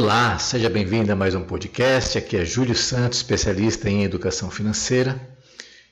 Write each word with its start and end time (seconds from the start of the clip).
Olá, 0.00 0.38
seja 0.38 0.70
bem-vindo 0.70 1.10
a 1.10 1.16
mais 1.16 1.34
um 1.34 1.42
podcast. 1.42 2.16
Aqui 2.16 2.36
é 2.36 2.44
Júlio 2.44 2.76
Santos, 2.76 3.18
especialista 3.18 3.90
em 3.90 4.04
educação 4.04 4.48
financeira. 4.48 5.20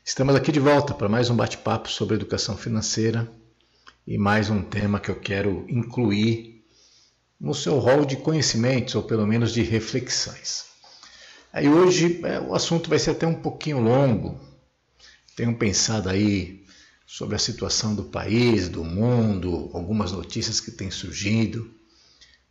Estamos 0.05 0.37
aqui 0.37 0.53
de 0.53 0.61
volta 0.61 0.95
para 0.95 1.09
mais 1.09 1.29
um 1.29 1.35
bate-papo 1.35 1.91
sobre 1.91 2.15
educação 2.15 2.57
financeira 2.57 3.29
e 4.07 4.17
mais 4.17 4.49
um 4.49 4.63
tema 4.63 5.01
que 5.01 5.11
eu 5.11 5.17
quero 5.17 5.67
incluir 5.69 6.65
no 7.41 7.53
seu 7.53 7.81
rol 7.81 8.05
de 8.05 8.15
conhecimentos 8.15 8.95
ou 8.95 9.03
pelo 9.03 9.27
menos 9.27 9.53
de 9.53 9.63
reflexões. 9.63 10.67
Aí 11.53 11.69
hoje 11.69 12.21
é, 12.25 12.39
o 12.39 12.55
assunto 12.55 12.89
vai 12.89 13.01
ser 13.01 13.11
até 13.11 13.27
um 13.27 13.35
pouquinho 13.35 13.81
longo. 13.81 14.41
Tenho 15.35 15.53
pensado 15.57 16.09
aí 16.09 16.65
sobre 17.05 17.35
a 17.35 17.41
situação 17.41 17.93
do 17.93 18.05
país, 18.05 18.69
do 18.69 18.85
mundo, 18.85 19.69
algumas 19.75 20.13
notícias 20.13 20.61
que 20.61 20.71
têm 20.71 20.93
surgido. 20.93 21.75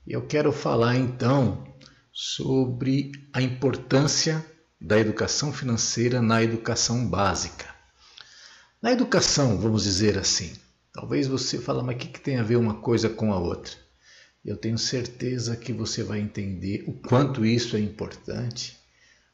Eu 0.08 0.28
quero 0.28 0.52
falar 0.52 0.96
então 0.96 1.66
sobre 2.14 3.12
a 3.34 3.42
importância 3.42 4.46
da 4.80 5.00
educação 5.00 5.52
financeira 5.52 6.22
na 6.22 6.44
educação 6.44 7.08
básica. 7.08 7.74
Na 8.80 8.92
educação, 8.92 9.58
vamos 9.58 9.82
dizer 9.82 10.16
assim, 10.16 10.54
talvez 10.94 11.26
você 11.26 11.58
fale, 11.58 11.82
mas 11.82 11.96
o 11.96 11.98
que, 11.98 12.08
que 12.10 12.20
tem 12.20 12.38
a 12.38 12.44
ver 12.44 12.58
uma 12.58 12.76
coisa 12.76 13.10
com 13.10 13.34
a 13.34 13.40
outra? 13.40 13.74
Eu 14.46 14.56
tenho 14.56 14.78
certeza 14.78 15.58
que 15.58 15.74
você 15.74 16.04
vai 16.04 16.20
entender 16.20 16.84
o 16.86 16.94
quanto 16.94 17.44
isso 17.44 17.76
é 17.76 17.80
importante, 17.80 18.78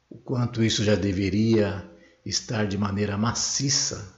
o 0.09 0.17
quanto 0.17 0.63
isso 0.63 0.85
já 0.85 0.95
deveria 0.95 1.85
estar 2.25 2.65
de 2.65 2.77
maneira 2.77 3.17
maciça 3.17 4.15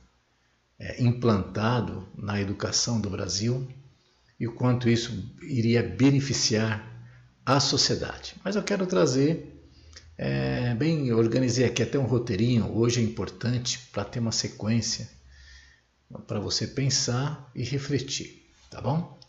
é, 0.77 1.01
implantado 1.01 2.07
na 2.15 2.39
educação 2.39 3.01
do 3.01 3.09
Brasil 3.09 3.67
e 4.39 4.47
o 4.47 4.53
quanto 4.53 4.89
isso 4.89 5.31
iria 5.41 5.83
beneficiar 5.83 6.91
a 7.45 7.59
sociedade. 7.59 8.35
Mas 8.43 8.55
eu 8.55 8.63
quero 8.63 8.85
trazer, 8.85 9.63
é, 10.17 10.73
bem, 10.75 11.11
organizei 11.11 11.65
aqui 11.65 11.83
até 11.83 11.99
um 11.99 12.05
roteirinho, 12.05 12.75
hoje 12.75 12.99
é 12.99 13.03
importante 13.03 13.79
para 13.91 14.05
ter 14.05 14.19
uma 14.19 14.31
sequência, 14.31 15.09
para 16.27 16.39
você 16.39 16.67
pensar 16.67 17.51
e 17.55 17.63
refletir, 17.63 18.49
tá 18.69 18.79
bom? 18.79 19.19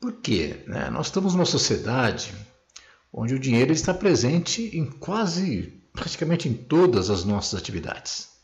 Por 0.00 0.20
quê? 0.20 0.64
Né? 0.66 0.90
Nós 0.90 1.06
estamos 1.06 1.34
numa 1.34 1.46
sociedade 1.46 2.34
onde 3.12 3.34
o 3.34 3.38
dinheiro 3.38 3.72
está 3.72 3.94
presente 3.94 4.76
em 4.76 4.84
quase, 4.84 5.82
praticamente 5.92 6.48
em 6.48 6.54
todas 6.54 7.08
as 7.08 7.24
nossas 7.24 7.58
atividades 7.58 8.35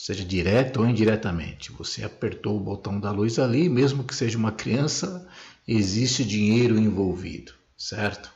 seja 0.00 0.24
direto 0.24 0.80
ou 0.80 0.88
indiretamente. 0.88 1.70
Você 1.72 2.02
apertou 2.02 2.56
o 2.56 2.60
botão 2.60 2.98
da 2.98 3.10
luz 3.10 3.38
ali, 3.38 3.68
mesmo 3.68 4.02
que 4.02 4.14
seja 4.14 4.38
uma 4.38 4.50
criança, 4.50 5.28
existe 5.68 6.24
dinheiro 6.24 6.78
envolvido, 6.78 7.52
certo? 7.76 8.32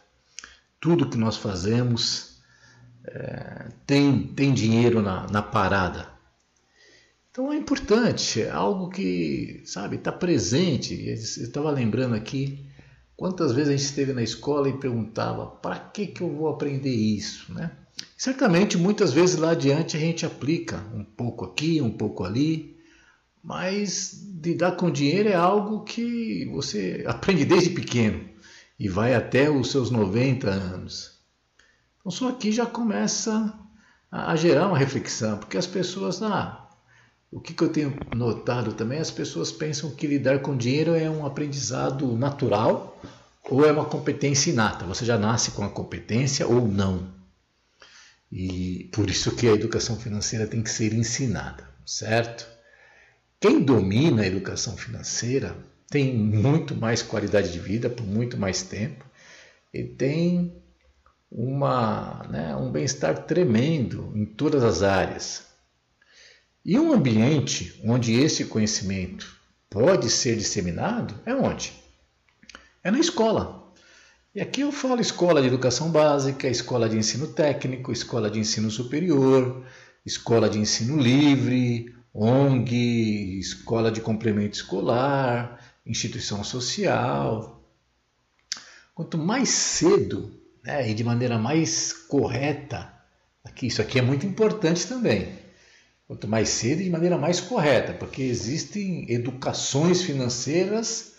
Tudo 0.79 1.09
que 1.09 1.17
nós 1.17 1.39
fazemos 1.39 2.39
é, 3.07 3.69
tem, 3.87 4.27
tem 4.27 4.53
dinheiro 4.53 5.01
na, 5.01 5.27
na 5.29 5.41
parada. 5.41 6.07
Então 7.31 7.51
é 7.51 7.57
importante, 7.57 8.42
é 8.42 8.51
algo 8.51 8.91
que, 8.91 9.62
sabe, 9.65 9.97
está 9.97 10.12
presente. 10.12 11.09
Eu 11.09 11.15
estava 11.15 11.70
lembrando 11.70 12.15
aqui 12.15 12.62
quantas 13.17 13.53
vezes 13.53 13.69
a 13.69 13.77
gente 13.77 13.84
esteve 13.84 14.12
na 14.12 14.23
escola 14.23 14.69
e 14.69 14.79
perguntava: 14.79 15.47
para 15.47 15.79
que, 15.79 16.07
que 16.07 16.23
eu 16.23 16.31
vou 16.31 16.48
aprender 16.48 16.95
isso, 16.95 17.53
né? 17.53 17.70
Certamente, 18.17 18.77
muitas 18.77 19.12
vezes 19.12 19.37
lá 19.37 19.51
adiante 19.51 19.97
a 19.97 20.01
gente 20.01 20.25
aplica 20.27 20.79
um 20.95 21.05
pouco 21.05 21.45
aqui, 21.45 21.81
um 21.81 21.91
pouco 21.91 22.25
ali, 22.25 22.77
mas 23.42 24.25
lidar 24.42 24.73
com 24.73 24.91
dinheiro 24.91 25.29
é 25.29 25.35
algo 25.35 25.85
que 25.85 26.47
você 26.47 27.05
aprende 27.09 27.45
desde 27.45 27.70
pequeno 27.70 28.29
e 28.79 28.89
vai 28.89 29.15
até 29.15 29.51
os 29.51 29.70
seus 29.70 29.91
90 29.91 30.48
anos. 30.48 31.20
Então, 32.01 32.11
só 32.11 32.29
aqui 32.29 32.51
já 32.53 32.67
começa 32.67 33.53
a 34.11 34.37
gerar 34.37 34.69
uma 34.69 34.79
reflexão, 34.79 35.39
porque 35.39 35.57
as 35.57 35.67
pessoas, 35.67 36.23
ah, 36.23 36.64
o 37.34 37.40
que, 37.40 37.52
que 37.52 37.64
eu 37.64 37.68
tenho 37.68 37.92
notado 38.14 38.74
também, 38.74 39.00
as 39.00 39.11
pessoas 39.11 39.50
pensam 39.50 39.90
que 39.90 40.06
lidar 40.06 40.39
com 40.39 40.56
dinheiro 40.56 40.95
é 40.95 41.11
um 41.11 41.27
aprendizado 41.27 42.17
natural 42.17 42.96
ou 43.50 43.67
é 43.67 43.72
uma 43.72 43.84
competência 43.84 44.52
inata. 44.52 44.84
Você 44.86 45.05
já 45.05 45.18
nasce 45.18 45.50
com 45.50 45.64
a 45.64 45.68
competência 45.68 46.46
ou 46.46 46.68
não. 46.68 47.08
E 48.30 48.89
por 48.92 49.11
isso 49.11 49.34
que 49.34 49.48
a 49.48 49.52
educação 49.52 49.96
financeira 49.96 50.46
tem 50.46 50.62
que 50.62 50.70
ser 50.70 50.92
ensinada, 50.92 51.68
certo? 51.84 52.46
Quem 53.40 53.61
domina 53.61 54.23
a 54.23 54.27
educação 54.27 54.77
financeira 54.77 55.56
tem 55.90 56.17
muito 56.17 56.77
mais 56.77 57.02
qualidade 57.02 57.52
de 57.52 57.58
vida 57.58 57.90
por 57.90 58.06
muito 58.06 58.39
mais 58.39 58.62
tempo 58.62 59.05
e 59.73 59.83
tem 59.83 60.55
uma, 61.28 62.24
né, 62.30 62.55
um 62.55 62.70
bem-estar 62.70 63.24
tremendo 63.24 64.12
em 64.14 64.24
todas 64.24 64.62
as 64.62 64.84
áreas. 64.84 65.54
E 66.64 66.79
um 66.79 66.95
ambiente 66.95 67.79
onde 67.85 68.14
esse 68.14 68.47
conhecimento 68.47 69.36
pode 69.69 70.08
ser 70.08 70.35
disseminado 70.35 71.14
é 71.27 71.35
onde? 71.35 71.75
É 72.83 72.91
na 72.91 72.98
escola. 72.98 73.70
E 74.35 74.41
aqui 74.41 74.63
eu 74.63 74.73
falo 74.73 75.01
escola 75.01 75.42
de 75.42 75.48
educação 75.48 75.91
básica, 75.91 76.48
escola 76.48 76.89
de 76.89 76.97
ensino 76.97 77.27
técnico, 77.27 77.92
escola 77.92 78.30
de 78.30 78.39
ensino 78.39 78.70
superior, 78.70 79.63
escola 80.07 80.48
de 80.48 80.58
ensino 80.58 80.98
livre, 80.98 81.95
ONG, 82.14 83.39
escola 83.39 83.92
de 83.92 84.01
complemento 84.01 84.57
escolar, 84.57 85.61
instituição 85.85 86.42
social. 86.42 87.63
Quanto 88.95 89.19
mais 89.19 89.51
cedo 89.51 90.33
né, 90.64 90.91
e 90.91 90.95
de 90.95 91.05
maneira 91.05 91.36
mais 91.36 91.92
correta, 91.92 92.91
aqui, 93.45 93.67
isso 93.67 93.83
aqui 93.83 93.98
é 93.98 94.03
muito 94.03 94.24
importante 94.24 94.86
também. 94.86 95.43
Quanto 96.14 96.29
mais 96.29 96.48
cedo 96.51 96.80
e 96.80 96.85
de 96.85 96.91
maneira 96.91 97.19
mais 97.19 97.41
correta, 97.41 97.92
porque 97.92 98.23
existem 98.23 99.05
educações 99.11 100.01
financeiras 100.01 101.17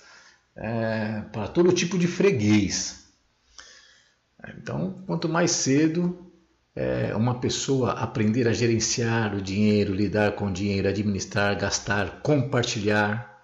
é, 0.56 1.22
para 1.34 1.50
todo 1.50 1.74
tipo 1.74 1.98
de 1.98 2.08
freguês. 2.08 3.04
Então, 4.58 5.04
quanto 5.06 5.28
mais 5.28 5.52
cedo 5.52 6.32
é, 6.74 7.14
uma 7.14 7.42
pessoa 7.42 7.92
aprender 7.92 8.48
a 8.48 8.54
gerenciar 8.54 9.36
o 9.36 9.42
dinheiro, 9.42 9.94
lidar 9.94 10.38
com 10.38 10.48
o 10.48 10.54
dinheiro, 10.54 10.88
administrar, 10.88 11.60
gastar, 11.60 12.22
compartilhar, 12.22 13.44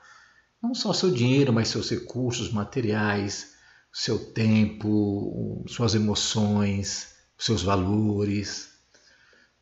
não 0.63 0.73
só 0.73 0.94
seu 0.94 1.11
dinheiro, 1.11 1.51
mas 1.51 1.67
seus 1.67 1.90
recursos 1.90 2.50
materiais, 2.50 3.56
seu 3.91 4.17
tempo, 4.17 5.66
suas 5.67 5.95
emoções, 5.95 7.13
seus 7.38 7.61
valores. 7.61 8.70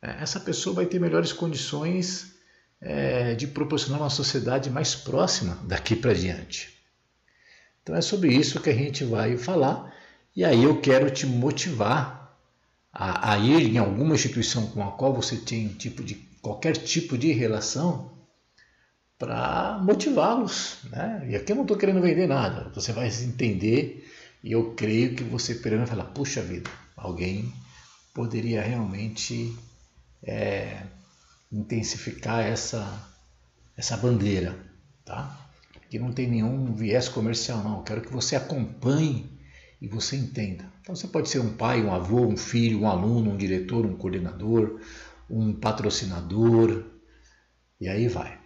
É, 0.02 0.22
essa 0.22 0.40
pessoa 0.40 0.76
vai 0.76 0.86
ter 0.86 0.98
melhores 0.98 1.32
condições 1.32 2.34
é, 2.80 3.34
de 3.34 3.46
proporcionar 3.46 4.00
uma 4.00 4.10
sociedade 4.10 4.70
mais 4.70 4.94
próxima 4.94 5.58
daqui 5.64 5.94
para 5.94 6.14
diante. 6.14 6.80
Então 7.82 7.94
é 7.94 8.00
sobre 8.00 8.32
isso 8.32 8.60
que 8.60 8.70
a 8.70 8.74
gente 8.74 9.04
vai 9.04 9.36
falar 9.36 9.94
e 10.34 10.44
aí 10.44 10.62
eu 10.62 10.80
quero 10.80 11.10
te 11.10 11.26
motivar 11.26 12.38
a, 12.92 13.32
a 13.32 13.38
ir 13.38 13.68
em 13.68 13.78
alguma 13.78 14.14
instituição 14.14 14.66
com 14.68 14.82
a 14.82 14.92
qual 14.92 15.12
você 15.12 15.36
tem 15.36 15.68
tipo 15.68 16.02
de, 16.02 16.14
qualquer 16.40 16.76
tipo 16.76 17.16
de 17.18 17.32
relação 17.32 18.12
para 19.18 19.78
motivá-los. 19.82 20.78
Né? 20.90 21.28
E 21.30 21.36
aqui 21.36 21.52
eu 21.52 21.56
não 21.56 21.62
estou 21.62 21.76
querendo 21.76 22.00
vender 22.00 22.26
nada, 22.26 22.70
você 22.74 22.92
vai 22.92 23.08
entender 23.08 24.08
e 24.42 24.52
eu 24.52 24.72
creio 24.74 25.14
que 25.14 25.22
você 25.22 25.54
vai 25.54 25.86
falar, 25.86 26.04
puxa 26.04 26.40
vida, 26.40 26.70
alguém 26.96 27.52
poderia 28.14 28.62
realmente 28.62 29.54
é, 30.22 30.82
intensificar 31.50 32.40
essa, 32.40 33.08
essa 33.76 33.96
bandeira, 33.96 34.56
tá? 35.04 35.48
Que 35.88 35.98
não 35.98 36.12
tem 36.12 36.28
nenhum 36.28 36.72
viés 36.72 37.08
comercial 37.08 37.64
não. 37.64 37.82
Quero 37.82 38.02
que 38.02 38.12
você 38.12 38.36
acompanhe 38.36 39.40
e 39.80 39.88
você 39.88 40.16
entenda. 40.16 40.64
Então 40.80 40.94
você 40.94 41.08
pode 41.08 41.28
ser 41.28 41.40
um 41.40 41.54
pai, 41.56 41.82
um 41.82 41.92
avô, 41.92 42.26
um 42.26 42.36
filho, 42.36 42.80
um 42.80 42.88
aluno, 42.88 43.32
um 43.32 43.36
diretor, 43.36 43.84
um 43.84 43.96
coordenador, 43.96 44.80
um 45.28 45.52
patrocinador, 45.52 46.84
e 47.80 47.88
aí 47.88 48.08
vai. 48.08 48.38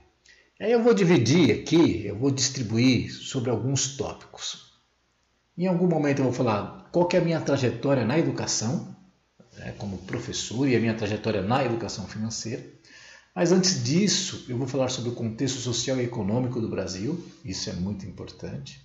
Aí 0.60 0.70
eu 0.70 0.82
vou 0.82 0.94
dividir 0.94 1.50
aqui, 1.50 2.06
eu 2.06 2.16
vou 2.16 2.30
distribuir 2.30 3.12
sobre 3.12 3.50
alguns 3.50 3.96
tópicos. 3.96 4.72
Em 5.58 5.66
algum 5.66 5.86
momento 5.86 6.20
eu 6.20 6.24
vou 6.24 6.32
falar 6.32 6.88
qual 6.92 7.08
é 7.12 7.18
a 7.18 7.20
minha 7.20 7.40
trajetória 7.40 8.04
na 8.04 8.18
educação, 8.18 8.93
né, 9.56 9.74
como 9.78 9.98
professor, 9.98 10.68
e 10.68 10.76
a 10.76 10.80
minha 10.80 10.94
trajetória 10.94 11.42
na 11.42 11.64
educação 11.64 12.06
financeira. 12.06 12.64
Mas 13.34 13.50
antes 13.50 13.82
disso, 13.82 14.46
eu 14.48 14.56
vou 14.56 14.66
falar 14.66 14.88
sobre 14.88 15.10
o 15.10 15.14
contexto 15.14 15.58
social 15.58 15.98
e 15.98 16.04
econômico 16.04 16.60
do 16.60 16.68
Brasil, 16.68 17.24
isso 17.44 17.68
é 17.68 17.72
muito 17.72 18.06
importante. 18.06 18.80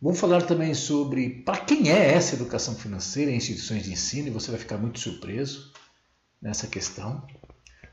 Vamos 0.00 0.18
falar 0.18 0.42
também 0.42 0.74
sobre 0.74 1.42
para 1.44 1.58
quem 1.58 1.90
é 1.90 2.14
essa 2.14 2.34
educação 2.34 2.74
financeira 2.74 3.30
em 3.30 3.36
instituições 3.36 3.84
de 3.84 3.92
ensino, 3.92 4.28
e 4.28 4.30
você 4.30 4.50
vai 4.50 4.60
ficar 4.60 4.78
muito 4.78 5.00
surpreso 5.00 5.72
nessa 6.40 6.66
questão. 6.66 7.26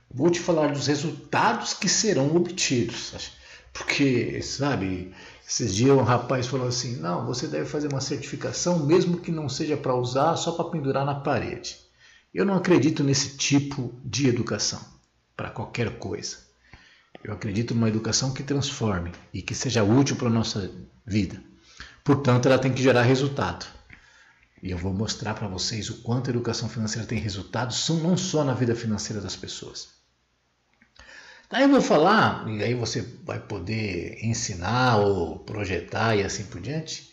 Vou 0.09 0.29
te 0.29 0.39
falar 0.39 0.71
dos 0.71 0.87
resultados 0.87 1.73
que 1.73 1.89
serão 1.89 2.35
obtidos. 2.35 3.31
Porque, 3.73 4.41
sabe, 4.41 5.13
esses 5.47 5.73
dias 5.73 5.97
um 5.97 6.03
rapaz 6.03 6.45
falou 6.45 6.67
assim: 6.67 6.97
não, 6.97 7.25
você 7.25 7.47
deve 7.47 7.65
fazer 7.65 7.87
uma 7.87 8.01
certificação, 8.01 8.85
mesmo 8.85 9.21
que 9.21 9.31
não 9.31 9.47
seja 9.47 9.77
para 9.77 9.95
usar, 9.95 10.35
só 10.35 10.51
para 10.51 10.69
pendurar 10.69 11.05
na 11.05 11.15
parede. 11.15 11.77
Eu 12.33 12.45
não 12.45 12.55
acredito 12.55 13.01
nesse 13.01 13.37
tipo 13.37 13.97
de 14.03 14.27
educação 14.27 14.81
para 15.37 15.49
qualquer 15.49 15.97
coisa. 15.97 16.37
Eu 17.23 17.33
acredito 17.33 17.73
numa 17.73 17.87
educação 17.87 18.33
que 18.33 18.43
transforme 18.43 19.11
e 19.33 19.41
que 19.41 19.55
seja 19.55 19.83
útil 19.83 20.17
para 20.17 20.27
a 20.27 20.31
nossa 20.31 20.69
vida. 21.05 21.41
Portanto, 22.03 22.47
ela 22.47 22.59
tem 22.59 22.73
que 22.73 22.83
gerar 22.83 23.03
resultado. 23.03 23.65
E 24.61 24.71
eu 24.71 24.77
vou 24.77 24.93
mostrar 24.93 25.33
para 25.33 25.47
vocês 25.47 25.89
o 25.89 26.01
quanto 26.01 26.27
a 26.27 26.33
educação 26.33 26.67
financeira 26.67 27.07
tem 27.07 27.19
resultados, 27.19 27.87
não 27.89 28.17
só 28.17 28.43
na 28.43 28.53
vida 28.53 28.75
financeira 28.75 29.21
das 29.21 29.35
pessoas. 29.35 29.96
Daí 31.49 31.63
eu 31.63 31.69
vou 31.69 31.81
falar, 31.81 32.45
e 32.49 32.61
aí 32.61 32.73
você 32.73 33.01
vai 33.23 33.39
poder 33.39 34.17
ensinar 34.21 34.97
ou 34.97 35.39
projetar 35.39 36.15
e 36.15 36.23
assim 36.23 36.43
por 36.43 36.59
diante, 36.59 37.09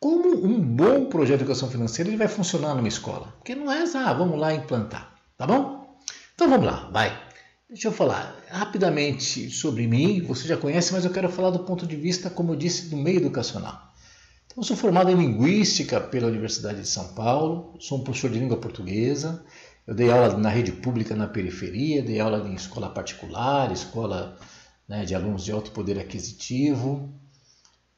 como 0.00 0.44
um 0.44 0.60
bom 0.60 1.06
projeto 1.06 1.38
de 1.38 1.44
educação 1.44 1.70
financeira 1.70 2.10
ele 2.10 2.16
vai 2.16 2.26
funcionar 2.28 2.74
numa 2.74 2.88
escola. 2.88 3.32
Porque 3.38 3.54
não 3.54 3.70
é, 3.70 3.84
ah, 3.94 4.12
vamos 4.12 4.38
lá 4.38 4.52
implantar, 4.52 5.14
tá 5.36 5.46
bom? 5.46 5.98
Então 6.34 6.50
vamos 6.50 6.66
lá, 6.66 6.90
vai. 6.92 7.16
Deixa 7.68 7.88
eu 7.88 7.92
falar 7.92 8.36
rapidamente 8.50 9.48
sobre 9.50 9.86
mim, 9.86 10.20
você 10.22 10.46
já 10.48 10.56
conhece, 10.56 10.92
mas 10.92 11.04
eu 11.04 11.12
quero 11.12 11.28
falar 11.28 11.50
do 11.50 11.60
ponto 11.60 11.86
de 11.86 11.96
vista, 11.96 12.28
como 12.28 12.52
eu 12.52 12.56
disse, 12.56 12.88
do 12.88 12.96
meio 12.96 13.18
educacional. 13.18 13.94
Então, 14.46 14.62
eu 14.62 14.62
sou 14.62 14.76
formado 14.76 15.10
em 15.10 15.16
Linguística 15.16 16.00
pela 16.00 16.28
Universidade 16.28 16.82
de 16.82 16.88
São 16.88 17.14
Paulo, 17.14 17.74
sou 17.80 17.98
um 17.98 18.04
professor 18.04 18.30
de 18.30 18.38
língua 18.38 18.58
portuguesa, 18.58 19.44
eu 19.86 19.94
dei 19.94 20.10
aula 20.10 20.36
na 20.38 20.48
rede 20.48 20.72
pública 20.72 21.14
na 21.14 21.26
periferia, 21.26 22.02
dei 22.02 22.20
aula 22.20 22.48
em 22.48 22.54
escola 22.54 22.88
particular, 22.90 23.70
escola 23.72 24.38
né, 24.88 25.04
de 25.04 25.14
alunos 25.14 25.44
de 25.44 25.52
alto 25.52 25.70
poder 25.70 25.98
aquisitivo, 25.98 27.12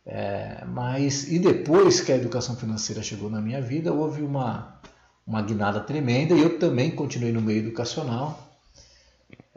é, 0.05 0.65
mas 0.67 1.31
e 1.31 1.39
depois 1.39 2.01
que 2.01 2.13
a 2.13 2.17
educação 2.17 2.57
financeira 2.57 3.03
chegou 3.03 3.31
na 3.31 3.41
minha 3.41 3.61
vida, 3.61 3.93
houve 3.93 4.23
uma, 4.23 4.81
uma 5.27 5.43
guinada 5.43 5.81
tremenda 5.81 6.35
e 6.35 6.41
eu 6.41 6.59
também 6.59 6.91
continuei 6.91 7.33
no 7.33 7.43
meio 7.43 7.59
educacional 7.59 8.47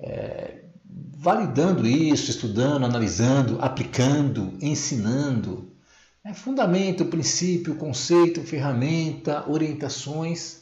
é, 0.02 0.60
validando 1.18 1.86
isso, 1.86 2.32
estudando, 2.32 2.86
analisando, 2.86 3.58
aplicando, 3.62 4.58
ensinando. 4.62 5.74
É 6.24 6.34
fundamento, 6.34 7.06
princípio, 7.06 7.76
conceito, 7.76 8.42
ferramenta, 8.42 9.50
orientações, 9.50 10.59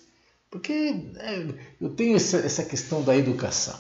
porque 0.50 1.12
é, 1.18 1.46
eu 1.80 1.90
tenho 1.90 2.16
essa, 2.16 2.38
essa 2.38 2.64
questão 2.64 3.04
da 3.04 3.16
educação. 3.16 3.78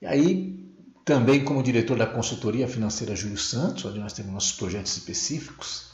E 0.00 0.06
aí, 0.06 0.72
também 1.04 1.44
como 1.44 1.62
diretor 1.62 1.96
da 1.96 2.06
consultoria 2.06 2.68
financeira 2.68 3.16
Júlio 3.16 3.38
Santos, 3.38 3.84
onde 3.84 3.98
nós 3.98 4.12
temos 4.12 4.32
nossos 4.32 4.52
projetos 4.52 4.96
específicos, 4.96 5.90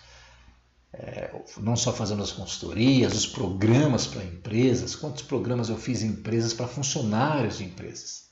é, 0.92 1.30
não 1.58 1.76
só 1.76 1.92
fazendo 1.92 2.22
as 2.22 2.32
consultorias, 2.32 3.14
os 3.14 3.26
programas 3.26 4.06
para 4.06 4.22
empresas, 4.22 4.94
quantos 4.94 5.22
programas 5.22 5.68
eu 5.68 5.76
fiz 5.76 6.02
em 6.02 6.08
empresas 6.08 6.52
para 6.52 6.68
funcionários 6.68 7.58
de 7.58 7.64
empresas 7.64 8.22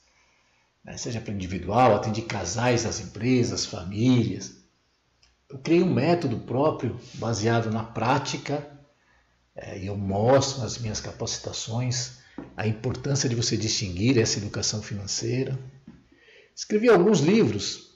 né? 0.84 0.96
seja 0.96 1.20
para 1.20 1.32
individual, 1.32 1.94
atendi 1.94 2.22
casais 2.22 2.84
das 2.84 3.00
empresas, 3.00 3.66
famílias. 3.66 4.56
Eu 5.48 5.58
criei 5.58 5.82
um 5.82 5.92
método 5.92 6.38
próprio 6.40 6.98
baseado 7.14 7.70
na 7.70 7.82
prática 7.82 8.78
e 9.76 9.86
eu 9.86 9.96
mostro 9.96 10.62
nas 10.62 10.78
minhas 10.78 11.00
capacitações 11.00 12.18
a 12.56 12.66
importância 12.66 13.28
de 13.28 13.34
você 13.34 13.56
distinguir 13.56 14.18
essa 14.18 14.38
educação 14.38 14.82
financeira. 14.82 15.58
Escrevi 16.54 16.88
alguns 16.88 17.20
livros, 17.20 17.90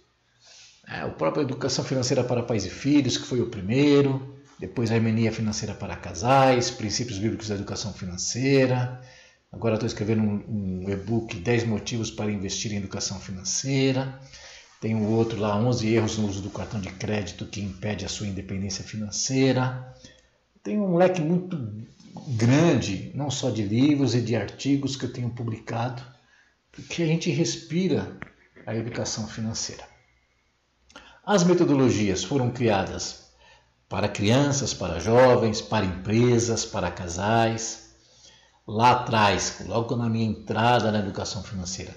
é, 0.88 1.04
o 1.04 1.12
próprio 1.12 1.42
Educação 1.42 1.84
Financeira 1.84 2.22
para 2.22 2.42
Pais 2.42 2.64
e 2.64 2.70
Filhos, 2.70 3.16
que 3.16 3.26
foi 3.26 3.40
o 3.40 3.50
primeiro, 3.50 4.36
depois 4.58 4.90
a 4.90 4.94
Harmonia 4.94 5.32
Financeira 5.32 5.74
para 5.74 5.96
Casais, 5.96 6.70
Princípios 6.70 7.18
Bíblicos 7.18 7.48
da 7.48 7.54
Educação 7.54 7.92
Financeira, 7.92 9.00
Agora 9.54 9.74
estou 9.74 9.86
escrevendo 9.86 10.22
um, 10.22 10.84
um 10.84 10.90
e-book 10.90 11.36
10 11.36 11.64
motivos 11.64 12.10
para 12.10 12.30
investir 12.30 12.72
em 12.72 12.78
educação 12.78 13.20
financeira. 13.20 14.18
Tem 14.80 14.96
o 14.96 15.08
outro 15.08 15.38
lá, 15.38 15.56
11 15.56 15.94
erros 15.94 16.18
no 16.18 16.26
uso 16.26 16.42
do 16.42 16.50
cartão 16.50 16.80
de 16.80 16.90
crédito 16.90 17.46
que 17.46 17.60
impede 17.60 18.04
a 18.04 18.08
sua 18.08 18.26
independência 18.26 18.82
financeira. 18.82 19.94
Tem 20.64 20.80
um 20.80 20.96
leque 20.96 21.20
muito 21.20 21.58
grande, 22.26 23.12
não 23.14 23.30
só 23.30 23.50
de 23.50 23.62
livros 23.62 24.14
e 24.14 24.22
de 24.22 24.34
artigos 24.34 24.96
que 24.96 25.04
eu 25.04 25.12
tenho 25.12 25.28
publicado, 25.28 26.02
porque 26.72 27.02
a 27.02 27.06
gente 27.06 27.30
respira 27.30 28.18
a 28.64 28.74
educação 28.74 29.28
financeira. 29.28 29.84
As 31.22 31.44
metodologias 31.44 32.24
foram 32.24 32.50
criadas 32.50 33.24
para 33.90 34.08
crianças, 34.08 34.72
para 34.72 34.98
jovens, 34.98 35.60
para 35.60 35.84
empresas, 35.84 36.64
para 36.64 36.90
casais 36.90 37.90
lá 38.66 38.92
atrás, 38.92 39.62
logo 39.66 39.94
na 39.94 40.08
minha 40.08 40.24
entrada 40.24 40.90
na 40.90 41.00
educação 41.00 41.42
financeira. 41.42 41.94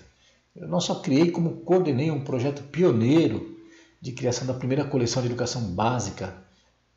Eu 0.53 0.67
não 0.67 0.81
só 0.81 0.95
criei, 0.95 1.31
como 1.31 1.61
coordenei 1.61 2.11
um 2.11 2.21
projeto 2.21 2.63
pioneiro 2.63 3.57
de 4.01 4.11
criação 4.11 4.45
da 4.45 4.53
primeira 4.53 4.83
coleção 4.83 5.21
de 5.21 5.29
educação 5.29 5.61
básica 5.73 6.45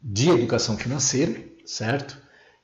de 0.03 0.31
educação 0.31 0.77
financeira, 0.77 1.51
certo? 1.71 2.19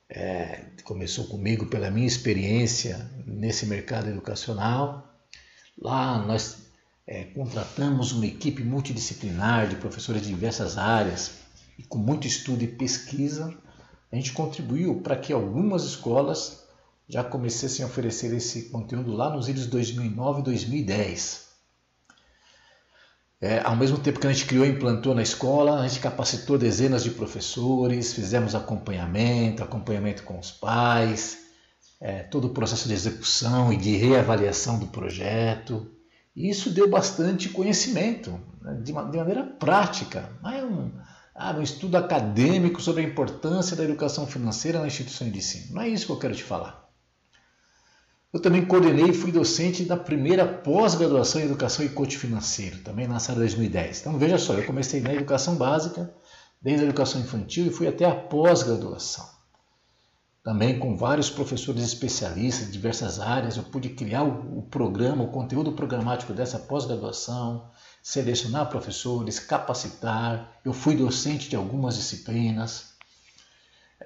É, 0.09 0.65
começou 0.83 1.25
comigo 1.27 1.65
pela 1.67 1.89
minha 1.89 2.07
experiência 2.07 3.09
nesse 3.25 3.65
mercado 3.65 4.09
educacional. 4.09 5.17
Lá 5.77 6.17
nós 6.19 6.57
é, 7.05 7.23
contratamos 7.23 8.11
uma 8.11 8.25
equipe 8.25 8.63
multidisciplinar 8.63 9.67
de 9.67 9.77
professores 9.77 10.21
de 10.21 10.27
diversas 10.27 10.77
áreas 10.77 11.31
e 11.77 11.83
com 11.83 11.97
muito 11.97 12.27
estudo 12.27 12.63
e 12.63 12.67
pesquisa, 12.67 13.55
a 14.11 14.15
gente 14.15 14.33
contribuiu 14.33 15.01
para 15.01 15.15
que 15.15 15.31
algumas 15.31 15.83
escolas 15.83 16.65
já 17.07 17.23
comecei 17.23 17.83
a 17.83 17.87
oferecer 17.87 18.33
esse 18.33 18.63
conteúdo 18.63 19.13
lá 19.13 19.29
nos 19.29 19.47
vídeos 19.47 19.67
2009 19.67 20.41
e 20.41 20.43
2010. 20.43 21.46
É, 23.39 23.59
ao 23.59 23.75
mesmo 23.75 23.99
tempo 23.99 24.19
que 24.19 24.25
a 24.25 24.31
gente 24.33 24.45
criou 24.47 24.65
e 24.65 24.69
implantou 24.69 25.13
na 25.13 25.21
escola, 25.21 25.79
a 25.79 25.87
gente 25.87 25.99
capacitou 25.99 26.57
dezenas 26.57 27.03
de 27.03 27.11
professores, 27.11 28.13
fizemos 28.13 28.55
acompanhamento, 28.55 29.63
acompanhamento 29.63 30.23
com 30.23 30.39
os 30.39 30.51
pais, 30.51 31.37
é, 32.01 32.23
todo 32.23 32.45
o 32.45 32.49
processo 32.49 32.87
de 32.87 32.95
execução 32.95 33.71
e 33.71 33.77
de 33.77 33.95
reavaliação 33.95 34.79
do 34.79 34.87
projeto. 34.87 35.87
E 36.35 36.49
isso 36.49 36.71
deu 36.71 36.89
bastante 36.89 37.49
conhecimento, 37.49 38.39
né, 38.61 38.73
de, 38.73 38.85
de, 38.85 38.93
maneira 38.93 39.43
prática. 39.43 40.31
Não 40.41 40.51
é 40.51 40.63
um, 40.65 40.91
ah, 41.35 41.51
um 41.51 41.61
estudo 41.61 41.95
acadêmico 41.95 42.81
sobre 42.81 43.03
a 43.03 43.07
importância 43.07 43.75
da 43.75 43.83
educação 43.83 44.25
financeira 44.25 44.79
na 44.79 44.87
instituição 44.87 45.29
de 45.29 45.37
ensino. 45.37 45.75
Não 45.75 45.81
é 45.83 45.89
isso 45.89 46.07
que 46.07 46.11
eu 46.11 46.19
quero 46.19 46.35
te 46.35 46.43
falar. 46.43 46.86
Eu 48.33 48.41
também 48.41 48.65
coordenei 48.65 49.05
e 49.05 49.13
fui 49.13 49.31
docente 49.31 49.85
da 49.85 49.95
primeira 49.95 50.45
pós-graduação 50.45 51.39
em 51.39 51.45
Educação 51.45 51.85
e 51.85 51.89
Coach 51.89 52.17
Financeiro, 52.17 52.79
também 52.79 53.07
na 53.07 53.19
sala 53.19 53.39
2010. 53.39 54.01
Então 54.01 54.17
veja 54.17 54.37
só, 54.37 54.53
eu 54.53 54.65
comecei 54.65 54.99
na 54.99 55.13
educação 55.13 55.55
básica, 55.55 56.13
desde 56.61 56.83
a 56.83 56.87
educação 56.89 57.21
infantil 57.21 57.67
e 57.67 57.69
fui 57.69 57.87
até 57.87 58.03
a 58.03 58.13
pós-graduação. 58.13 59.37
Também 60.43 60.77
com 60.77 60.95
vários 60.95 61.29
professores 61.29 61.83
especialistas 61.83 62.67
de 62.67 62.71
diversas 62.73 63.19
áreas, 63.19 63.57
eu 63.57 63.63
pude 63.63 63.89
criar 63.89 64.23
o, 64.23 64.61
programa, 64.61 65.23
o 65.23 65.31
conteúdo 65.31 65.73
programático 65.73 66.33
dessa 66.33 66.59
pós-graduação, 66.59 67.69
selecionar 68.01 68.69
professores, 68.69 69.39
capacitar. 69.39 70.59
Eu 70.63 70.73
fui 70.73 70.95
docente 70.95 71.49
de 71.49 71.55
algumas 71.55 71.95
disciplinas, 71.95 72.96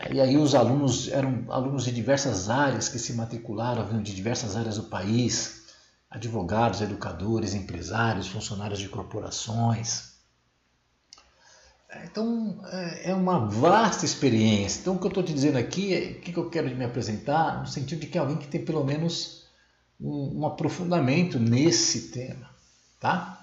e 0.10 0.20
aí 0.20 0.38
os 0.38 0.56
alunos 0.56 1.10
eram 1.10 1.46
alunos 1.50 1.86
de 1.86 1.92
diversas 1.92 2.50
áreas 2.50 2.90
que 2.90 2.98
se 2.98 3.14
matricularam, 3.14 3.86
vindo 3.86 4.02
de 4.02 4.16
diversas 4.16 4.56
áreas 4.56 4.78
do 4.78 4.84
país, 4.84 5.68
advogados, 6.10 6.82
educadores, 6.82 7.54
empresários, 7.54 8.28
funcionários 8.28 8.80
de 8.80 8.90
corporações. 8.90 10.12
Então 12.06 12.60
é, 12.72 13.12
é 13.12 13.14
uma 13.14 13.48
vasta 13.48 14.06
experiência. 14.06 14.80
Então 14.80 14.96
o 14.96 15.00
que 15.00 15.06
eu 15.06 15.10
estou 15.10 15.24
te 15.24 15.34
dizendo 15.34 15.58
aqui 15.58 15.94
é 15.94 16.12
o 16.12 16.22
que 16.22 16.38
eu 16.38 16.50
quero 16.50 16.74
me 16.76 16.86
apresentar 16.86 17.60
no 17.60 17.68
sentido 17.68 18.00
de 18.00 18.08
que 18.08 18.18
é 18.18 18.22
alguém 18.22 18.38
que 18.38 18.48
tem 18.48 18.64
pelo 18.64 18.84
menos 18.84 19.46
um, 20.00 20.40
um 20.40 20.48
aprofundamento 20.48 21.38
nesse 21.38 22.12
tema, 22.12 22.50
tá? 23.00 23.41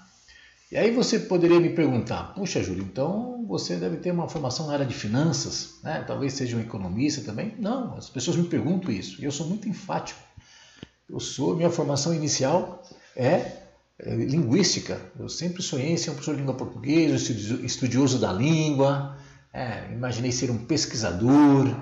E 0.71 0.77
aí 0.77 0.91
você 0.91 1.17
poderia 1.17 1.59
me 1.59 1.71
perguntar, 1.71 2.35
puxa 2.35 2.61
Júlio, 2.61 2.83
então 2.83 3.43
você 3.47 3.75
deve 3.75 3.97
ter 3.97 4.11
uma 4.11 4.29
formação 4.29 4.67
na 4.67 4.73
área 4.73 4.85
de 4.85 4.93
finanças, 4.93 5.79
né? 5.83 6.03
talvez 6.05 6.33
seja 6.33 6.55
um 6.55 6.61
economista 6.61 7.21
também. 7.21 7.55
Não, 7.57 7.95
as 7.97 8.07
pessoas 8.07 8.37
me 8.37 8.43
perguntam 8.43 8.91
isso 8.91 9.19
e 9.19 9.25
eu 9.25 9.31
sou 9.31 9.47
muito 9.47 9.67
enfático. 9.67 10.19
Eu 11.09 11.19
sou, 11.19 11.55
minha 11.55 11.71
formação 11.71 12.13
inicial 12.13 12.83
é, 13.15 13.63
é 13.97 14.15
linguística. 14.15 15.01
Eu 15.19 15.27
sempre 15.27 15.63
sonhei 15.63 15.97
ser 15.97 16.11
um 16.11 16.13
professor 16.13 16.35
de 16.35 16.41
língua 16.41 16.53
portuguesa, 16.53 17.15
estudioso 17.63 18.19
da 18.19 18.31
língua, 18.31 19.17
é, 19.51 19.91
imaginei 19.91 20.31
ser 20.31 20.51
um 20.51 20.65
pesquisador, 20.65 21.75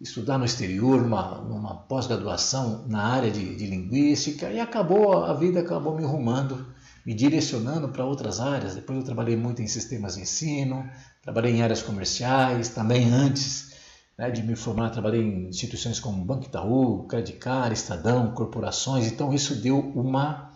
estudar 0.00 0.38
no 0.38 0.44
exterior, 0.44 1.00
numa 1.00 1.76
pós-graduação 1.88 2.84
na 2.88 3.04
área 3.04 3.30
de, 3.30 3.54
de 3.54 3.66
linguística 3.68 4.50
e 4.50 4.58
acabou, 4.58 5.22
a 5.22 5.32
vida 5.34 5.60
acabou 5.60 5.96
me 5.96 6.04
rumando 6.04 6.71
me 7.04 7.14
direcionando 7.14 7.88
para 7.88 8.04
outras 8.04 8.40
áreas. 8.40 8.74
Depois 8.74 8.98
eu 8.98 9.04
trabalhei 9.04 9.36
muito 9.36 9.60
em 9.60 9.66
sistemas 9.66 10.14
de 10.14 10.22
ensino, 10.22 10.88
trabalhei 11.22 11.52
em 11.52 11.62
áreas 11.62 11.82
comerciais, 11.82 12.68
também 12.68 13.12
antes 13.12 13.72
né, 14.16 14.30
de 14.30 14.42
me 14.42 14.54
formar, 14.54 14.90
trabalhei 14.90 15.22
em 15.22 15.48
instituições 15.48 15.98
como 15.98 16.24
Banco 16.24 16.44
Itaú, 16.44 17.06
Credicar, 17.06 17.72
Estadão, 17.72 18.32
corporações. 18.32 19.06
Então 19.06 19.32
isso 19.32 19.56
deu 19.56 19.78
uma, 19.78 20.52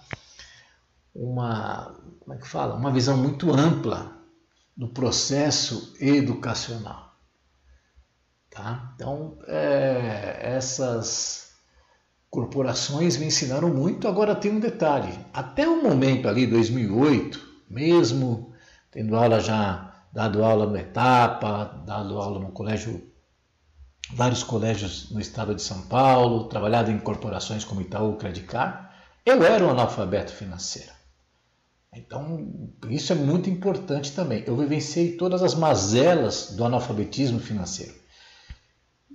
uma, 1.15 1.95
como 2.21 2.35
é 2.35 2.38
que 2.38 2.49
fala? 2.49 2.75
Uma 2.75 2.93
visão 2.93 3.17
muito 3.17 3.53
ampla 3.53 4.17
do 4.76 4.88
processo 4.88 5.95
educacional. 6.00 7.17
Tá? 8.50 8.93
Então, 8.95 9.38
é, 9.47 10.38
essas 10.41 11.46
corporações 12.30 13.16
me 13.16 13.26
ensinaram 13.26 13.73
muito. 13.73 14.09
Agora 14.09 14.35
tem 14.35 14.50
um 14.50 14.61
detalhe: 14.61 15.12
até 15.33 15.68
o 15.68 15.83
momento 15.83 16.28
ali, 16.28 16.47
2008, 16.47 17.40
mesmo 17.68 18.52
tendo 18.90 19.14
aula 19.14 19.40
já, 19.40 19.95
dado 20.12 20.42
aula 20.42 20.66
no 20.66 20.76
Etapa, 20.76 21.83
dado 21.87 22.18
aula 22.18 22.40
no 22.40 22.50
colégio, 22.50 23.02
vários 24.12 24.42
colégios 24.42 25.11
no 25.11 25.21
estado 25.21 25.54
de 25.54 25.62
São 25.62 25.83
Paulo, 25.83 26.45
trabalhado 26.45 26.90
em 26.90 26.99
corporações 26.99 27.64
como 27.64 27.83
Itaú, 27.83 28.16
Credicar, 28.16 28.95
eu 29.25 29.45
era 29.45 29.64
um 29.64 29.71
analfabeto 29.71 30.33
financeiro. 30.33 30.97
Então, 31.92 32.71
isso 32.90 33.12
é 33.12 33.16
muito 33.16 33.49
importante 33.50 34.12
também. 34.12 34.45
Eu 34.47 34.56
vivenciei 34.56 35.16
todas 35.16 35.42
as 35.42 35.54
mazelas 35.54 36.52
do 36.52 36.64
analfabetismo 36.64 37.40
financeiro. 37.40 37.95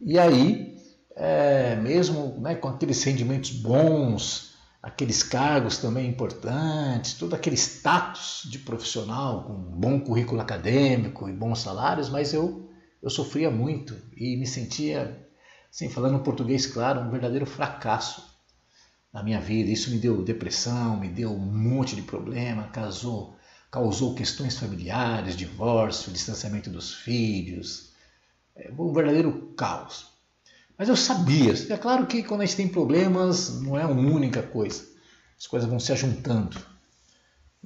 E 0.01 0.17
aí, 0.17 0.77
é, 1.15 1.75
mesmo 1.75 2.39
né, 2.39 2.55
com 2.55 2.67
aqueles 2.67 3.03
rendimentos 3.03 3.51
bons, 3.51 4.51
aqueles 4.81 5.21
cargos 5.21 5.77
também 5.77 6.09
importantes, 6.09 7.13
todo 7.13 7.35
aquele 7.35 7.55
status 7.55 8.47
de 8.49 8.59
profissional 8.59 9.43
com 9.43 9.53
bom 9.53 9.99
currículo 9.99 10.41
acadêmico 10.41 11.29
e 11.29 11.33
bons 11.33 11.61
salários, 11.61 12.09
mas 12.09 12.33
eu, 12.33 12.69
eu 13.01 13.09
sofria 13.09 13.51
muito 13.51 13.95
e 14.15 14.35
me 14.37 14.47
sentia, 14.47 15.27
assim, 15.71 15.89
falando 15.89 16.23
português 16.23 16.65
claro, 16.65 17.01
um 17.01 17.11
verdadeiro 17.11 17.45
fracasso 17.45 18.31
na 19.13 19.21
minha 19.21 19.39
vida. 19.39 19.69
Isso 19.69 19.91
me 19.91 19.99
deu 19.99 20.23
depressão, 20.23 20.97
me 20.97 21.09
deu 21.09 21.31
um 21.31 21.39
monte 21.39 21.95
de 21.95 22.01
problema, 22.01 22.69
causou 23.69 24.15
questões 24.15 24.57
familiares, 24.57 25.35
divórcio, 25.35 26.11
distanciamento 26.11 26.69
dos 26.69 26.93
filhos, 26.93 27.91
é 28.55 28.71
um 28.77 28.93
verdadeiro 28.93 29.53
caos. 29.55 30.10
Mas 30.77 30.89
eu 30.89 30.95
sabia. 30.95 31.53
É 31.69 31.77
claro 31.77 32.05
que 32.07 32.23
quando 32.23 32.41
a 32.41 32.45
gente 32.45 32.57
tem 32.57 32.67
problemas, 32.67 33.61
não 33.61 33.77
é 33.77 33.85
uma 33.85 34.01
única 34.11 34.41
coisa. 34.41 34.83
As 35.37 35.47
coisas 35.47 35.69
vão 35.69 35.79
se 35.79 35.91
ajuntando. 35.91 36.57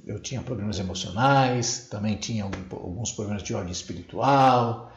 Eu 0.04 0.20
tinha 0.20 0.42
problemas 0.42 0.78
emocionais, 0.78 1.88
também 1.90 2.16
tinha 2.16 2.44
alguns 2.44 3.12
problemas 3.12 3.42
de 3.42 3.54
ordem 3.54 3.72
espiritual, 3.72 4.92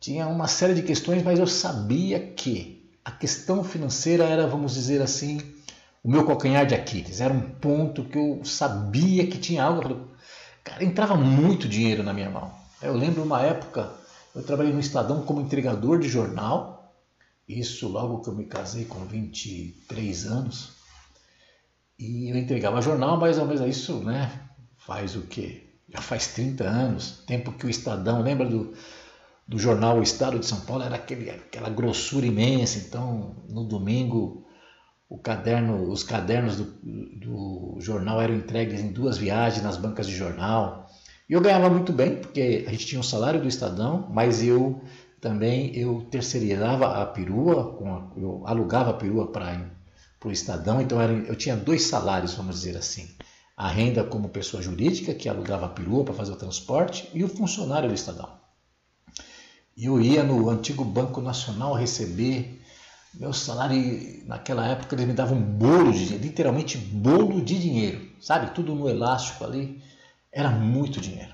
tinha 0.00 0.26
uma 0.26 0.46
série 0.46 0.74
de 0.74 0.82
questões, 0.82 1.22
mas 1.22 1.38
eu 1.38 1.46
sabia 1.46 2.20
que 2.20 2.88
a 3.04 3.10
questão 3.10 3.62
financeira 3.62 4.24
era, 4.24 4.46
vamos 4.46 4.74
dizer 4.74 5.02
assim, 5.02 5.40
o 6.02 6.10
meu 6.10 6.24
calcanhar 6.24 6.64
de 6.66 6.74
Aquiles. 6.74 7.20
Era 7.20 7.34
um 7.34 7.40
ponto 7.40 8.04
que 8.04 8.16
eu 8.16 8.40
sabia 8.44 9.26
que 9.26 9.38
tinha 9.38 9.64
algo. 9.64 10.08
Cara, 10.62 10.84
entrava 10.84 11.16
muito 11.16 11.68
dinheiro 11.68 12.02
na 12.02 12.14
minha 12.14 12.30
mão. 12.30 12.50
Eu 12.80 12.94
lembro 12.94 13.22
uma 13.22 13.42
época 13.42 13.90
eu 14.34 14.42
trabalhei 14.42 14.72
no 14.72 14.80
Estadão 14.80 15.22
como 15.22 15.40
entregador 15.40 16.00
de 16.00 16.08
jornal, 16.08 16.73
isso 17.48 17.88
logo 17.88 18.20
que 18.22 18.28
eu 18.28 18.34
me 18.34 18.46
casei 18.46 18.84
com 18.84 19.04
23 19.04 20.26
anos. 20.26 20.72
E 21.98 22.30
eu 22.30 22.36
entregava 22.36 22.82
jornal, 22.82 23.18
mas 23.18 23.38
ao 23.38 23.46
mesmo 23.46 23.66
isso, 23.66 23.98
né, 23.98 24.30
faz 24.76 25.14
o 25.14 25.22
quê? 25.22 25.70
Já 25.88 26.00
faz 26.00 26.28
30 26.28 26.64
anos, 26.64 27.22
tempo 27.26 27.52
que 27.52 27.66
o 27.66 27.70
Estadão, 27.70 28.22
lembra 28.22 28.48
do, 28.48 28.74
do 29.46 29.58
jornal 29.58 29.98
O 29.98 30.02
Estado 30.02 30.38
de 30.38 30.46
São 30.46 30.60
Paulo? 30.60 30.82
Era 30.82 30.96
aquele, 30.96 31.30
aquela 31.30 31.70
grossura 31.70 32.26
imensa, 32.26 32.78
então 32.78 33.36
no 33.48 33.64
domingo 33.64 34.44
caderno, 35.24 35.90
os 35.90 36.02
cadernos 36.02 36.56
do, 36.56 36.64
do 37.16 37.76
jornal 37.80 38.20
eram 38.20 38.34
entregues 38.34 38.80
em 38.80 38.92
duas 38.92 39.16
viagens 39.16 39.62
nas 39.62 39.76
bancas 39.76 40.06
de 40.06 40.14
jornal. 40.14 40.86
E 41.28 41.32
eu 41.32 41.40
ganhava 41.40 41.70
muito 41.70 41.92
bem, 41.92 42.16
porque 42.16 42.64
a 42.68 42.70
gente 42.70 42.86
tinha 42.86 43.00
o 43.00 43.04
salário 43.04 43.40
do 43.40 43.48
Estadão, 43.48 44.06
mas 44.12 44.42
eu 44.42 44.82
também 45.24 45.74
eu 45.74 46.06
terceirizava 46.10 47.00
a 47.02 47.06
perua, 47.06 47.78
eu 48.14 48.42
alugava 48.44 48.90
a 48.90 48.92
perua 48.92 49.26
para 49.26 49.58
o 50.22 50.30
Estadão, 50.30 50.82
então 50.82 51.00
eu 51.00 51.34
tinha 51.34 51.56
dois 51.56 51.86
salários, 51.86 52.34
vamos 52.34 52.56
dizer 52.56 52.76
assim. 52.76 53.08
A 53.56 53.66
renda 53.66 54.04
como 54.04 54.28
pessoa 54.28 54.62
jurídica, 54.62 55.14
que 55.14 55.26
alugava 55.26 55.64
a 55.64 55.70
perua 55.70 56.04
para 56.04 56.12
fazer 56.12 56.32
o 56.32 56.36
transporte, 56.36 57.08
e 57.14 57.24
o 57.24 57.28
funcionário 57.28 57.88
do 57.88 57.94
Estadão. 57.94 58.28
Eu 59.74 59.98
ia 59.98 60.22
no 60.22 60.50
antigo 60.50 60.84
Banco 60.84 61.22
Nacional 61.22 61.72
receber 61.72 62.60
meu 63.14 63.32
salário, 63.32 64.26
naquela 64.26 64.66
época 64.66 64.94
eles 64.94 65.06
me 65.06 65.14
davam 65.14 65.38
um 65.38 65.42
bolo 65.42 65.90
de 65.90 66.18
literalmente 66.18 66.76
bolo 66.76 67.40
de 67.40 67.58
dinheiro, 67.58 68.10
sabe? 68.20 68.50
Tudo 68.54 68.74
no 68.74 68.90
elástico 68.90 69.42
ali. 69.42 69.82
Era 70.30 70.50
muito 70.50 71.00
dinheiro. 71.00 71.32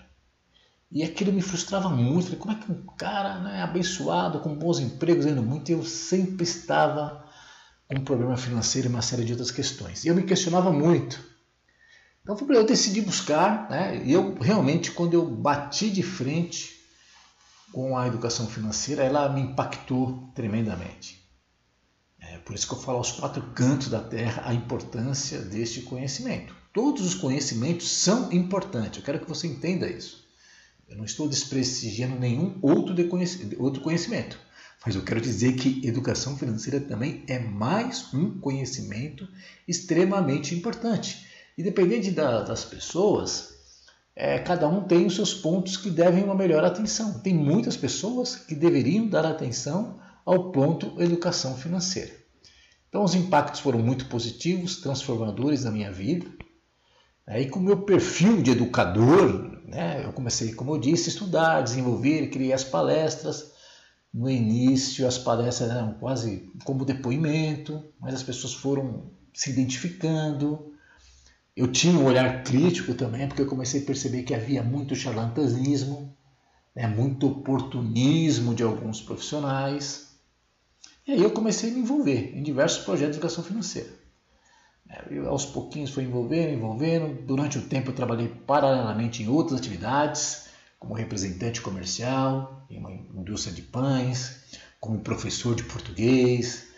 E 0.90 1.04
aquilo 1.04 1.32
me 1.32 1.40
frustrava 1.40 1.88
muito. 1.88 2.24
Falei, 2.24 2.38
como 2.38 2.52
é 2.52 2.56
que 2.56 2.72
um 2.72 2.82
cara 2.96 3.38
né, 3.40 3.62
abençoado, 3.62 4.40
com 4.40 4.54
bons 4.54 4.80
empregos, 4.80 5.24
ganhando 5.24 5.42
muito, 5.42 5.70
eu 5.70 5.84
sempre 5.84 6.42
estava 6.42 7.24
com 7.86 7.96
um 7.96 8.04
problema 8.04 8.36
financeiro 8.36 8.88
e 8.88 8.90
uma 8.90 9.02
série 9.02 9.24
de 9.24 9.32
outras 9.32 9.50
questões. 9.50 10.04
E 10.04 10.08
eu 10.08 10.14
me 10.14 10.24
questionava 10.24 10.72
muito. 10.72 11.24
Então 12.22 12.36
eu 12.50 12.64
decidi 12.64 13.00
buscar, 13.00 13.70
né, 13.70 14.02
e 14.04 14.12
eu 14.12 14.34
realmente, 14.38 14.90
quando 14.90 15.14
eu 15.14 15.24
bati 15.24 15.90
de 15.90 16.02
frente 16.02 16.80
com 17.72 17.96
a 17.96 18.06
educação 18.06 18.46
financeira, 18.46 19.04
ela 19.04 19.28
me 19.28 19.40
impactou 19.40 20.30
tremendamente. 20.34 21.20
É 22.20 22.38
por 22.38 22.54
isso 22.54 22.66
que 22.66 22.74
eu 22.74 22.80
falo 22.80 22.98
aos 22.98 23.12
quatro 23.12 23.42
cantos 23.54 23.88
da 23.88 24.00
terra 24.00 24.42
a 24.44 24.52
importância 24.52 25.40
deste 25.40 25.82
conhecimento. 25.82 26.54
Todos 26.72 27.04
os 27.04 27.14
conhecimentos 27.14 27.90
são 27.90 28.30
importantes. 28.32 28.98
Eu 28.98 29.04
quero 29.04 29.20
que 29.20 29.28
você 29.28 29.46
entenda 29.46 29.88
isso. 29.88 30.28
Eu 30.90 30.96
não 30.96 31.04
estou 31.04 31.28
desprestigiando 31.28 32.18
nenhum 32.18 32.58
outro, 32.60 32.94
outro 33.58 33.80
conhecimento. 33.80 34.36
Mas 34.84 34.96
eu 34.96 35.02
quero 35.02 35.20
dizer 35.20 35.54
que 35.54 35.86
educação 35.86 36.36
financeira 36.36 36.80
também 36.80 37.22
é 37.28 37.38
mais 37.38 38.12
um 38.12 38.40
conhecimento 38.40 39.28
extremamente 39.68 40.54
importante. 40.54 41.26
Independente 41.56 42.10
da, 42.10 42.42
das 42.42 42.64
pessoas, 42.64 43.54
é, 44.16 44.38
cada 44.38 44.66
um 44.66 44.82
tem 44.82 45.06
os 45.06 45.14
seus 45.14 45.32
pontos 45.32 45.76
que 45.76 45.90
devem 45.90 46.24
uma 46.24 46.34
melhor 46.34 46.64
atenção. 46.64 47.20
Tem 47.20 47.34
muitas 47.34 47.76
pessoas 47.76 48.34
que 48.34 48.54
deveriam 48.54 49.06
dar 49.06 49.24
atenção 49.24 50.00
ao 50.24 50.50
ponto 50.50 51.00
educação 51.00 51.56
financeira. 51.56 52.12
Então, 52.88 53.04
os 53.04 53.14
impactos 53.14 53.60
foram 53.60 53.78
muito 53.78 54.06
positivos, 54.06 54.80
transformadores 54.80 55.62
na 55.62 55.70
minha 55.70 55.92
vida. 55.92 56.26
Aí, 57.26 57.48
com 57.48 57.60
o 57.60 57.62
meu 57.62 57.82
perfil 57.82 58.42
de 58.42 58.50
educador, 58.50 59.49
né, 59.70 60.04
eu 60.04 60.12
comecei, 60.12 60.52
como 60.52 60.74
eu 60.74 60.78
disse, 60.78 61.08
a 61.08 61.12
estudar, 61.12 61.62
desenvolver, 61.62 62.28
criei 62.28 62.52
as 62.52 62.64
palestras. 62.64 63.52
No 64.12 64.28
início, 64.28 65.06
as 65.06 65.16
palestras 65.16 65.70
eram 65.70 65.94
quase 65.94 66.50
como 66.64 66.84
depoimento, 66.84 67.84
mas 68.00 68.12
as 68.12 68.22
pessoas 68.22 68.52
foram 68.52 69.12
se 69.32 69.50
identificando. 69.50 70.74
Eu 71.56 71.70
tinha 71.70 71.94
um 71.94 72.04
olhar 72.04 72.42
crítico 72.42 72.94
também, 72.94 73.28
porque 73.28 73.42
eu 73.42 73.46
comecei 73.46 73.82
a 73.82 73.84
perceber 73.84 74.24
que 74.24 74.34
havia 74.34 74.62
muito 74.62 74.96
charlatanismo, 74.96 76.12
né, 76.74 76.88
muito 76.88 77.28
oportunismo 77.28 78.54
de 78.54 78.64
alguns 78.64 79.00
profissionais. 79.00 80.10
E 81.06 81.12
aí 81.12 81.22
eu 81.22 81.30
comecei 81.30 81.70
a 81.70 81.72
me 81.72 81.80
envolver 81.80 82.36
em 82.36 82.42
diversos 82.42 82.84
projetos 82.84 83.12
de 83.12 83.18
educação 83.18 83.44
financeira. 83.44 83.99
Eu, 85.10 85.28
aos 85.28 85.46
pouquinhos 85.46 85.90
foi 85.90 86.04
envolvendo, 86.04 86.52
envolvendo. 86.52 87.22
Durante 87.26 87.58
o 87.58 87.62
tempo 87.62 87.90
eu 87.90 87.94
trabalhei 87.94 88.28
paralelamente 88.28 89.22
em 89.22 89.28
outras 89.28 89.58
atividades, 89.60 90.46
como 90.78 90.94
representante 90.94 91.60
comercial 91.60 92.66
em 92.70 92.78
uma 92.78 92.92
indústria 92.92 93.54
de 93.54 93.62
pães, 93.62 94.42
como 94.80 95.00
professor 95.00 95.54
de 95.54 95.64
português 95.64 96.68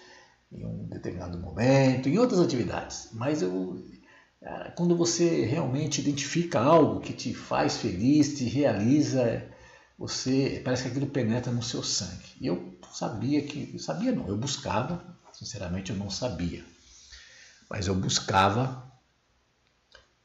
em 0.50 0.66
um 0.66 0.85
determinado 0.88 1.38
momento, 1.38 2.09
em 2.09 2.19
outras 2.19 2.40
atividades. 2.40 3.09
Mas 3.12 3.40
eu, 3.40 3.83
quando 4.76 4.97
você 4.97 5.45
realmente 5.47 6.00
identifica 6.00 6.61
algo 6.61 7.00
que 7.00 7.12
te 7.12 7.33
faz 7.33 7.78
feliz, 7.78 8.37
te 8.37 8.45
realiza, 8.45 9.49
você 9.99 10.61
parece 10.62 10.83
que 10.83 10.88
aquilo 10.90 11.07
penetra 11.07 11.50
no 11.50 11.62
seu 11.62 11.83
sangue. 11.83 12.37
E 12.40 12.47
eu 12.47 12.75
sabia 12.92 13.40
que, 13.42 13.78
sabia 13.78 14.12
não, 14.12 14.28
eu 14.28 14.37
buscava, 14.37 15.02
sinceramente 15.33 15.90
eu 15.90 15.97
não 15.97 16.11
sabia 16.11 16.62
mas 17.72 17.86
eu 17.86 17.94
buscava 17.94 18.84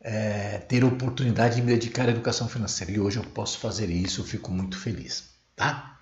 é, 0.01 0.57
ter 0.57 0.83
a 0.83 0.87
oportunidade 0.87 1.55
de 1.55 1.61
me 1.61 1.71
dedicar 1.71 2.09
à 2.09 2.11
educação 2.11 2.49
financeira 2.49 2.91
e 2.91 2.99
hoje 2.99 3.19
eu 3.19 3.23
posso 3.23 3.57
fazer 3.59 3.89
isso, 3.89 4.19
eu 4.19 4.25
fico 4.25 4.51
muito 4.51 4.77
feliz, 4.77 5.29
tá? 5.55 5.97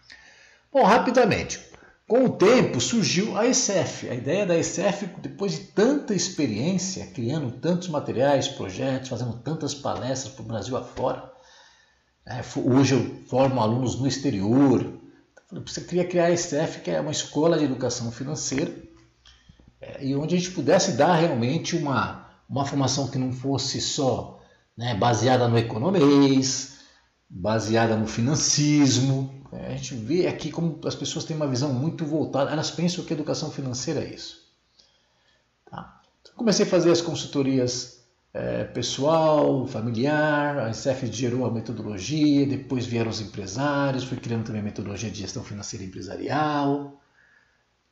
Bom, 0.73 0.83
rapidamente, 0.83 1.63
Com 2.07 2.25
o 2.25 2.29
tempo 2.29 2.79
surgiu 2.79 3.35
a 3.35 3.47
ESEF. 3.47 4.07
A 4.09 4.13
ideia 4.13 4.45
da 4.45 4.55
ESEF, 4.55 5.07
depois 5.21 5.53
de 5.53 5.59
tanta 5.65 6.13
experiência, 6.13 7.07
criando 7.07 7.51
tantos 7.51 7.87
materiais, 7.87 8.47
projetos, 8.47 9.09
fazendo 9.09 9.33
tantas 9.33 9.73
palestras 9.73 10.33
para 10.33 10.43
o 10.43 10.47
Brasil 10.47 10.77
afora. 10.77 11.31
Né? 12.25 12.43
Hoje 12.57 12.93
eu 12.93 13.23
formo 13.27 13.59
alunos 13.59 13.99
no 13.99 14.07
exterior. 14.07 14.99
Você 15.51 15.81
queria 15.81 16.07
criar 16.07 16.25
a 16.25 16.31
ESEF, 16.31 16.81
que 16.81 16.91
é 16.91 17.01
uma 17.01 17.11
escola 17.11 17.57
de 17.57 17.65
educação 17.65 18.11
financeira, 18.11 18.71
é, 18.71 18.84
e 19.99 20.15
onde 20.15 20.35
a 20.35 20.37
gente 20.37 20.51
pudesse 20.51 20.93
dar 20.93 21.15
realmente 21.15 21.75
uma, 21.75 22.29
uma 22.49 22.65
formação 22.65 23.07
que 23.07 23.17
não 23.17 23.31
fosse 23.31 23.81
só 23.81 24.41
né, 24.75 24.95
baseada 24.95 25.47
no 25.47 25.57
economês, 25.57 26.79
baseada 27.29 27.95
no 27.95 28.07
financismo, 28.07 29.33
é, 29.51 29.67
a 29.67 29.77
gente 29.77 29.95
vê 29.95 30.27
aqui 30.27 30.51
como 30.51 30.79
as 30.85 30.95
pessoas 30.95 31.25
têm 31.25 31.35
uma 31.35 31.47
visão 31.47 31.73
muito 31.73 32.05
voltada, 32.05 32.51
elas 32.51 32.71
pensam 32.71 33.03
que 33.03 33.13
educação 33.13 33.51
financeira 33.51 34.01
é 34.01 34.13
isso. 34.13 34.43
Tá? 35.69 36.01
Então, 36.21 36.33
comecei 36.35 36.65
a 36.65 36.69
fazer 36.69 36.91
as 36.91 37.01
consultorias 37.01 38.03
é, 38.33 38.65
pessoal, 38.65 39.65
familiar, 39.65 40.59
a 40.59 40.73
SF 40.73 41.07
gerou 41.07 41.45
a 41.45 41.51
metodologia, 41.51 42.45
depois 42.45 42.85
vieram 42.85 43.09
os 43.09 43.21
empresários, 43.21 44.03
fui 44.03 44.17
criando 44.17 44.45
também 44.45 44.61
a 44.61 44.65
metodologia 44.65 45.09
de 45.09 45.19
gestão 45.19 45.43
financeira 45.43 45.85
empresarial. 45.85 47.01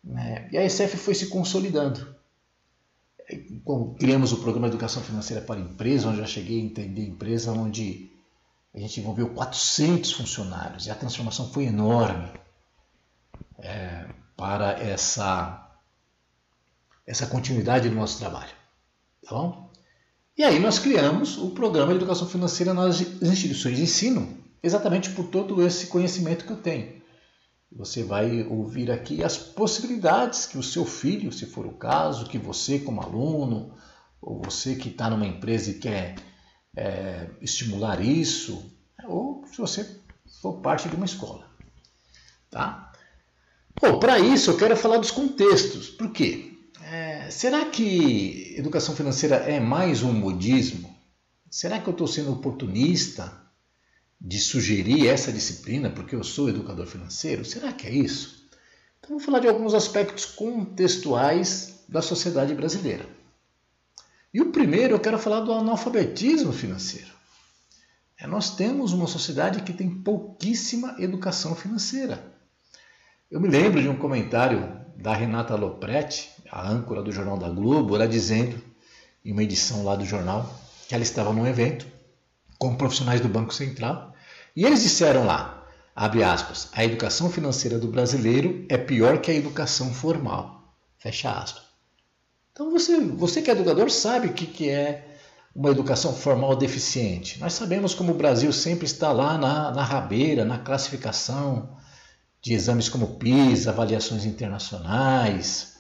Né? 0.03 0.49
E 0.51 0.57
a 0.57 0.69
SF 0.69 0.97
foi 0.97 1.15
se 1.15 1.27
consolidando. 1.27 2.13
Criamos 3.97 4.33
o 4.33 4.37
programa 4.37 4.67
de 4.67 4.75
educação 4.75 5.01
financeira 5.01 5.41
para 5.41 5.59
empresa, 5.59 6.09
onde 6.09 6.17
eu 6.17 6.25
já 6.25 6.29
cheguei 6.29 6.59
a 6.59 6.63
entender 6.63 7.05
empresa 7.05 7.51
onde 7.53 8.11
a 8.75 8.79
gente 8.79 8.99
envolveu 8.99 9.29
400 9.29 10.11
funcionários 10.11 10.87
e 10.87 10.91
a 10.91 10.95
transformação 10.95 11.49
foi 11.51 11.65
enorme 11.65 12.31
é, 13.59 14.07
para 14.35 14.71
essa, 14.73 15.71
essa 17.05 17.27
continuidade 17.27 17.87
do 17.87 17.95
nosso 17.95 18.19
trabalho. 18.19 18.51
Tá 19.23 19.35
bom? 19.35 19.71
E 20.35 20.43
aí 20.43 20.59
nós 20.59 20.79
criamos 20.79 21.37
o 21.37 21.51
programa 21.51 21.91
de 21.91 21.97
educação 21.97 22.27
financeira 22.27 22.73
nas 22.73 22.99
instituições 22.99 23.77
de 23.77 23.83
ensino, 23.83 24.37
exatamente 24.61 25.11
por 25.11 25.27
todo 25.27 25.65
esse 25.65 25.87
conhecimento 25.87 26.45
que 26.45 26.51
eu 26.51 26.57
tenho. 26.57 27.02
Você 27.75 28.03
vai 28.03 28.43
ouvir 28.43 28.91
aqui 28.91 29.23
as 29.23 29.37
possibilidades 29.37 30.45
que 30.45 30.57
o 30.57 30.63
seu 30.63 30.85
filho, 30.85 31.31
se 31.31 31.45
for 31.45 31.65
o 31.65 31.73
caso, 31.73 32.27
que 32.27 32.37
você 32.37 32.79
como 32.79 33.01
aluno, 33.01 33.73
ou 34.21 34.41
você 34.43 34.75
que 34.75 34.89
está 34.89 35.09
numa 35.09 35.25
empresa 35.25 35.71
e 35.71 35.79
quer 35.79 36.15
é, 36.75 37.29
estimular 37.41 37.99
isso, 37.99 38.71
ou 39.05 39.43
se 39.47 39.57
você 39.57 40.01
for 40.41 40.61
parte 40.61 40.87
de 40.87 40.95
uma 40.95 41.05
escola. 41.05 41.49
Tá? 42.49 42.91
Bom, 43.81 43.99
para 43.99 44.19
isso 44.19 44.51
eu 44.51 44.57
quero 44.57 44.77
falar 44.77 44.97
dos 44.97 45.11
contextos. 45.11 45.89
Por 45.89 46.11
quê? 46.11 46.55
É, 46.81 47.29
será 47.31 47.65
que 47.65 48.55
educação 48.55 48.95
financeira 48.95 49.37
é 49.37 49.59
mais 49.59 50.03
um 50.03 50.13
modismo? 50.13 50.95
Será 51.49 51.79
que 51.79 51.87
eu 51.87 51.91
estou 51.91 52.07
sendo 52.07 52.33
oportunista 52.33 53.42
de 54.23 54.39
sugerir 54.39 55.09
essa 55.09 55.33
disciplina 55.33 55.89
porque 55.89 56.15
eu 56.15 56.23
sou 56.23 56.47
educador 56.47 56.85
financeiro? 56.85 57.43
Será 57.43 57.73
que 57.73 57.85
é 57.85 57.91
isso? 57.91 58.47
Então, 58.99 59.17
vou 59.17 59.19
falar 59.19 59.39
de 59.39 59.49
alguns 59.49 59.73
aspectos 59.73 60.23
contextuais 60.23 61.83
da 61.89 62.01
sociedade 62.01 62.55
brasileira. 62.55 63.05
E 64.33 64.39
o 64.39 64.51
primeiro 64.51 64.95
eu 64.95 64.99
quero 64.99 65.19
falar 65.19 65.41
do 65.41 65.51
analfabetismo 65.51 66.53
financeiro. 66.53 67.11
É, 68.17 68.25
nós 68.25 68.55
temos 68.55 68.93
uma 68.93 69.07
sociedade 69.07 69.61
que 69.61 69.73
tem 69.73 69.89
pouquíssima 69.89 70.95
educação 70.99 71.53
financeira. 71.53 72.23
Eu 73.29 73.41
me 73.41 73.49
lembro 73.49 73.81
de 73.81 73.89
um 73.89 73.97
comentário 73.97 74.81
da 74.95 75.13
Renata 75.13 75.55
Lopretti, 75.55 76.29
a 76.49 76.65
âncora 76.65 77.03
do 77.03 77.11
Jornal 77.11 77.37
da 77.37 77.49
Globo, 77.49 77.95
ela 77.95 78.07
dizendo, 78.07 78.61
em 79.25 79.33
uma 79.33 79.43
edição 79.43 79.83
lá 79.83 79.95
do 79.95 80.05
jornal, 80.05 80.49
que 80.87 80.95
ela 80.95 81.03
estava 81.03 81.33
num 81.33 81.45
evento 81.45 81.85
com 82.57 82.75
profissionais 82.75 83.19
do 83.19 83.27
Banco 83.27 83.53
Central 83.53 84.12
e 84.55 84.65
eles 84.65 84.83
disseram 84.83 85.25
lá, 85.25 85.65
abre 85.95 86.23
aspas, 86.23 86.69
a 86.73 86.83
educação 86.83 87.29
financeira 87.29 87.79
do 87.79 87.87
brasileiro 87.87 88.65
é 88.69 88.77
pior 88.77 89.19
que 89.19 89.31
a 89.31 89.35
educação 89.35 89.93
formal, 89.93 90.73
fecha 90.97 91.31
aspas. 91.31 91.63
Então 92.51 92.69
você, 92.69 92.99
você 92.99 93.41
que 93.41 93.49
é 93.49 93.53
educador 93.53 93.89
sabe 93.89 94.27
o 94.27 94.33
que, 94.33 94.45
que 94.45 94.69
é 94.69 95.17
uma 95.55 95.69
educação 95.69 96.13
formal 96.13 96.55
deficiente. 96.55 97.39
Nós 97.39 97.53
sabemos 97.53 97.93
como 97.93 98.11
o 98.11 98.17
Brasil 98.17 98.51
sempre 98.51 98.85
está 98.85 99.11
lá 99.11 99.37
na, 99.37 99.71
na 99.71 99.83
rabeira, 99.83 100.43
na 100.43 100.57
classificação 100.57 101.77
de 102.41 102.53
exames 102.53 102.89
como 102.89 103.15
PISA, 103.15 103.71
avaliações 103.71 104.25
internacionais. 104.25 105.77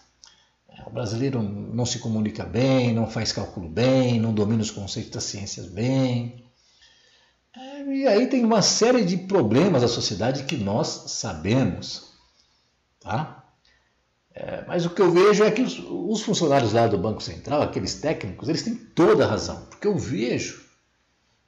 O 0.87 0.89
brasileiro 0.89 1.41
não 1.41 1.85
se 1.85 1.99
comunica 1.99 2.45
bem, 2.45 2.93
não 2.93 3.09
faz 3.09 3.31
cálculo 3.31 3.69
bem, 3.69 4.19
não 4.19 4.33
domina 4.33 4.61
os 4.61 4.71
conceitos 4.71 5.11
das 5.11 5.23
ciências 5.25 5.67
bem. 5.67 6.43
E 7.87 8.07
aí 8.07 8.27
tem 8.27 8.43
uma 8.45 8.61
série 8.61 9.03
de 9.03 9.17
problemas 9.17 9.81
da 9.81 9.87
sociedade 9.87 10.43
que 10.43 10.55
nós 10.57 11.05
sabemos. 11.07 12.13
Tá? 12.99 13.43
É, 14.33 14.63
mas 14.67 14.85
o 14.85 14.89
que 14.89 15.01
eu 15.01 15.11
vejo 15.11 15.43
é 15.43 15.51
que 15.51 15.61
os, 15.61 15.79
os, 15.79 16.21
funcionários 16.21 16.73
lá 16.73 16.87
do 16.87 16.97
Banco 16.97 17.21
Central, 17.21 17.61
aqueles 17.61 17.95
técnicos, 17.95 18.49
eles 18.49 18.63
têm 18.63 18.75
toda 18.75 19.25
a 19.25 19.29
razão. 19.29 19.65
Porque 19.69 19.87
eu 19.87 19.97
vejo 19.97 20.63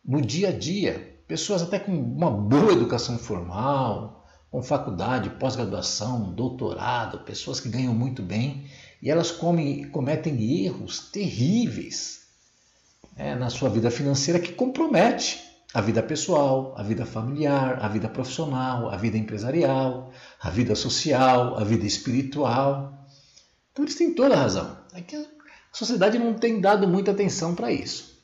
no 0.04 0.22
dia 0.22 0.50
a 0.50 0.52
dia 0.52 1.20
pessoas 1.28 1.62
até 1.62 1.80
com 1.80 1.92
uma 1.92 2.30
boa 2.30 2.72
educação 2.72 3.18
formal, 3.18 4.26
com 4.52 4.62
faculdade, 4.62 5.32
pós-graduação, 5.32 6.32
doutorado, 6.34 7.20
pessoas 7.20 7.60
que 7.60 7.70
ganham 7.70 7.94
muito 7.94 8.22
bem 8.22 8.66
e 9.02 9.10
elas 9.10 9.32
comem, 9.32 9.90
cometem 9.90 10.64
erros 10.64 11.10
terríveis 11.12 12.28
né, 13.16 13.36
na 13.36 13.50
sua 13.50 13.70
vida 13.70 13.90
financeira 13.92 14.40
que 14.40 14.54
compromete 14.54 15.45
a 15.76 15.82
vida 15.82 16.02
pessoal, 16.02 16.74
a 16.78 16.82
vida 16.82 17.06
familiar, 17.06 17.80
a 17.84 17.90
vida 17.90 18.08
profissional, 18.08 18.90
a 18.90 18.96
vida 18.96 19.18
empresarial, 19.18 20.10
a 20.40 20.50
vida 20.50 20.74
social, 20.74 21.58
a 21.58 21.66
vida 21.66 21.86
espiritual. 21.86 23.06
Então 23.74 23.84
eles 23.84 23.96
têm 23.96 24.14
toda 24.14 24.36
a 24.36 24.38
razão. 24.38 24.78
É 24.94 25.02
que 25.02 25.18
a 25.18 25.26
sociedade 25.74 26.18
não 26.18 26.34
tem 26.34 26.62
dado 26.62 26.88
muita 26.88 27.12
atenção 27.12 27.54
para 27.54 27.74
isso. 27.74 28.24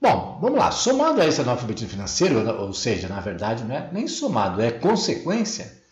Bom, 0.00 0.38
vamos 0.40 0.58
lá. 0.58 0.72
Somado 0.72 1.20
a 1.20 1.26
esse 1.26 1.42
analfabetismo 1.42 1.90
financeiro, 1.90 2.48
ou 2.62 2.72
seja, 2.72 3.06
na 3.06 3.20
verdade, 3.20 3.62
não 3.62 3.76
é 3.76 3.92
nem 3.92 4.08
somado, 4.08 4.62
é 4.62 4.70
consequência, 4.70 5.82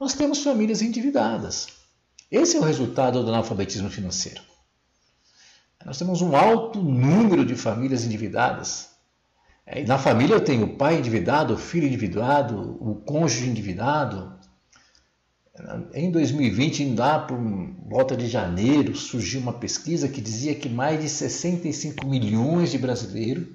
nós 0.00 0.14
temos 0.14 0.42
famílias 0.42 0.82
endividadas. 0.82 1.68
Esse 2.28 2.56
é 2.56 2.60
o 2.60 2.64
resultado 2.64 3.22
do 3.22 3.28
analfabetismo 3.28 3.88
financeiro. 3.88 4.42
Nós 5.86 5.96
temos 5.96 6.22
um 6.22 6.34
alto 6.34 6.82
número 6.82 7.46
de 7.46 7.54
famílias 7.54 8.04
endividadas 8.04 8.87
na 9.86 9.98
família 9.98 10.34
eu 10.34 10.40
tenho 10.40 10.64
o 10.64 10.76
pai 10.76 10.98
endividado, 10.98 11.54
o 11.54 11.58
filho 11.58 11.86
endividado, 11.86 12.78
o 12.80 12.94
cônjuge 12.96 13.48
endividado. 13.48 14.38
Em 15.92 16.10
2020, 16.10 16.94
lá 16.94 17.18
por 17.18 17.38
volta 17.88 18.16
de 18.16 18.28
janeiro, 18.28 18.96
surgiu 18.96 19.40
uma 19.40 19.52
pesquisa 19.52 20.08
que 20.08 20.20
dizia 20.20 20.54
que 20.54 20.68
mais 20.68 21.00
de 21.00 21.08
65 21.08 22.06
milhões 22.06 22.70
de 22.70 22.78
brasileiros 22.78 23.46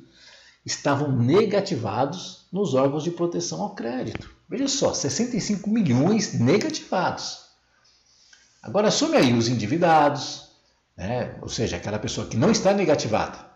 estavam 0.65 1.11
negativados 1.11 2.47
nos 2.51 2.73
órgãos 2.73 3.03
de 3.03 3.11
proteção 3.11 3.61
ao 3.61 3.73
crédito. 3.73 4.29
Veja 4.47 4.67
só, 4.67 4.93
65 4.93 5.69
milhões 5.69 6.39
negativados. 6.39 7.43
Agora, 8.61 8.91
some 8.91 9.15
aí 9.15 9.33
os 9.33 9.47
endividados, 9.47 10.49
né? 10.95 11.35
ou 11.41 11.49
seja, 11.49 11.77
aquela 11.77 11.97
pessoa 11.97 12.27
que 12.27 12.37
não 12.37 12.51
está 12.51 12.73
negativada. 12.73 13.52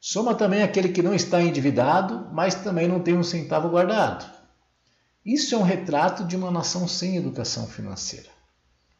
Soma 0.00 0.34
também 0.34 0.62
aquele 0.62 0.90
que 0.90 1.02
não 1.02 1.14
está 1.14 1.42
endividado, 1.42 2.28
mas 2.32 2.54
também 2.54 2.86
não 2.86 3.00
tem 3.00 3.16
um 3.16 3.22
centavo 3.22 3.68
guardado. 3.68 4.30
Isso 5.24 5.54
é 5.54 5.58
um 5.58 5.62
retrato 5.62 6.24
de 6.24 6.36
uma 6.36 6.50
nação 6.50 6.86
sem 6.86 7.16
educação 7.16 7.66
financeira. 7.66 8.28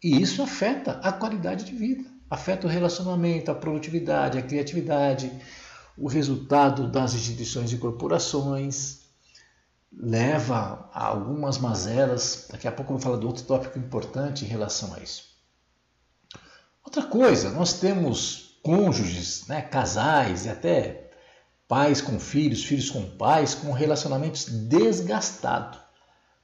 E 0.03 0.21
isso 0.21 0.43
afeta 0.43 1.01
a 1.03 1.13
qualidade 1.13 1.65
de 1.65 1.73
vida, 1.73 2.05
afeta 2.29 2.67
o 2.67 2.71
relacionamento, 2.71 3.51
a 3.51 3.55
produtividade, 3.55 4.39
a 4.39 4.43
criatividade, 4.43 5.33
o 5.97 6.09
resultado 6.09 6.89
das 6.89 7.15
instituições 7.15 7.73
e 7.73 7.79
corporações, 7.79 9.09
leva 9.93 10.91
a 10.93 11.07
algumas 11.07 11.59
mazelas. 11.59 12.49
Daqui 12.51 12.69
a 12.69 12.73
pouco 12.73 12.93
eu 12.93 12.99
vou 12.99 13.03
falar 13.03 13.19
de 13.19 13.27
outro 13.27 13.45
tópico 13.45 13.79
importante 13.79 14.45
em 14.45 14.49
relação 14.49 14.95
a 14.95 15.01
isso. 15.01 15.25
Outra 16.85 17.05
coisa, 17.05 17.51
nós 17.51 17.75
temos 17.75 18.48
cônjuges, 18.69 19.47
né, 19.47 19.63
casais 19.63 20.45
e 20.45 20.51
até 20.51 21.09
pais 21.67 22.03
com 22.03 22.21
filhos, 22.21 22.63
filhos 22.63 22.91
com 22.91 23.03
pais, 23.03 23.55
com 23.55 23.73
relacionamentos 23.73 24.45
desgastados, 24.45 25.79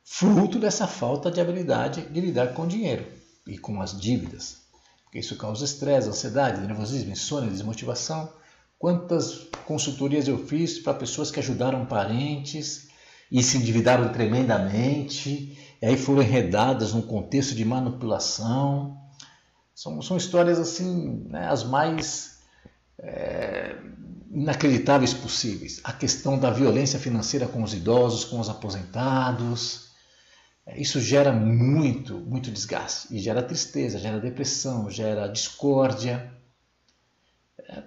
fruto 0.02 0.58
dessa 0.58 0.86
falta 0.86 1.30
de 1.30 1.38
habilidade 1.38 2.00
de 2.00 2.20
lidar 2.22 2.54
com 2.54 2.62
o 2.62 2.66
dinheiro 2.66 3.04
e 3.46 3.58
com 3.58 3.78
as 3.82 4.00
dívidas. 4.00 4.62
Porque 5.04 5.18
isso 5.18 5.36
causa 5.36 5.66
estresse, 5.66 6.08
ansiedade, 6.08 6.66
nervosismo, 6.66 7.12
insônia, 7.12 7.50
desmotivação. 7.50 8.32
Quantas 8.78 9.46
consultorias 9.66 10.26
eu 10.26 10.46
fiz 10.46 10.78
para 10.78 10.94
pessoas 10.94 11.30
que 11.30 11.40
ajudaram 11.40 11.84
parentes 11.84 12.88
e 13.30 13.42
se 13.42 13.58
endividaram 13.58 14.10
tremendamente, 14.14 15.58
e 15.82 15.86
aí 15.86 15.98
foram 15.98 16.22
enredadas 16.22 16.94
num 16.94 17.02
contexto 17.02 17.54
de 17.54 17.66
manipulação. 17.66 19.03
São, 19.74 20.00
são 20.00 20.16
histórias 20.16 20.58
assim, 20.58 21.26
né, 21.28 21.48
as 21.48 21.64
mais 21.64 22.38
é, 22.98 23.76
inacreditáveis 24.30 25.12
possíveis. 25.12 25.80
A 25.82 25.92
questão 25.92 26.38
da 26.38 26.50
violência 26.50 26.98
financeira 26.98 27.48
com 27.48 27.62
os 27.62 27.74
idosos, 27.74 28.24
com 28.24 28.38
os 28.38 28.48
aposentados. 28.48 29.88
É, 30.64 30.80
isso 30.80 31.00
gera 31.00 31.32
muito, 31.32 32.14
muito 32.14 32.50
desgaste 32.50 33.14
e 33.14 33.18
gera 33.18 33.42
tristeza, 33.42 33.98
gera 33.98 34.20
depressão, 34.20 34.88
gera 34.88 35.26
discórdia. 35.26 36.32
É, 37.58 37.82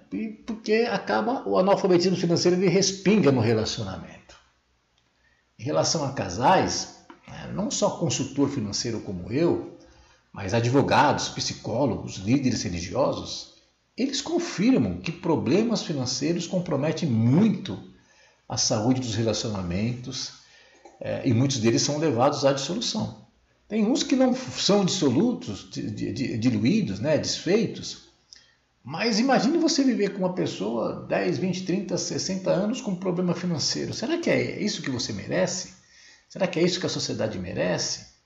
porque 0.46 0.88
acaba 0.90 1.48
o 1.48 1.58
analfabetismo 1.58 2.16
financeiro 2.16 2.56
ele 2.56 2.68
respinga 2.68 3.32
no 3.32 3.40
relacionamento. 3.40 4.36
Em 5.58 5.64
relação 5.64 6.04
a 6.04 6.12
casais, 6.12 6.98
é, 7.26 7.50
não 7.52 7.70
só 7.70 7.98
consultor 7.98 8.50
financeiro 8.50 9.00
como 9.00 9.32
eu, 9.32 9.77
mas 10.38 10.54
advogados, 10.54 11.28
psicólogos, 11.30 12.18
líderes 12.18 12.62
religiosos, 12.62 13.54
eles 13.96 14.20
confirmam 14.20 15.00
que 15.00 15.10
problemas 15.10 15.82
financeiros 15.82 16.46
comprometem 16.46 17.08
muito 17.08 17.76
a 18.48 18.56
saúde 18.56 19.00
dos 19.00 19.16
relacionamentos 19.16 20.34
é, 21.00 21.28
e 21.28 21.34
muitos 21.34 21.58
deles 21.58 21.82
são 21.82 21.98
levados 21.98 22.44
à 22.44 22.52
dissolução. 22.52 23.26
Tem 23.66 23.84
uns 23.84 24.04
que 24.04 24.14
não 24.14 24.32
são 24.32 24.84
dissolutos, 24.84 25.68
diluídos, 25.72 27.00
né, 27.00 27.18
desfeitos, 27.18 28.06
mas 28.84 29.18
imagine 29.18 29.58
você 29.58 29.82
viver 29.82 30.10
com 30.10 30.20
uma 30.20 30.34
pessoa 30.34 31.04
10, 31.08 31.38
20, 31.38 31.64
30, 31.64 31.98
60 31.98 32.48
anos 32.48 32.80
com 32.80 32.94
problema 32.94 33.34
financeiro. 33.34 33.92
Será 33.92 34.16
que 34.18 34.30
é 34.30 34.62
isso 34.62 34.82
que 34.82 34.90
você 34.90 35.12
merece? 35.12 35.74
Será 36.28 36.46
que 36.46 36.60
é 36.60 36.62
isso 36.62 36.78
que 36.78 36.86
a 36.86 36.88
sociedade 36.88 37.36
merece? 37.40 38.17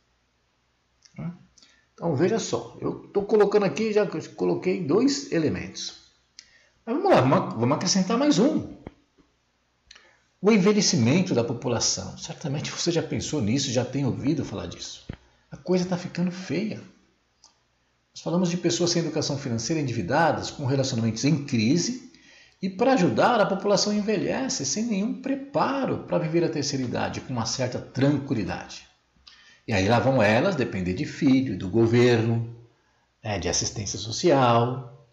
Então 1.95 2.17
veja 2.17 2.39
só, 2.39 2.77
eu 2.81 3.05
estou 3.07 3.25
colocando 3.25 3.65
aqui, 3.65 3.93
já 3.93 4.07
coloquei 4.37 4.85
dois 4.85 5.31
elementos. 5.31 6.03
Mas 6.85 6.97
vamos 6.97 7.11
lá, 7.11 7.21
vamos 7.21 7.77
acrescentar 7.77 8.19
mais 8.19 8.39
um. 8.39 8.77
O 10.41 10.51
envelhecimento 10.51 11.35
da 11.35 11.45
população. 11.45 12.19
Certamente 12.19 12.73
você 12.73 12.91
já 12.91 13.03
pensou 13.03 13.41
nisso, 13.41 13.71
já 13.71 13.85
tem 13.85 14.05
ouvido 14.05 14.45
falar 14.45 14.67
disso. 14.67 15.07
A 15.51 15.57
coisa 15.57 15.85
está 15.85 15.97
ficando 15.97 16.33
feia. 16.33 16.83
Nós 18.13 18.23
falamos 18.23 18.51
de 18.51 18.57
pessoas 18.57 18.91
sem 18.91 19.03
educação 19.03 19.39
financeira 19.39 19.81
endividadas, 19.81 20.51
com 20.51 20.65
relacionamentos 20.65 21.25
em 21.25 21.45
crise, 21.45 22.11
e 22.61 22.69
para 22.69 22.95
ajudar, 22.95 23.41
a 23.41 23.47
população 23.47 23.93
envelhece 23.93 24.65
sem 24.65 24.85
nenhum 24.85 25.21
preparo 25.21 26.05
para 26.05 26.19
viver 26.19 26.45
a 26.45 26.49
terceira 26.49 26.85
idade 26.85 27.21
com 27.21 27.33
uma 27.33 27.47
certa 27.47 27.79
tranquilidade. 27.79 28.87
E 29.67 29.73
aí 29.73 29.89
lá 29.89 29.99
vão 29.99 30.23
elas 30.23 30.57
depender 30.57 30.93
de 30.95 31.05
filho, 31.05 31.57
do 31.57 31.69
governo, 31.69 32.57
né, 33.23 33.39
de 33.39 33.49
assistência 33.49 33.99
social. 33.99 35.07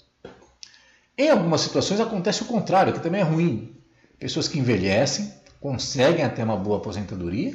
Em 1.18 1.30
algumas 1.30 1.62
situações 1.62 2.00
acontece 2.00 2.42
o 2.42 2.46
contrário, 2.46 2.94
que 2.94 3.00
também 3.00 3.22
é 3.22 3.24
ruim. 3.24 3.76
Pessoas 4.18 4.48
que 4.48 4.60
envelhecem, 4.60 5.34
conseguem 5.60 6.24
até 6.24 6.44
uma 6.44 6.58
boa 6.58 6.78
aposentadoria, 6.78 7.54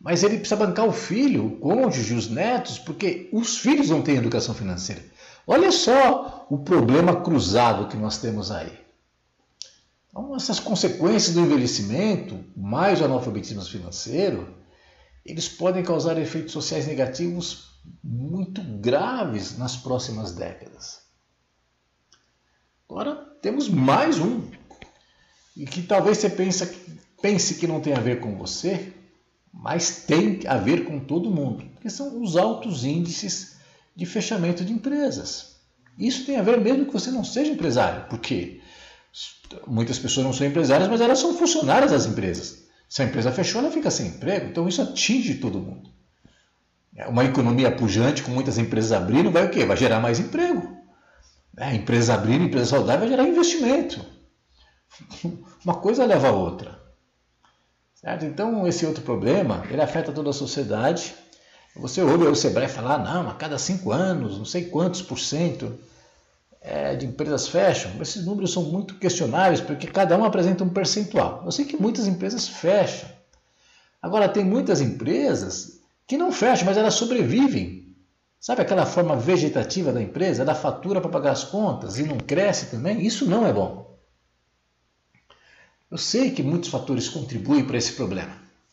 mas 0.00 0.22
ele 0.24 0.38
precisa 0.38 0.56
bancar 0.56 0.86
o 0.86 0.92
filho, 0.92 1.46
o 1.46 1.56
cônjuge, 1.58 2.14
os 2.14 2.28
netos, 2.28 2.78
porque 2.78 3.28
os 3.32 3.58
filhos 3.58 3.88
não 3.88 4.02
têm 4.02 4.16
educação 4.16 4.54
financeira. 4.54 5.02
Olha 5.46 5.70
só 5.70 6.46
o 6.50 6.58
problema 6.58 7.20
cruzado 7.20 7.88
que 7.88 7.96
nós 7.96 8.18
temos 8.18 8.50
aí. 8.50 8.72
Então, 10.08 10.34
essas 10.36 10.60
consequências 10.60 11.34
do 11.34 11.40
envelhecimento, 11.40 12.38
mais 12.56 13.00
o 13.00 13.04
analfabetismo 13.04 13.64
financeiro, 13.64 14.54
eles 15.24 15.48
podem 15.48 15.82
causar 15.82 16.18
efeitos 16.18 16.52
sociais 16.52 16.86
negativos 16.86 17.72
muito 18.02 18.62
graves 18.62 19.56
nas 19.56 19.76
próximas 19.76 20.32
décadas. 20.32 21.02
Agora 22.88 23.14
temos 23.40 23.68
mais 23.68 24.18
um, 24.18 24.48
e 25.56 25.64
que 25.64 25.82
talvez 25.82 26.18
você 26.18 26.30
pense, 26.30 26.66
pense 27.20 27.54
que 27.54 27.66
não 27.66 27.80
tem 27.80 27.94
a 27.94 28.00
ver 28.00 28.20
com 28.20 28.36
você, 28.36 28.92
mas 29.52 30.04
tem 30.06 30.40
a 30.46 30.56
ver 30.56 30.84
com 30.84 31.00
todo 31.00 31.30
mundo, 31.30 31.64
que 31.80 31.90
são 31.90 32.22
os 32.22 32.36
altos 32.36 32.84
índices 32.84 33.56
de 33.94 34.06
fechamento 34.06 34.64
de 34.64 34.72
empresas. 34.72 35.56
Isso 35.98 36.24
tem 36.24 36.36
a 36.36 36.42
ver 36.42 36.60
mesmo 36.60 36.86
que 36.86 36.92
você 36.92 37.10
não 37.10 37.22
seja 37.22 37.52
empresário, 37.52 38.06
porque 38.08 38.60
muitas 39.66 39.98
pessoas 39.98 40.24
não 40.24 40.32
são 40.32 40.46
empresárias, 40.46 40.88
mas 40.88 41.00
elas 41.00 41.18
são 41.18 41.36
funcionárias 41.36 41.90
das 41.90 42.06
empresas. 42.06 42.61
Se 42.92 43.00
a 43.00 43.06
empresa 43.06 43.32
fechou, 43.32 43.62
ela 43.62 43.70
fica 43.70 43.90
sem 43.90 44.08
emprego. 44.08 44.50
Então 44.50 44.68
isso 44.68 44.82
atinge 44.82 45.36
todo 45.36 45.58
mundo. 45.58 45.88
É, 46.94 47.06
uma 47.06 47.24
economia 47.24 47.74
pujante, 47.74 48.22
com 48.22 48.30
muitas 48.30 48.58
empresas 48.58 48.92
abrindo, 48.92 49.30
vai 49.30 49.46
o 49.46 49.50
quê? 49.50 49.64
Vai 49.64 49.78
gerar 49.78 49.98
mais 49.98 50.20
emprego. 50.20 50.76
É, 51.56 51.74
empresas 51.74 52.10
abrindo, 52.10 52.44
empresa 52.44 52.66
saudável, 52.66 53.00
vai 53.00 53.08
gerar 53.08 53.26
investimento. 53.26 54.04
Uma 55.64 55.76
coisa 55.76 56.04
leva 56.04 56.28
a 56.28 56.32
outra. 56.32 56.78
Certo? 57.94 58.26
Então, 58.26 58.68
esse 58.68 58.84
outro 58.84 59.02
problema, 59.02 59.64
ele 59.70 59.80
afeta 59.80 60.12
toda 60.12 60.28
a 60.28 60.34
sociedade. 60.34 61.14
Você 61.74 62.02
ouve 62.02 62.26
o 62.26 62.34
Sebrae 62.34 62.68
falar, 62.68 62.98
não, 62.98 63.30
a 63.30 63.32
cada 63.32 63.58
cinco 63.58 63.90
anos, 63.90 64.36
não 64.36 64.44
sei 64.44 64.66
quantos 64.66 65.00
por 65.00 65.18
cento, 65.18 65.78
é, 66.62 66.94
de 66.94 67.06
empresas 67.06 67.48
fecham, 67.48 67.90
esses 68.00 68.24
números 68.24 68.52
são 68.52 68.62
muito 68.62 68.94
questionáveis 68.94 69.60
porque 69.60 69.86
cada 69.86 70.16
um 70.16 70.24
apresenta 70.24 70.62
um 70.62 70.68
percentual. 70.68 71.42
Eu 71.44 71.50
sei 71.50 71.64
que 71.64 71.76
muitas 71.76 72.06
empresas 72.06 72.46
fecham. 72.46 73.08
Agora, 74.00 74.28
tem 74.28 74.44
muitas 74.44 74.80
empresas 74.80 75.80
que 76.06 76.16
não 76.16 76.32
fecham, 76.32 76.66
mas 76.66 76.76
elas 76.76 76.94
sobrevivem. 76.94 77.94
Sabe 78.38 78.62
aquela 78.62 78.86
forma 78.86 79.16
vegetativa 79.16 79.92
da 79.92 80.02
empresa? 80.02 80.42
Ela 80.42 80.54
fatura 80.54 81.00
para 81.00 81.10
pagar 81.10 81.32
as 81.32 81.44
contas 81.44 81.98
e 81.98 82.02
não 82.02 82.18
cresce 82.18 82.66
também? 82.66 83.04
Isso 83.04 83.26
não 83.26 83.46
é 83.46 83.52
bom. 83.52 83.96
Eu 85.90 85.98
sei 85.98 86.30
que 86.30 86.42
muitos 86.42 86.70
fatores 86.70 87.08
contribuem 87.08 87.64
para 87.64 87.76
esse 87.76 87.92
problema. 87.92 88.32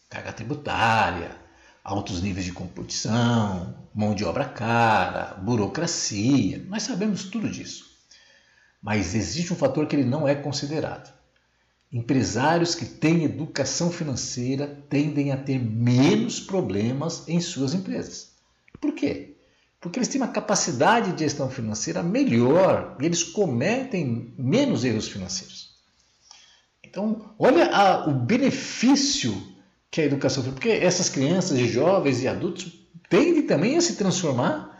Carga 0.09 0.33
tributária, 0.33 1.31
altos 1.83 2.21
níveis 2.21 2.45
de 2.45 2.51
competição, 2.51 3.75
mão 3.93 4.13
de 4.13 4.23
obra 4.23 4.45
cara, 4.45 5.35
burocracia, 5.41 6.63
nós 6.67 6.83
sabemos 6.83 7.25
tudo 7.25 7.49
disso. 7.49 7.89
Mas 8.81 9.15
existe 9.15 9.51
um 9.51 9.55
fator 9.57 9.87
que 9.87 9.95
ele 9.95 10.05
não 10.05 10.27
é 10.27 10.35
considerado. 10.35 11.13
Empresários 11.91 12.75
que 12.75 12.85
têm 12.85 13.23
educação 13.23 13.91
financeira 13.91 14.67
tendem 14.89 15.31
a 15.31 15.37
ter 15.37 15.59
menos 15.59 16.39
problemas 16.39 17.27
em 17.27 17.41
suas 17.41 17.73
empresas. 17.73 18.31
Por 18.79 18.93
quê? 18.93 19.35
Porque 19.81 19.97
eles 19.97 20.07
têm 20.07 20.21
uma 20.21 20.31
capacidade 20.31 21.13
de 21.13 21.23
gestão 21.23 21.49
financeira 21.49 22.03
melhor 22.03 22.95
e 22.99 23.05
eles 23.05 23.23
cometem 23.23 24.33
menos 24.37 24.83
erros 24.83 25.07
financeiros. 25.07 25.69
Então, 26.83 27.33
olha 27.39 27.65
a, 27.67 28.09
o 28.09 28.13
benefício 28.13 29.31
que 29.91 30.01
a 30.01 30.05
educação 30.05 30.43
porque 30.43 30.69
essas 30.69 31.09
crianças 31.09 31.57
e 31.57 31.67
jovens 31.67 32.21
e 32.21 32.27
adultos 32.27 32.87
tendem 33.09 33.43
também 33.43 33.75
a 33.75 33.81
se 33.81 33.95
transformar, 33.95 34.77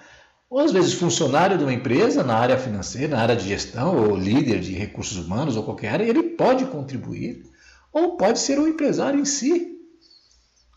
ou 0.50 0.60
às 0.60 0.72
vezes 0.72 0.94
funcionário 0.94 1.58
de 1.58 1.64
uma 1.64 1.74
empresa 1.74 2.24
na 2.24 2.36
área 2.36 2.58
financeira, 2.58 3.16
na 3.16 3.22
área 3.22 3.36
de 3.36 3.48
gestão, 3.48 3.96
ou 3.96 4.16
líder 4.16 4.60
de 4.60 4.74
recursos 4.74 5.18
humanos, 5.18 5.56
ou 5.56 5.64
qualquer 5.64 5.90
área, 5.90 6.04
ele 6.04 6.24
pode 6.24 6.66
contribuir, 6.66 7.44
ou 7.92 8.18
pode 8.18 8.40
ser 8.40 8.60
um 8.60 8.68
empresário 8.68 9.20
em 9.20 9.26
si. 9.26 9.78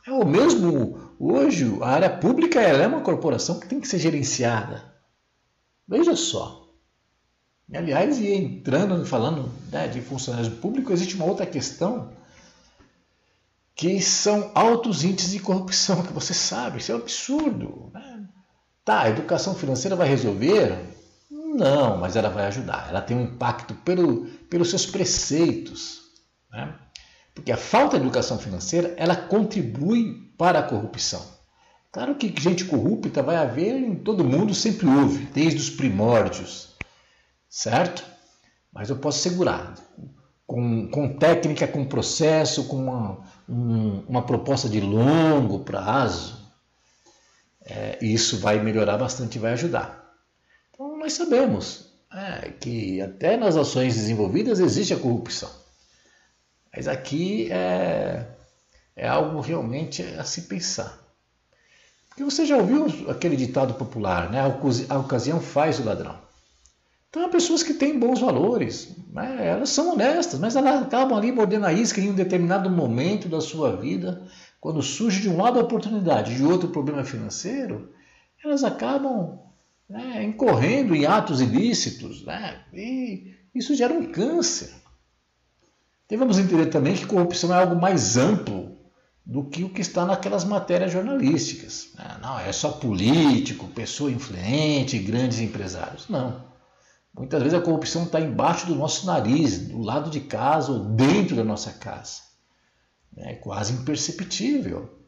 É 0.07 0.12
o 0.12 0.27
mesmo 0.27 0.99
hoje, 1.18 1.79
a 1.81 1.88
área 1.88 2.11
pública 2.11 2.61
é 2.61 2.87
uma 2.87 3.01
corporação 3.03 3.61
que 3.61 3.68
tem 3.68 3.81
que 3.81 3.88
ser 3.88 3.99
gerenciada. 3.99 4.92
Veja 5.87 6.16
só. 6.16 6.71
Aliás, 7.73 8.18
e 8.18 8.33
entrando, 8.33 9.05
falando 9.07 9.51
né, 9.71 9.88
de 9.88 10.01
funcionários 10.01 10.53
públicos, 10.55 10.92
existe 10.92 11.14
uma 11.14 11.25
outra 11.25 11.47
questão 11.47 12.11
que 13.83 14.01
são 14.01 14.53
altos 14.55 15.03
índices 15.03 15.33
de 15.33 15.40
corrupção, 15.40 16.05
que 16.05 16.12
você 16.12 16.33
sabe, 16.33 16.79
isso 16.79 16.92
é 16.92 16.95
um 16.95 16.99
absurdo. 16.99 17.90
Né? 17.92 18.29
Tá, 18.85 19.03
a 19.03 19.11
educação 19.11 19.57
financeira 19.57 19.97
vai 19.97 20.07
resolver? 20.07 20.79
Não, 21.29 21.97
mas 21.97 22.14
ela 22.14 22.29
vai 22.29 22.47
ajudar. 22.47 22.87
Ela 22.88 23.01
tem 23.01 23.16
um 23.16 23.23
impacto 23.23 23.75
pelo, 23.75 24.27
pelos 24.49 24.71
seus 24.71 24.87
preceitos. 24.87 26.01
Né? 26.49 26.73
Porque 27.35 27.51
a 27.51 27.57
falta 27.57 27.99
de 27.99 28.05
educação 28.05 28.38
financeira, 28.38 28.95
ela 28.97 29.16
contribui 29.16 30.33
para 30.38 30.61
a 30.61 30.62
corrupção. 30.62 31.21
Claro 31.90 32.14
que 32.14 32.33
gente 32.40 32.64
corrupta 32.66 33.21
vai 33.21 33.35
haver 33.35 33.75
em 33.75 33.97
todo 33.97 34.23
mundo, 34.23 34.55
sempre 34.55 34.87
houve, 34.87 35.25
desde 35.35 35.59
os 35.59 35.71
primórdios, 35.71 36.68
certo? 37.49 38.05
Mas 38.73 38.90
eu 38.90 38.97
posso 38.97 39.18
segurar, 39.18 39.75
com, 40.47 40.88
com 40.88 41.16
técnica, 41.16 41.66
com 41.66 41.85
processo, 41.85 42.68
com 42.68 42.77
uma, 42.77 43.25
um, 43.48 44.00
uma 44.09 44.22
proposta 44.22 44.68
de 44.68 44.81
longo 44.81 45.61
prazo, 45.61 46.38
é, 47.64 47.98
isso 48.00 48.38
vai 48.38 48.59
melhorar 48.61 48.98
bastante 48.98 49.37
e 49.37 49.38
vai 49.38 49.52
ajudar. 49.52 50.14
Então, 50.72 50.96
nós 50.98 51.12
sabemos 51.12 51.92
é, 52.12 52.50
que 52.61 53.00
até 53.00 53.37
nas 53.37 53.57
ações 53.57 53.94
desenvolvidas 53.94 54.61
existe 54.61 54.92
a 54.94 54.98
corrupção. 54.98 55.50
Mas 56.74 56.88
aqui 56.88 57.50
é, 57.52 58.26
é 58.96 59.07
algo 59.07 59.40
realmente 59.40 60.02
a 60.02 60.24
se 60.24 60.42
pensar. 60.42 60.98
Porque 62.09 62.24
você 62.24 62.44
já 62.44 62.57
ouviu 62.57 63.11
aquele 63.11 63.37
ditado 63.37 63.74
popular, 63.74 64.31
né? 64.31 64.40
A 64.88 64.98
ocasião 64.98 65.40
faz 65.40 65.78
o 65.78 65.85
ladrão. 65.85 66.18
Então, 67.12 67.29
pessoas 67.29 67.62
que 67.62 67.75
têm 67.75 67.98
bons 67.98 68.20
valores, 68.20 68.96
né? 69.12 69.46
elas 69.46 69.68
são 69.68 69.92
honestas, 69.92 70.40
mas 70.40 70.57
elas 70.57 70.81
acabam 70.81 71.18
ali 71.18 71.31
mordendo 71.31 71.66
a 71.66 71.72
isca 71.72 72.01
em 72.01 72.09
um 72.09 72.14
determinado 72.14 72.70
momento 72.70 73.29
da 73.29 73.38
sua 73.38 73.77
vida, 73.77 74.22
quando 74.59 74.81
surge 74.83 75.20
de 75.20 75.29
um 75.29 75.37
lado 75.37 75.59
a 75.59 75.62
oportunidade, 75.62 76.35
de 76.35 76.42
outro 76.42 76.70
problema 76.70 77.05
financeiro, 77.05 77.92
elas 78.42 78.64
acabam 78.64 79.40
né, 79.87 80.25
incorrendo 80.25 80.94
em 80.94 81.05
atos 81.05 81.42
ilícitos, 81.42 82.25
né? 82.25 82.62
e 82.72 83.35
isso 83.55 83.75
gera 83.75 83.92
um 83.92 84.11
câncer. 84.11 84.72
Devemos 86.09 86.38
entender 86.38 86.66
também 86.66 86.94
que 86.94 87.05
corrupção 87.05 87.53
é 87.53 87.59
algo 87.59 87.77
mais 87.79 88.16
amplo 88.16 88.79
do 89.22 89.44
que 89.44 89.64
o 89.64 89.68
que 89.68 89.83
está 89.83 90.07
naquelas 90.07 90.44
matérias 90.44 90.90
jornalísticas. 90.90 91.90
Né? 91.94 92.16
Não, 92.22 92.40
é 92.40 92.53
só 92.53 92.70
político, 92.70 93.68
pessoa 93.68 94.11
influente, 94.11 94.98
grandes 94.98 95.40
empresários. 95.40 96.09
Não. 96.09 96.51
Muitas 97.14 97.42
vezes 97.42 97.59
a 97.59 97.62
corrupção 97.62 98.05
está 98.05 98.20
embaixo 98.20 98.66
do 98.66 98.75
nosso 98.75 99.07
nariz, 99.07 99.59
do 99.68 99.81
lado 99.81 100.11
de 100.11 100.20
casa 100.20 100.72
ou 100.72 100.79
dentro 100.94 101.37
da 101.37 101.44
nossa 101.44 101.72
casa. 101.72 102.22
É 103.16 103.35
quase 103.35 103.75
imperceptível. 103.75 104.98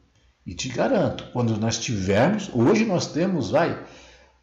E 0.45 0.53
te 0.53 0.69
garanto, 0.69 1.31
quando 1.33 1.57
nós 1.57 1.79
tivermos, 1.79 2.49
hoje 2.53 2.85
nós 2.85 3.07
temos, 3.07 3.49
vai, 3.49 3.83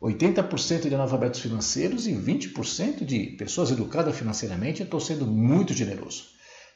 80% 0.03 0.89
de 0.89 0.95
analfabetos 0.95 1.39
financeiros 1.39 2.09
e 2.09 2.13
20% 2.13 3.05
de 3.05 3.27
pessoas 3.37 3.71
educadas 3.71 4.17
financeiramente, 4.17 4.81
eu 4.81 4.85
estou 4.85 4.99
sendo 4.99 5.25
muito 5.25 5.73
generoso. 5.73 6.25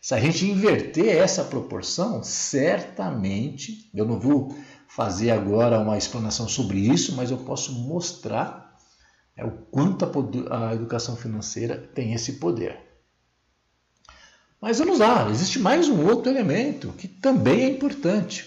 Se 0.01 0.15
a 0.15 0.21
gente 0.21 0.47
inverter 0.47 1.17
essa 1.17 1.43
proporção, 1.43 2.23
certamente, 2.23 3.91
eu 3.93 4.05
não 4.05 4.21
vou 4.21 4.57
fazer 4.87 5.33
agora 5.33 5.81
uma 5.81 5.99
explanação 5.99 6.49
sobre 6.49 6.79
isso, 6.79 7.17
mas 7.17 7.33
eu 7.33 7.39
posso 7.39 7.73
mostrar 7.73 8.66
é 9.37 9.45
o 9.45 9.51
quanto 9.51 10.05
a, 10.05 10.69
a 10.71 10.75
educação 10.75 11.17
financeira 11.17 11.77
tem 11.95 12.15
esse 12.15 12.35
poder. 12.35 12.79
Mas 14.61 14.79
vamos 14.79 14.99
lá, 14.99 15.29
existe 15.31 15.59
mais 15.59 15.89
um 15.89 16.07
outro 16.07 16.33
elemento 16.33 16.89
que 16.93 17.07
também 17.07 17.65
é 17.65 17.69
importante. 17.69 18.47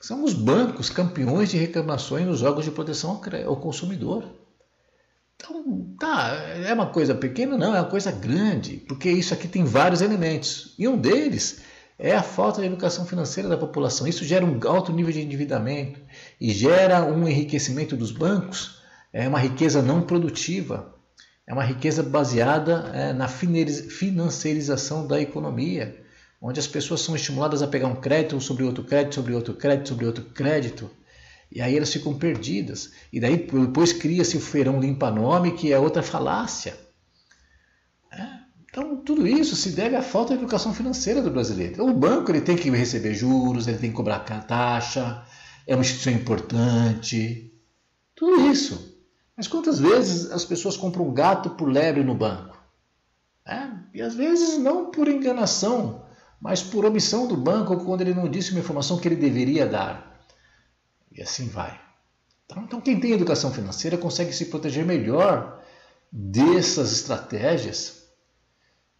São 0.00 0.24
os 0.24 0.34
bancos 0.34 0.90
campeões 0.90 1.50
de 1.50 1.56
reclamações 1.56 2.26
nos 2.26 2.42
órgãos 2.42 2.64
de 2.64 2.70
proteção 2.70 3.20
ao 3.46 3.56
consumidor. 3.56 4.24
Então, 5.36 5.94
tá, 5.98 6.32
é 6.64 6.72
uma 6.72 6.86
coisa 6.86 7.14
pequena? 7.14 7.56
Não, 7.56 7.74
é 7.74 7.80
uma 7.80 7.88
coisa 7.88 8.10
grande, 8.10 8.78
porque 8.88 9.10
isso 9.10 9.32
aqui 9.32 9.46
tem 9.46 9.64
vários 9.64 10.00
elementos. 10.00 10.74
E 10.78 10.88
um 10.88 10.98
deles 10.98 11.60
é 11.98 12.14
a 12.14 12.22
falta 12.22 12.60
de 12.60 12.66
educação 12.66 13.06
financeira 13.06 13.48
da 13.48 13.56
população. 13.56 14.06
Isso 14.06 14.24
gera 14.24 14.44
um 14.44 14.58
alto 14.66 14.92
nível 14.92 15.12
de 15.12 15.20
endividamento 15.22 16.00
e 16.40 16.50
gera 16.50 17.04
um 17.04 17.28
enriquecimento 17.28 17.96
dos 17.96 18.10
bancos 18.10 18.82
é 19.16 19.26
uma 19.26 19.38
riqueza 19.38 19.80
não 19.80 20.02
produtiva, 20.02 20.94
é 21.46 21.52
uma 21.54 21.64
riqueza 21.64 22.02
baseada 22.02 22.90
é, 22.92 23.12
na 23.14 23.26
financiarização 23.26 25.06
da 25.06 25.18
economia, 25.18 26.04
onde 26.38 26.60
as 26.60 26.66
pessoas 26.66 27.00
são 27.00 27.16
estimuladas 27.16 27.62
a 27.62 27.66
pegar 27.66 27.86
um 27.86 27.96
crédito 27.96 28.38
sobre 28.42 28.64
outro 28.64 28.84
crédito, 28.84 29.14
sobre 29.14 29.32
outro 29.32 29.54
crédito, 29.54 29.88
sobre 29.88 30.04
outro 30.04 30.24
crédito, 30.24 30.90
e 31.50 31.62
aí 31.62 31.74
elas 31.74 31.90
ficam 31.90 32.12
perdidas. 32.12 32.92
E 33.10 33.18
daí 33.18 33.38
depois 33.38 33.90
cria-se 33.90 34.36
o 34.36 34.40
feirão 34.40 34.78
limpa-nome, 34.78 35.52
que 35.52 35.72
é 35.72 35.78
outra 35.78 36.02
falácia. 36.02 36.76
É. 38.12 38.46
Então, 38.68 38.98
tudo 38.98 39.26
isso 39.26 39.56
se 39.56 39.70
deve 39.70 39.96
à 39.96 40.02
falta 40.02 40.34
de 40.34 40.40
educação 40.40 40.74
financeira 40.74 41.22
do 41.22 41.30
brasileiro. 41.30 41.72
Então, 41.72 41.88
o 41.88 41.94
banco 41.94 42.30
ele 42.30 42.42
tem 42.42 42.56
que 42.56 42.68
receber 42.68 43.14
juros, 43.14 43.66
ele 43.66 43.78
tem 43.78 43.88
que 43.88 43.96
cobrar 43.96 44.18
taxa, 44.18 45.24
é 45.66 45.74
uma 45.74 45.80
instituição 45.80 46.12
importante. 46.12 47.50
Tudo 48.14 48.50
isso. 48.50 48.95
Mas 49.36 49.46
quantas 49.46 49.78
vezes 49.78 50.30
as 50.32 50.44
pessoas 50.44 50.76
compram 50.76 51.12
gato 51.12 51.50
por 51.50 51.68
lebre 51.68 52.02
no 52.02 52.14
banco? 52.14 52.56
É, 53.44 53.68
e 53.94 54.02
às 54.02 54.14
vezes 54.14 54.58
não 54.58 54.90
por 54.90 55.06
enganação, 55.06 56.04
mas 56.40 56.62
por 56.62 56.84
omissão 56.84 57.28
do 57.28 57.36
banco 57.36 57.84
quando 57.84 58.00
ele 58.00 58.14
não 58.14 58.28
disse 58.28 58.50
uma 58.50 58.60
informação 58.60 58.98
que 58.98 59.06
ele 59.06 59.16
deveria 59.16 59.66
dar. 59.66 60.20
E 61.12 61.22
assim 61.22 61.48
vai. 61.48 61.78
Então, 62.46 62.62
então 62.62 62.80
quem 62.80 62.98
tem 62.98 63.12
educação 63.12 63.52
financeira 63.52 63.98
consegue 63.98 64.32
se 64.32 64.46
proteger 64.46 64.84
melhor 64.84 65.62
dessas 66.10 66.92
estratégias. 66.92 68.06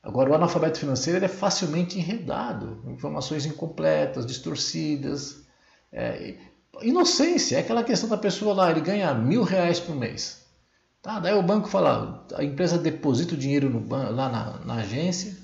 Agora, 0.03 0.31
o 0.31 0.35
analfabeto 0.35 0.79
financeiro 0.79 1.25
é 1.25 1.29
facilmente 1.29 1.99
enredado, 1.99 2.85
informações 2.87 3.44
incompletas, 3.44 4.25
distorcidas. 4.25 5.44
É, 5.90 6.37
Inocência, 6.82 7.56
é 7.56 7.60
aquela 7.60 7.84
questão 7.84 8.08
da 8.08 8.16
pessoa 8.16 8.54
lá, 8.54 8.70
ele 8.70 8.80
ganha 8.80 9.14
mil 9.14 9.42
reais 9.42 9.80
por 9.80 9.94
mês. 9.94 10.44
Tá? 11.02 11.20
Daí 11.20 11.34
o 11.34 11.42
banco 11.42 11.68
fala, 11.68 12.26
a 12.34 12.42
empresa 12.42 12.76
deposita 12.76 13.34
o 13.34 13.38
dinheiro 13.38 13.70
no 13.70 13.88
lá 13.88 14.28
na, 14.28 14.58
na 14.64 14.74
agência 14.80 15.36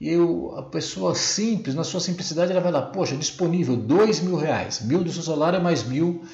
e 0.00 0.08
eu, 0.08 0.54
a 0.56 0.62
pessoa 0.62 1.14
simples, 1.14 1.74
na 1.74 1.84
sua 1.84 2.00
simplicidade, 2.00 2.52
ela 2.52 2.60
vai 2.60 2.72
lá, 2.72 2.80
poxa, 2.80 3.14
disponível 3.16 3.76
dois 3.76 4.20
mil 4.20 4.36
reais, 4.36 4.80
mil 4.80 5.04
do 5.04 5.12
seu 5.12 5.22
salário 5.22 5.58
é 5.58 5.62
mais 5.62 5.84
mil 5.84 6.24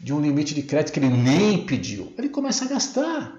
de 0.00 0.12
um 0.12 0.20
limite 0.20 0.54
de 0.54 0.62
crédito 0.62 0.92
que 0.92 1.00
ele 1.00 1.08
nem 1.08 1.66
pediu. 1.66 2.12
Ele 2.16 2.28
começa 2.28 2.64
a 2.64 2.68
gastar. 2.68 3.36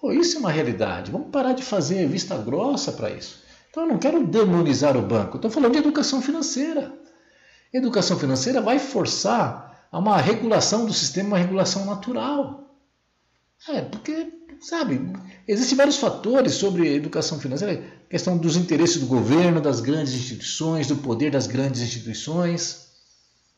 Pô, 0.00 0.12
isso 0.12 0.36
é 0.36 0.40
uma 0.40 0.52
realidade. 0.52 1.10
Vamos 1.10 1.30
parar 1.30 1.52
de 1.52 1.64
fazer 1.64 2.06
vista 2.06 2.36
grossa 2.38 2.92
para 2.92 3.10
isso. 3.10 3.42
Então 3.70 3.84
eu 3.84 3.88
não 3.88 3.98
quero 3.98 4.24
demonizar 4.24 4.96
o 4.96 5.02
banco, 5.02 5.36
estou 5.36 5.50
falando 5.50 5.72
de 5.72 5.78
educação 5.78 6.22
financeira. 6.22 6.92
Educação 7.72 8.18
financeira 8.18 8.60
vai 8.60 8.78
forçar 8.78 9.86
a 9.90 9.98
uma 9.98 10.16
regulação 10.16 10.86
do 10.86 10.92
sistema, 10.92 11.28
uma 11.28 11.38
regulação 11.38 11.84
natural. 11.84 12.76
É, 13.68 13.82
porque, 13.82 14.32
sabe, 14.60 15.12
existem 15.46 15.76
vários 15.76 15.96
fatores 15.96 16.54
sobre 16.54 16.94
educação 16.94 17.38
financeira, 17.38 17.82
questão 18.08 18.38
dos 18.38 18.56
interesses 18.56 18.98
do 18.98 19.06
governo, 19.06 19.60
das 19.60 19.80
grandes 19.80 20.14
instituições, 20.14 20.86
do 20.86 20.96
poder 20.96 21.30
das 21.30 21.46
grandes 21.46 21.82
instituições. 21.82 22.88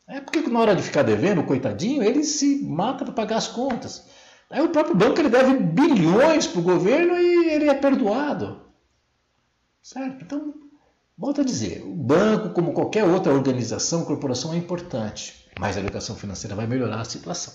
É 0.07 0.19
porque 0.19 0.41
na 0.41 0.59
hora 0.59 0.75
de 0.75 0.83
ficar 0.83 1.03
devendo, 1.03 1.43
coitadinho, 1.43 2.03
ele 2.03 2.23
se 2.23 2.63
mata 2.63 3.05
para 3.05 3.13
pagar 3.13 3.37
as 3.37 3.47
contas. 3.47 4.03
Aí 4.49 4.61
o 4.61 4.69
próprio 4.69 4.95
banco 4.95 5.19
ele 5.19 5.29
deve 5.29 5.57
bilhões 5.57 6.45
para 6.45 6.59
o 6.59 6.63
governo 6.63 7.17
e 7.17 7.49
ele 7.49 7.69
é 7.69 7.73
perdoado. 7.73 8.61
Certo? 9.81 10.23
Então, 10.23 10.53
Volto 11.17 11.41
a 11.41 11.43
dizer, 11.43 11.83
o 11.83 11.95
banco, 11.95 12.49
como 12.49 12.73
qualquer 12.73 13.03
outra 13.03 13.33
organização, 13.33 14.03
corporação, 14.03 14.53
é 14.53 14.57
importante, 14.57 15.47
mas 15.59 15.77
a 15.77 15.79
educação 15.79 16.15
financeira 16.15 16.55
vai 16.55 16.65
melhorar 16.65 17.01
a 17.01 17.05
situação. 17.05 17.53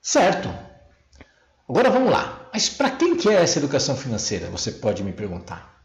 Certo. 0.00 0.48
Agora 1.68 1.90
vamos 1.90 2.10
lá. 2.10 2.48
Mas 2.52 2.70
para 2.70 2.90
quem 2.90 3.16
que 3.16 3.28
é 3.28 3.34
essa 3.34 3.58
educação 3.58 3.94
financeira? 3.96 4.50
Você 4.50 4.72
pode 4.72 5.04
me 5.04 5.12
perguntar. 5.12 5.78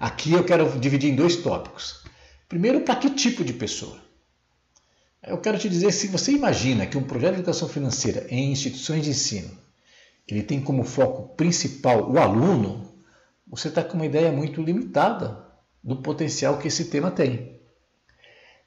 Aqui 0.00 0.32
eu 0.32 0.44
quero 0.44 0.78
dividir 0.78 1.12
em 1.12 1.16
dois 1.16 1.36
tópicos. 1.36 2.02
Primeiro, 2.48 2.80
para 2.80 2.96
que 2.96 3.10
tipo 3.10 3.44
de 3.44 3.52
pessoa? 3.52 3.98
Eu 5.22 5.38
quero 5.38 5.58
te 5.58 5.68
dizer, 5.68 5.92
se 5.92 6.08
você 6.08 6.32
imagina 6.32 6.86
que 6.86 6.98
um 6.98 7.02
projeto 7.02 7.34
de 7.34 7.40
educação 7.40 7.68
financeira 7.68 8.26
em 8.28 8.52
instituições 8.52 9.04
de 9.04 9.10
ensino, 9.10 9.50
ele 10.28 10.42
tem 10.42 10.60
como 10.60 10.84
foco 10.84 11.34
principal 11.34 12.10
o 12.10 12.18
aluno, 12.18 12.93
você 13.46 13.68
está 13.68 13.82
com 13.82 13.94
uma 13.94 14.06
ideia 14.06 14.32
muito 14.32 14.62
limitada 14.62 15.44
do 15.82 15.96
potencial 15.96 16.58
que 16.58 16.68
esse 16.68 16.86
tema 16.86 17.10
tem. 17.10 17.60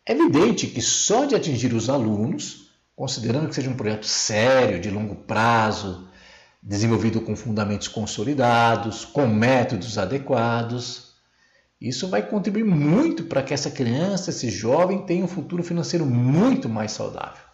É 0.05 0.13
evidente 0.13 0.67
que 0.67 0.81
só 0.81 1.25
de 1.25 1.35
atingir 1.35 1.73
os 1.73 1.89
alunos, 1.89 2.71
considerando 2.95 3.49
que 3.49 3.55
seja 3.55 3.69
um 3.69 3.75
projeto 3.75 4.05
sério, 4.05 4.79
de 4.79 4.89
longo 4.89 5.15
prazo, 5.15 6.07
desenvolvido 6.61 7.21
com 7.21 7.35
fundamentos 7.35 7.87
consolidados, 7.87 9.03
com 9.03 9.27
métodos 9.27 9.97
adequados, 9.97 11.07
isso 11.79 12.07
vai 12.07 12.27
contribuir 12.27 12.63
muito 12.63 13.25
para 13.25 13.43
que 13.43 13.53
essa 13.53 13.69
criança, 13.69 14.31
esse 14.31 14.49
jovem, 14.49 15.05
tenha 15.05 15.23
um 15.23 15.27
futuro 15.27 15.63
financeiro 15.63 16.05
muito 16.05 16.67
mais 16.67 16.91
saudável. 16.91 17.45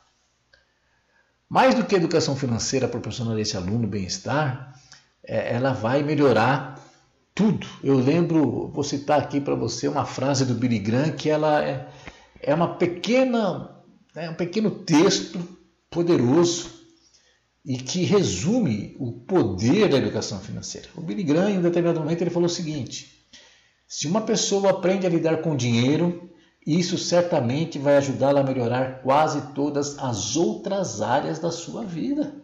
Mais 1.50 1.76
do 1.76 1.84
que 1.84 1.94
a 1.94 1.98
educação 1.98 2.36
financeira 2.36 2.88
proporcionar 2.88 3.36
a 3.36 3.42
esse 3.42 3.58
aluno 3.58 3.86
bem-estar, 3.86 4.74
é, 5.24 5.54
ela 5.54 5.74
vai 5.74 6.02
melhorar 6.02 6.80
tudo. 7.34 7.66
Eu 7.84 7.98
lembro, 7.98 8.68
vou 8.68 8.84
citar 8.84 9.20
aqui 9.20 9.42
para 9.42 9.56
você 9.56 9.88
uma 9.88 10.06
frase 10.06 10.46
do 10.46 10.54
Billy 10.54 10.80
Graham 10.80 11.12
que 11.12 11.30
ela 11.30 11.64
é, 11.64 11.88
é 12.40 12.54
uma 12.54 12.76
pequena, 12.76 13.84
é 14.16 14.30
um 14.30 14.36
pequeno 14.36 14.70
texto 14.70 15.40
poderoso 15.90 16.70
e 17.66 17.78
que 17.78 18.04
resume 18.04 18.96
o 19.00 19.12
poder 19.12 19.90
da 19.90 19.98
educação 19.98 20.40
financeira. 20.40 20.90
O 20.96 21.02
Billy 21.02 21.24
Graham, 21.24 21.50
em 21.50 21.58
um 21.58 21.62
determinado 21.62 22.00
momento, 22.00 22.22
ele 22.22 22.30
falou 22.30 22.48
o 22.48 22.52
seguinte: 22.52 23.26
se 23.88 24.08
uma 24.08 24.22
pessoa 24.22 24.70
aprende 24.70 25.08
a 25.08 25.10
lidar 25.10 25.42
com 25.42 25.56
dinheiro, 25.56 26.30
isso 26.66 26.98
certamente 26.98 27.80
vai 27.80 27.98
ajudá-la 27.98 28.42
a 28.42 28.44
melhorar 28.44 29.02
quase 29.02 29.54
todas 29.54 29.98
as 29.98 30.36
outras 30.36 31.02
áreas 31.02 31.40
da 31.40 31.52
sua 31.52 31.84
vida. 31.84 32.43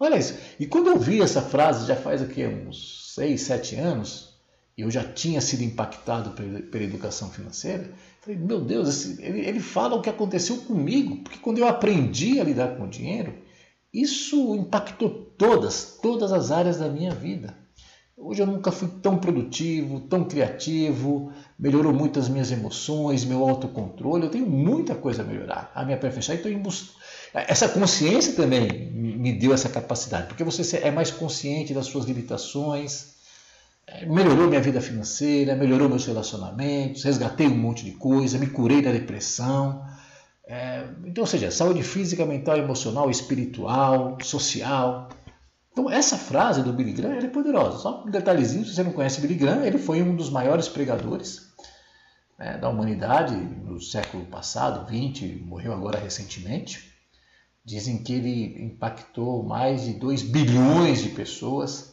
Olha 0.00 0.16
isso. 0.16 0.38
E 0.60 0.66
quando 0.66 0.88
eu 0.88 0.98
vi 0.98 1.20
essa 1.20 1.42
frase, 1.42 1.86
já 1.86 1.96
faz 1.96 2.22
aqui 2.22 2.46
uns 2.46 3.14
seis, 3.14 3.42
sete 3.42 3.74
anos, 3.74 4.34
eu 4.76 4.90
já 4.90 5.02
tinha 5.02 5.40
sido 5.40 5.64
impactado 5.64 6.30
pela, 6.30 6.84
educação 6.84 7.30
financeira, 7.30 7.90
falei, 8.20 8.38
meu 8.38 8.60
Deus, 8.60 9.18
ele, 9.18 9.40
ele 9.40 9.60
fala 9.60 9.96
o 9.96 10.00
que 10.00 10.08
aconteceu 10.08 10.58
comigo, 10.58 11.16
porque 11.16 11.38
quando 11.38 11.58
eu 11.58 11.66
aprendi 11.66 12.40
a 12.40 12.44
lidar 12.44 12.76
com 12.76 12.84
o 12.84 12.88
dinheiro, 12.88 13.34
isso 13.92 14.54
impactou 14.54 15.10
todas, 15.36 15.98
todas 16.00 16.32
as 16.32 16.52
áreas 16.52 16.78
da 16.78 16.88
minha 16.88 17.12
vida. 17.12 17.56
Hoje 18.16 18.42
eu 18.42 18.46
nunca 18.46 18.70
fui 18.70 18.88
tão 19.00 19.16
produtivo, 19.16 20.00
tão 20.00 20.24
criativo, 20.24 21.32
melhorou 21.58 21.92
muito 21.92 22.18
as 22.18 22.28
minhas 22.28 22.50
emoções, 22.50 23.24
meu 23.24 23.48
autocontrole. 23.48 24.24
Eu 24.24 24.30
tenho 24.30 24.46
muita 24.46 24.94
coisa 24.94 25.22
a 25.22 25.24
melhorar, 25.24 25.70
a 25.74 25.84
me 25.84 25.94
aperfeiçoar. 25.94 26.36
Então, 26.36 26.50
essa 27.34 27.68
consciência 27.68 28.32
também 28.34 28.90
me 28.90 29.32
deu 29.32 29.52
essa 29.52 29.68
capacidade, 29.68 30.28
porque 30.28 30.44
você 30.44 30.78
é 30.78 30.90
mais 30.90 31.10
consciente 31.10 31.74
das 31.74 31.86
suas 31.86 32.04
limitações, 32.06 33.18
é, 33.86 34.04
melhorou 34.04 34.48
minha 34.48 34.60
vida 34.60 34.80
financeira, 34.80 35.56
melhorou 35.56 35.88
meus 35.88 36.04
relacionamentos, 36.04 37.04
resgatei 37.04 37.46
um 37.46 37.56
monte 37.56 37.84
de 37.84 37.92
coisa, 37.92 38.38
me 38.38 38.46
curei 38.46 38.82
da 38.82 38.92
depressão. 38.92 39.82
É, 40.46 40.86
então, 41.04 41.22
ou 41.22 41.26
seja, 41.26 41.50
saúde 41.50 41.82
física, 41.82 42.24
mental, 42.26 42.58
emocional, 42.58 43.10
espiritual, 43.10 44.18
social. 44.22 45.08
Então, 45.72 45.90
essa 45.90 46.16
frase 46.18 46.62
do 46.62 46.72
Billy 46.72 46.92
Graham 46.92 47.18
é 47.18 47.28
poderosa. 47.28 47.78
Só 47.78 48.04
um 48.04 48.10
detalhezinho, 48.10 48.64
se 48.64 48.74
você 48.74 48.82
não 48.82 48.92
conhece 48.92 49.20
Billy 49.20 49.34
Graham, 49.34 49.64
ele 49.64 49.78
foi 49.78 50.02
um 50.02 50.16
dos 50.16 50.28
maiores 50.28 50.68
pregadores 50.68 51.48
né, 52.38 52.58
da 52.58 52.68
humanidade 52.68 53.34
no 53.34 53.80
século 53.80 54.24
passado, 54.26 54.86
20, 54.88 55.44
morreu 55.46 55.72
agora 55.72 55.98
recentemente. 55.98 56.87
Dizem 57.68 57.98
que 57.98 58.14
ele 58.14 58.64
impactou 58.64 59.42
mais 59.42 59.82
de 59.82 59.92
2 59.92 60.22
bilhões 60.22 61.02
de 61.02 61.10
pessoas. 61.10 61.92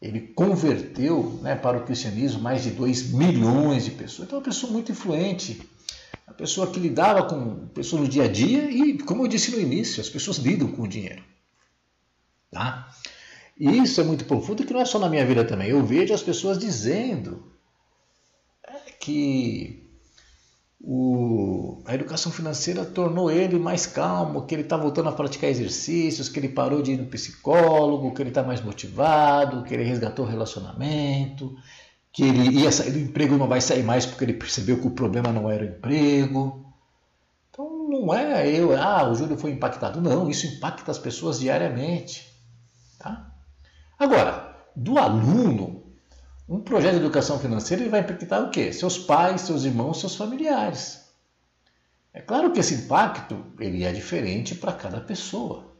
Ele 0.00 0.20
converteu 0.20 1.40
né, 1.42 1.56
para 1.56 1.78
o 1.78 1.84
cristianismo 1.84 2.40
mais 2.40 2.62
de 2.62 2.70
2 2.70 3.10
milhões 3.10 3.86
de 3.86 3.90
pessoas. 3.90 4.28
Então, 4.28 4.38
é 4.38 4.38
uma 4.38 4.44
pessoa 4.44 4.72
muito 4.72 4.92
influente. 4.92 5.68
Uma 6.28 6.34
pessoa 6.34 6.68
que 6.68 6.78
lidava 6.78 7.24
com 7.24 7.66
pessoas 7.74 8.02
no 8.02 8.08
dia 8.08 8.22
a 8.22 8.28
dia 8.28 8.70
e, 8.70 8.98
como 8.98 9.24
eu 9.24 9.26
disse 9.26 9.50
no 9.50 9.58
início, 9.58 10.00
as 10.00 10.08
pessoas 10.08 10.36
lidam 10.36 10.70
com 10.70 10.82
o 10.82 10.88
dinheiro. 10.88 11.24
Tá? 12.48 12.94
E 13.58 13.68
isso 13.78 14.00
é 14.00 14.04
muito 14.04 14.24
profundo, 14.26 14.64
que 14.64 14.72
não 14.72 14.80
é 14.80 14.84
só 14.84 15.00
na 15.00 15.08
minha 15.08 15.26
vida 15.26 15.44
também. 15.44 15.70
Eu 15.70 15.84
vejo 15.84 16.14
as 16.14 16.22
pessoas 16.22 16.56
dizendo 16.56 17.52
é, 18.62 18.92
que 18.92 19.89
o, 20.82 21.82
a 21.84 21.94
educação 21.94 22.32
financeira 22.32 22.84
tornou 22.84 23.30
ele 23.30 23.58
mais 23.58 23.86
calmo, 23.86 24.46
que 24.46 24.54
ele 24.54 24.62
está 24.62 24.76
voltando 24.76 25.10
a 25.10 25.12
praticar 25.12 25.50
exercícios, 25.50 26.28
que 26.28 26.38
ele 26.38 26.48
parou 26.48 26.80
de 26.80 26.92
ir 26.92 26.96
no 26.96 27.06
psicólogo, 27.06 28.14
que 28.14 28.22
ele 28.22 28.30
está 28.30 28.42
mais 28.42 28.62
motivado, 28.62 29.62
que 29.64 29.74
ele 29.74 29.84
resgatou 29.84 30.24
o 30.24 30.28
relacionamento, 30.28 31.54
que 32.12 32.24
ele 32.24 32.60
ia 32.60 32.72
sair 32.72 32.92
do 32.92 32.98
emprego 32.98 33.36
não 33.36 33.46
vai 33.46 33.60
sair 33.60 33.82
mais 33.82 34.06
porque 34.06 34.24
ele 34.24 34.32
percebeu 34.32 34.80
que 34.80 34.86
o 34.86 34.92
problema 34.92 35.30
não 35.30 35.50
era 35.50 35.64
o 35.64 35.68
emprego. 35.68 36.64
Então 37.50 37.88
não 37.88 38.14
é 38.14 38.48
eu, 38.48 38.74
ah, 38.76 39.08
o 39.10 39.14
Júlio 39.14 39.36
foi 39.36 39.50
impactado. 39.50 40.00
Não, 40.00 40.30
isso 40.30 40.46
impacta 40.46 40.90
as 40.90 40.98
pessoas 40.98 41.40
diariamente. 41.40 42.26
Tá? 42.98 43.30
Agora, 43.98 44.56
do 44.74 44.98
aluno, 44.98 45.79
um 46.50 46.60
projeto 46.60 46.94
de 46.94 47.00
educação 47.00 47.38
financeira 47.38 47.88
vai 47.88 48.00
impactar 48.00 48.40
o 48.40 48.50
quê? 48.50 48.72
Seus 48.72 48.98
pais, 48.98 49.42
seus 49.42 49.62
irmãos, 49.62 50.00
seus 50.00 50.16
familiares. 50.16 51.08
É 52.12 52.20
claro 52.20 52.52
que 52.52 52.58
esse 52.58 52.74
impacto 52.74 53.46
ele 53.60 53.84
é 53.84 53.92
diferente 53.92 54.56
para 54.56 54.72
cada 54.72 55.00
pessoa. 55.00 55.70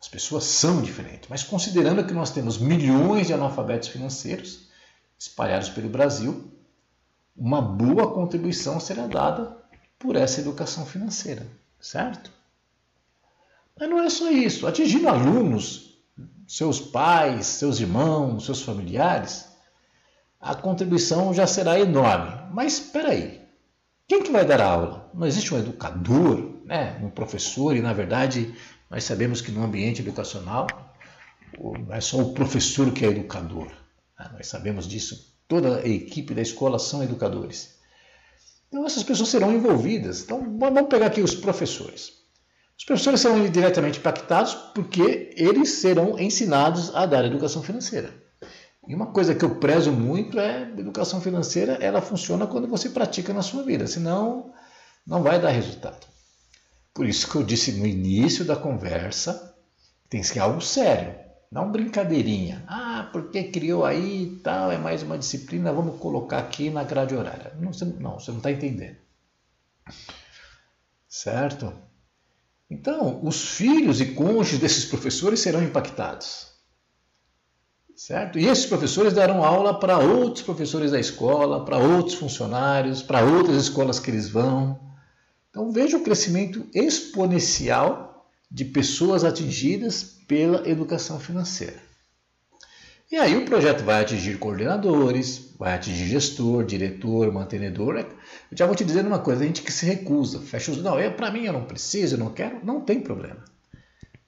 As 0.00 0.06
pessoas 0.06 0.44
são 0.44 0.80
diferentes, 0.80 1.28
mas 1.28 1.42
considerando 1.42 2.06
que 2.06 2.14
nós 2.14 2.30
temos 2.30 2.58
milhões 2.58 3.26
de 3.26 3.34
analfabetos 3.34 3.88
financeiros 3.88 4.68
espalhados 5.18 5.68
pelo 5.68 5.88
Brasil, 5.88 6.48
uma 7.36 7.60
boa 7.60 8.14
contribuição 8.14 8.78
será 8.78 9.08
dada 9.08 9.56
por 9.98 10.14
essa 10.14 10.40
educação 10.40 10.86
financeira, 10.86 11.44
certo? 11.80 12.30
Mas 13.76 13.90
não 13.90 14.00
é 14.00 14.08
só 14.08 14.30
isso. 14.30 14.64
Atingindo 14.64 15.08
alunos 15.08 15.98
seus 16.46 16.80
pais, 16.80 17.46
seus 17.46 17.80
irmãos, 17.80 18.44
seus 18.44 18.62
familiares, 18.62 19.47
a 20.40 20.54
contribuição 20.54 21.34
já 21.34 21.46
será 21.46 21.78
enorme. 21.78 22.32
Mas 22.52 22.74
espera 22.74 23.10
aí, 23.10 23.40
quem 24.06 24.22
que 24.22 24.32
vai 24.32 24.44
dar 24.44 24.60
a 24.60 24.66
aula? 24.66 25.10
Não 25.12 25.26
existe 25.26 25.52
um 25.52 25.58
educador, 25.58 26.62
né? 26.64 26.98
um 27.02 27.10
professor, 27.10 27.76
e 27.76 27.82
na 27.82 27.92
verdade 27.92 28.54
nós 28.90 29.04
sabemos 29.04 29.40
que 29.40 29.50
no 29.50 29.62
ambiente 29.62 30.00
educacional 30.00 30.66
não 31.58 31.94
é 31.94 32.00
só 32.00 32.18
o 32.18 32.32
professor 32.32 32.90
que 32.92 33.04
é 33.04 33.08
educador. 33.08 33.66
Né? 34.18 34.30
Nós 34.32 34.46
sabemos 34.46 34.86
disso. 34.86 35.36
Toda 35.46 35.78
a 35.78 35.88
equipe 35.88 36.34
da 36.34 36.42
escola 36.42 36.78
são 36.78 37.02
educadores. 37.02 37.78
Então 38.68 38.84
essas 38.86 39.02
pessoas 39.02 39.30
serão 39.30 39.52
envolvidas. 39.52 40.22
Então 40.22 40.58
vamos 40.58 40.88
pegar 40.88 41.06
aqui 41.06 41.20
os 41.20 41.34
professores. 41.34 42.18
Os 42.78 42.84
professores 42.84 43.20
serão 43.20 43.44
diretamente 43.50 43.98
impactados 43.98 44.54
porque 44.74 45.34
eles 45.36 45.70
serão 45.80 46.18
ensinados 46.18 46.94
a 46.94 47.06
dar 47.06 47.24
educação 47.24 47.62
financeira. 47.62 48.27
E 48.88 48.94
uma 48.94 49.08
coisa 49.08 49.34
que 49.34 49.44
eu 49.44 49.56
prezo 49.56 49.92
muito 49.92 50.40
é 50.40 50.64
a 50.64 50.80
educação 50.80 51.20
financeira, 51.20 51.74
ela 51.74 52.00
funciona 52.00 52.46
quando 52.46 52.66
você 52.66 52.88
pratica 52.88 53.34
na 53.34 53.42
sua 53.42 53.62
vida, 53.62 53.86
senão 53.86 54.50
não 55.06 55.22
vai 55.22 55.38
dar 55.38 55.50
resultado. 55.50 56.06
Por 56.94 57.06
isso 57.06 57.30
que 57.30 57.36
eu 57.36 57.42
disse 57.42 57.72
no 57.72 57.86
início 57.86 58.46
da 58.46 58.56
conversa, 58.56 59.54
tem 60.08 60.22
que 60.22 60.26
ser 60.26 60.38
algo 60.38 60.62
sério, 60.62 61.14
não 61.52 61.70
brincadeirinha. 61.70 62.64
Ah, 62.66 63.10
porque 63.12 63.44
criou 63.44 63.84
aí 63.84 64.22
e 64.22 64.36
tal, 64.36 64.72
é 64.72 64.78
mais 64.78 65.02
uma 65.02 65.18
disciplina, 65.18 65.70
vamos 65.70 66.00
colocar 66.00 66.38
aqui 66.38 66.70
na 66.70 66.82
grade 66.82 67.14
horária. 67.14 67.52
Não, 67.60 67.74
você 67.74 67.84
não 67.84 68.16
está 68.16 68.50
entendendo. 68.50 68.96
Certo? 71.06 71.74
Então, 72.70 73.22
os 73.22 73.50
filhos 73.50 74.00
e 74.00 74.14
cônjuges 74.14 74.58
desses 74.58 74.86
professores 74.86 75.40
serão 75.40 75.62
impactados. 75.62 76.57
Certo? 77.98 78.38
E 78.38 78.46
esses 78.46 78.64
professores 78.64 79.12
darão 79.12 79.42
aula 79.42 79.76
para 79.76 79.98
outros 79.98 80.44
professores 80.44 80.92
da 80.92 81.00
escola, 81.00 81.64
para 81.64 81.78
outros 81.78 82.14
funcionários, 82.14 83.02
para 83.02 83.24
outras 83.24 83.56
escolas 83.56 83.98
que 83.98 84.08
eles 84.08 84.28
vão. 84.28 84.78
Então 85.50 85.72
veja 85.72 85.96
o 85.96 86.04
crescimento 86.04 86.64
exponencial 86.72 88.24
de 88.48 88.64
pessoas 88.64 89.24
atingidas 89.24 90.04
pela 90.28 90.68
educação 90.68 91.18
financeira. 91.18 91.82
E 93.10 93.16
aí 93.16 93.36
o 93.36 93.44
projeto 93.44 93.82
vai 93.82 94.00
atingir 94.00 94.38
coordenadores, 94.38 95.52
vai 95.58 95.74
atingir 95.74 96.06
gestor, 96.06 96.64
diretor, 96.64 97.32
mantenedor. 97.32 97.96
Eu 97.98 98.06
já 98.56 98.64
vou 98.64 98.76
te 98.76 98.84
dizer 98.84 99.04
uma 99.04 99.18
coisa, 99.18 99.42
a 99.42 99.46
gente 99.46 99.62
que 99.62 99.72
se 99.72 99.84
recusa, 99.84 100.38
fecha 100.38 100.70
os... 100.70 100.80
Não, 100.80 100.94
para 101.16 101.32
mim 101.32 101.46
eu 101.46 101.52
não 101.52 101.64
preciso, 101.64 102.14
eu 102.14 102.20
não 102.20 102.30
quero, 102.30 102.64
não 102.64 102.80
tem 102.80 103.00
problema. 103.00 103.44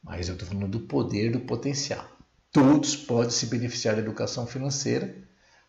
Mas 0.03 0.29
eu 0.29 0.35
estou 0.35 0.49
falando 0.49 0.67
do 0.67 0.81
poder, 0.81 1.31
do 1.31 1.39
potencial. 1.39 2.10
Todos 2.53 2.97
podem 2.97 3.31
se 3.31 3.47
beneficiar 3.47 3.95
da 3.95 4.03
educação 4.03 4.47
financeira, 4.47 5.15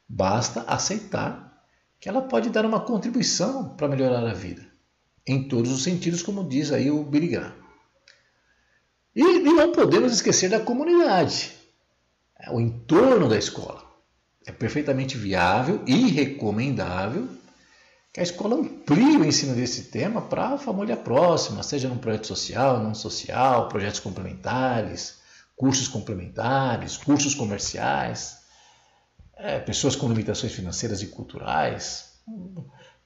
basta 0.07 0.61
aceitar 0.61 1.65
que 1.99 2.09
ela 2.09 2.21
pode 2.21 2.49
dar 2.49 2.65
uma 2.65 2.79
contribuição 2.79 3.75
para 3.75 3.87
melhorar 3.87 4.27
a 4.27 4.33
vida. 4.33 4.65
Em 5.25 5.47
todos 5.47 5.71
os 5.71 5.83
sentidos, 5.83 6.23
como 6.23 6.47
diz 6.47 6.71
aí 6.71 6.89
o 6.89 7.03
Billy 7.03 7.27
Graham. 7.27 7.53
E, 9.15 9.21
e 9.21 9.53
não 9.53 9.71
podemos 9.71 10.11
esquecer 10.11 10.49
da 10.49 10.59
comunidade 10.59 11.61
é 12.41 12.49
o 12.49 12.59
entorno 12.59 13.29
da 13.29 13.37
escola. 13.37 13.83
É 14.45 14.51
perfeitamente 14.51 15.15
viável 15.15 15.81
e 15.85 16.07
recomendável 16.07 17.27
que 18.11 18.19
a 18.19 18.23
escola 18.23 18.55
amplie 18.55 19.15
o 19.17 19.23
ensino 19.23 19.55
desse 19.55 19.85
tema 19.85 20.21
para 20.21 20.49
a 20.49 20.57
família 20.57 20.97
próxima, 20.97 21.63
seja 21.63 21.87
num 21.87 21.99
projeto 21.99 22.27
social, 22.27 22.79
não 22.79 22.95
social, 22.95 23.69
projetos 23.69 23.99
complementares, 23.99 25.20
cursos 25.61 25.87
complementares, 25.87 26.97
cursos 26.97 27.35
comerciais, 27.35 28.39
é, 29.37 29.59
pessoas 29.59 29.95
com 29.95 30.07
limitações 30.07 30.51
financeiras 30.51 31.03
e 31.03 31.07
culturais. 31.07 32.19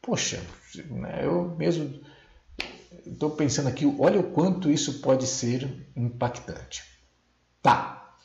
Poxa, 0.02 0.41
né, 0.89 1.26
eu 1.26 1.54
mesmo 1.58 2.00
estou 3.06 3.32
pensando 3.32 3.68
aqui, 3.68 3.86
olha 4.00 4.22
o 4.22 4.32
quanto 4.32 4.72
isso 4.72 5.02
pode 5.02 5.28
ser 5.28 5.91
impactante. 5.98 6.82
Tá, 7.62 8.15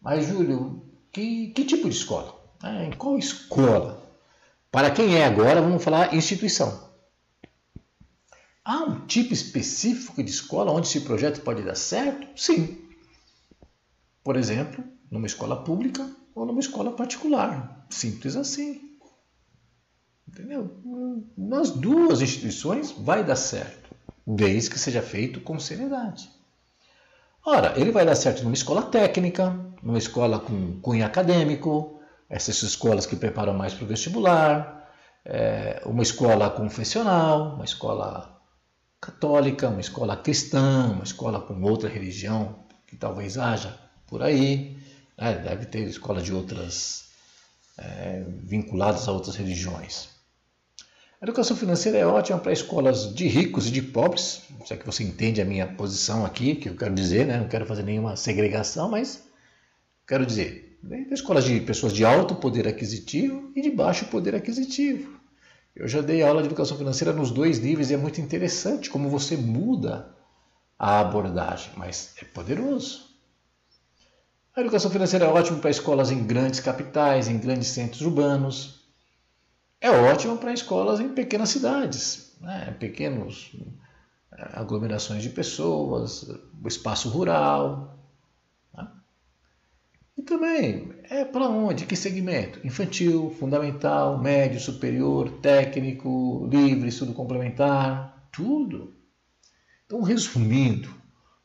mas, 0.00 0.28
Júlio, 0.28 0.88
que, 1.12 1.48
que 1.48 1.64
tipo 1.64 1.88
de 1.88 1.96
escola? 1.96 2.40
É, 2.62 2.84
em 2.84 2.92
qual 2.92 3.18
escola? 3.18 4.08
Para 4.70 4.92
quem 4.92 5.16
é 5.16 5.24
agora, 5.24 5.60
vamos 5.60 5.82
falar 5.82 6.14
instituição. 6.14 6.88
Há 8.64 8.84
um 8.84 9.04
tipo 9.06 9.34
específico 9.34 10.22
de 10.22 10.30
escola 10.30 10.70
onde 10.70 10.86
esse 10.86 11.00
projeto 11.00 11.40
pode 11.40 11.64
dar 11.64 11.74
certo? 11.74 12.28
Sim. 12.40 12.89
Por 14.22 14.36
exemplo, 14.36 14.84
numa 15.10 15.26
escola 15.26 15.64
pública 15.64 16.08
ou 16.34 16.46
numa 16.46 16.60
escola 16.60 16.92
particular. 16.92 17.86
Simples 17.90 18.36
assim. 18.36 18.98
Entendeu? 20.28 20.70
Nas 21.36 21.70
duas 21.70 22.20
instituições 22.20 22.92
vai 22.92 23.24
dar 23.24 23.36
certo, 23.36 23.94
desde 24.26 24.70
que 24.70 24.78
seja 24.78 25.02
feito 25.02 25.40
com 25.40 25.58
seriedade. 25.58 26.30
Ora, 27.44 27.72
ele 27.76 27.90
vai 27.90 28.04
dar 28.04 28.14
certo 28.14 28.44
numa 28.44 28.54
escola 28.54 28.82
técnica, 28.82 29.58
numa 29.82 29.98
escola 29.98 30.38
com 30.38 30.80
cunho 30.80 31.04
acadêmico, 31.04 32.00
essas 32.28 32.62
escolas 32.62 33.06
que 33.06 33.16
preparam 33.16 33.54
mais 33.54 33.74
para 33.74 33.84
o 33.84 33.88
vestibular, 33.88 34.88
é, 35.24 35.82
uma 35.84 36.02
escola 36.02 36.48
confessional, 36.50 37.54
uma 37.54 37.64
escola 37.64 38.40
católica, 39.00 39.68
uma 39.68 39.80
escola 39.80 40.16
cristã, 40.16 40.92
uma 40.92 41.02
escola 41.02 41.40
com 41.40 41.60
outra 41.62 41.88
religião 41.88 42.60
que 42.86 42.96
talvez 42.96 43.36
haja 43.36 43.89
por 44.10 44.22
aí, 44.22 44.76
né? 45.16 45.34
deve 45.38 45.66
ter 45.66 45.86
escola 45.86 46.20
de 46.20 46.34
outras 46.34 47.04
é, 47.78 48.24
vinculadas 48.42 49.08
a 49.08 49.12
outras 49.12 49.36
religiões. 49.36 50.08
A 51.20 51.24
educação 51.24 51.56
financeira 51.56 51.98
é 51.98 52.06
ótima 52.06 52.38
para 52.38 52.52
escolas 52.52 53.14
de 53.14 53.28
ricos 53.28 53.66
e 53.68 53.70
de 53.70 53.82
pobres, 53.82 54.42
se 54.64 54.72
é 54.72 54.76
que 54.76 54.86
você 54.86 55.04
entende 55.04 55.40
a 55.40 55.44
minha 55.44 55.66
posição 55.66 56.24
aqui, 56.24 56.56
que 56.56 56.68
eu 56.68 56.76
quero 56.76 56.94
dizer, 56.94 57.26
né? 57.26 57.38
não 57.38 57.48
quero 57.48 57.66
fazer 57.66 57.82
nenhuma 57.82 58.16
segregação, 58.16 58.90
mas 58.90 59.22
quero 60.08 60.26
dizer, 60.26 60.78
escolas 61.10 61.44
de 61.44 61.60
pessoas 61.60 61.92
de 61.92 62.04
alto 62.04 62.34
poder 62.34 62.66
aquisitivo 62.66 63.52
e 63.54 63.60
de 63.60 63.70
baixo 63.70 64.06
poder 64.06 64.34
aquisitivo. 64.34 65.20
Eu 65.76 65.86
já 65.86 66.00
dei 66.00 66.22
aula 66.22 66.40
de 66.40 66.48
educação 66.48 66.76
financeira 66.76 67.12
nos 67.12 67.30
dois 67.30 67.60
níveis 67.60 67.90
e 67.90 67.94
é 67.94 67.96
muito 67.96 68.20
interessante 68.20 68.90
como 68.90 69.08
você 69.08 69.36
muda 69.36 70.14
a 70.78 71.00
abordagem, 71.00 71.70
mas 71.76 72.14
é 72.20 72.24
poderoso. 72.24 73.09
A 74.54 74.60
educação 74.60 74.90
financeira 74.90 75.26
é 75.26 75.28
ótima 75.28 75.58
para 75.58 75.70
escolas 75.70 76.10
em 76.10 76.26
grandes 76.26 76.58
capitais, 76.58 77.28
em 77.28 77.38
grandes 77.38 77.68
centros 77.68 78.00
urbanos. 78.00 78.80
É 79.80 79.90
ótima 79.90 80.36
para 80.36 80.52
escolas 80.52 80.98
em 80.98 81.10
pequenas 81.10 81.50
cidades, 81.50 82.36
né? 82.40 82.76
pequenas 82.78 83.52
eh, 84.32 84.50
aglomerações 84.54 85.22
de 85.22 85.30
pessoas, 85.30 86.28
espaço 86.66 87.08
rural. 87.08 87.96
Né? 88.74 88.88
E 90.18 90.22
também 90.22 90.94
é 91.04 91.24
para 91.24 91.48
onde? 91.48 91.86
Que 91.86 91.94
segmento? 91.94 92.60
Infantil, 92.66 93.30
fundamental, 93.38 94.18
médio, 94.18 94.58
superior, 94.58 95.30
técnico, 95.40 96.48
livre, 96.50 96.88
estudo 96.88 97.14
complementar, 97.14 98.28
tudo. 98.32 98.94
Então, 99.86 100.02
resumindo, 100.02 100.92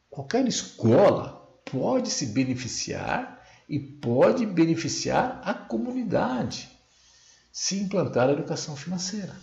qualquer 0.10 0.48
escola 0.48 1.35
pode 1.72 2.10
se 2.10 2.28
beneficiar 2.28 3.44
e 3.68 3.80
pode 3.80 4.46
beneficiar 4.46 5.42
a 5.44 5.54
comunidade 5.54 6.70
se 7.52 7.80
implantar 7.80 8.30
a 8.30 8.34
educação 8.34 8.76
financeira. 8.76 9.36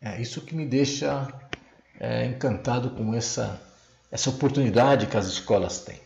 É 0.00 0.20
isso 0.20 0.40
que 0.40 0.54
me 0.54 0.66
deixa 0.66 1.28
é, 2.00 2.26
encantado 2.26 2.90
com 2.90 3.14
essa, 3.14 3.60
essa 4.10 4.30
oportunidade 4.30 5.06
que 5.06 5.16
as 5.16 5.26
escolas 5.26 5.80
têm. 5.80 6.00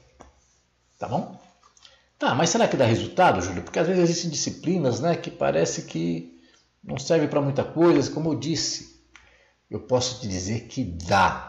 Tá 0.98 1.08
bom? 1.08 1.40
Tá, 2.18 2.34
mas 2.34 2.50
será 2.50 2.66
que 2.66 2.76
dá 2.76 2.84
resultado, 2.84 3.40
Júlio? 3.40 3.62
Porque 3.62 3.78
às 3.78 3.86
vezes 3.86 4.02
existem 4.04 4.30
disciplinas 4.30 4.98
né, 5.00 5.14
que 5.14 5.30
parece 5.30 5.82
que 5.82 6.42
não 6.82 6.98
servem 6.98 7.28
para 7.28 7.40
muita 7.40 7.62
coisa, 7.62 8.10
como 8.10 8.32
eu 8.32 8.38
disse. 8.38 8.98
Eu 9.70 9.80
posso 9.80 10.20
te 10.20 10.26
dizer 10.26 10.62
que 10.66 10.82
dá 10.82 11.47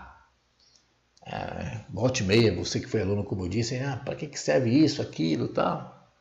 é, 1.32 1.86
volte 1.90 2.24
meia, 2.24 2.56
você 2.56 2.80
que 2.80 2.88
foi 2.88 3.02
aluno, 3.02 3.24
como 3.24 3.46
eu 3.46 3.50
disse, 3.50 3.78
ah, 3.78 3.98
para 4.04 4.16
que, 4.16 4.26
que 4.26 4.40
serve 4.40 4.72
isso, 4.72 5.02
aquilo 5.02 5.48
tal. 5.50 6.12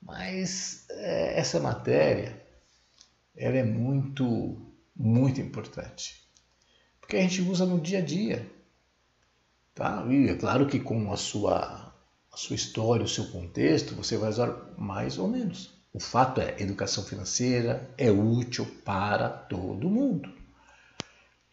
Mas 0.00 0.86
é, 0.88 1.38
essa 1.38 1.60
matéria, 1.60 2.42
ela 3.36 3.56
é 3.56 3.62
muito, 3.62 4.56
muito 4.96 5.40
importante. 5.40 6.26
Porque 7.00 7.16
a 7.16 7.20
gente 7.20 7.42
usa 7.42 7.66
no 7.66 7.78
dia 7.78 7.98
a 7.98 8.02
dia. 8.02 8.50
Tá? 9.74 10.06
E 10.08 10.30
é 10.30 10.34
claro 10.34 10.66
que 10.66 10.80
com 10.80 11.12
a 11.12 11.16
sua, 11.18 11.92
a 12.32 12.36
sua 12.36 12.56
história, 12.56 13.04
o 13.04 13.08
seu 13.08 13.26
contexto, 13.30 13.94
você 13.94 14.16
vai 14.16 14.30
usar 14.30 14.74
mais 14.78 15.18
ou 15.18 15.28
menos. 15.28 15.74
O 15.92 16.00
fato 16.00 16.40
é, 16.40 16.56
educação 16.62 17.04
financeira 17.04 17.90
é 17.98 18.10
útil 18.10 18.66
para 18.84 19.28
todo 19.28 19.90
mundo. 19.90 20.35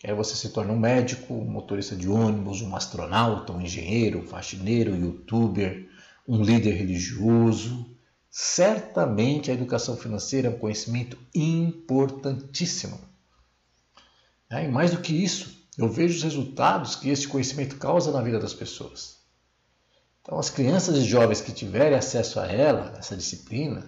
Quer 0.03 0.13
você 0.13 0.35
se 0.35 0.49
torne 0.49 0.69
um 0.69 0.77
médico, 0.77 1.33
um 1.33 1.45
motorista 1.45 1.95
de 1.95 2.09
ônibus, 2.09 2.61
um 2.61 2.75
astronauta, 2.75 3.53
um 3.53 3.61
engenheiro, 3.61 4.19
um 4.19 4.27
faxineiro, 4.27 4.91
um 4.91 4.99
youtuber, 4.99 5.89
um 6.27 6.43
líder 6.43 6.73
religioso. 6.73 7.89
Certamente 8.29 9.49
a 9.49 9.53
educação 9.53 9.95
financeira 9.95 10.49
é 10.49 10.51
um 10.51 10.59
conhecimento 10.59 11.17
importantíssimo. 11.33 12.99
É, 14.49 14.65
e 14.65 14.67
mais 14.67 14.91
do 14.91 14.97
que 14.97 15.13
isso, 15.13 15.65
eu 15.77 15.87
vejo 15.87 16.17
os 16.17 16.23
resultados 16.23 16.97
que 16.97 17.09
esse 17.09 17.25
conhecimento 17.25 17.77
causa 17.77 18.11
na 18.11 18.21
vida 18.21 18.39
das 18.39 18.53
pessoas. 18.53 19.19
Então, 20.21 20.37
as 20.37 20.49
crianças 20.49 20.97
e 20.97 21.05
jovens 21.05 21.39
que 21.39 21.53
tiverem 21.53 21.97
acesso 21.97 22.41
a 22.41 22.47
ela, 22.47 22.93
essa 22.99 23.15
disciplina, 23.15 23.85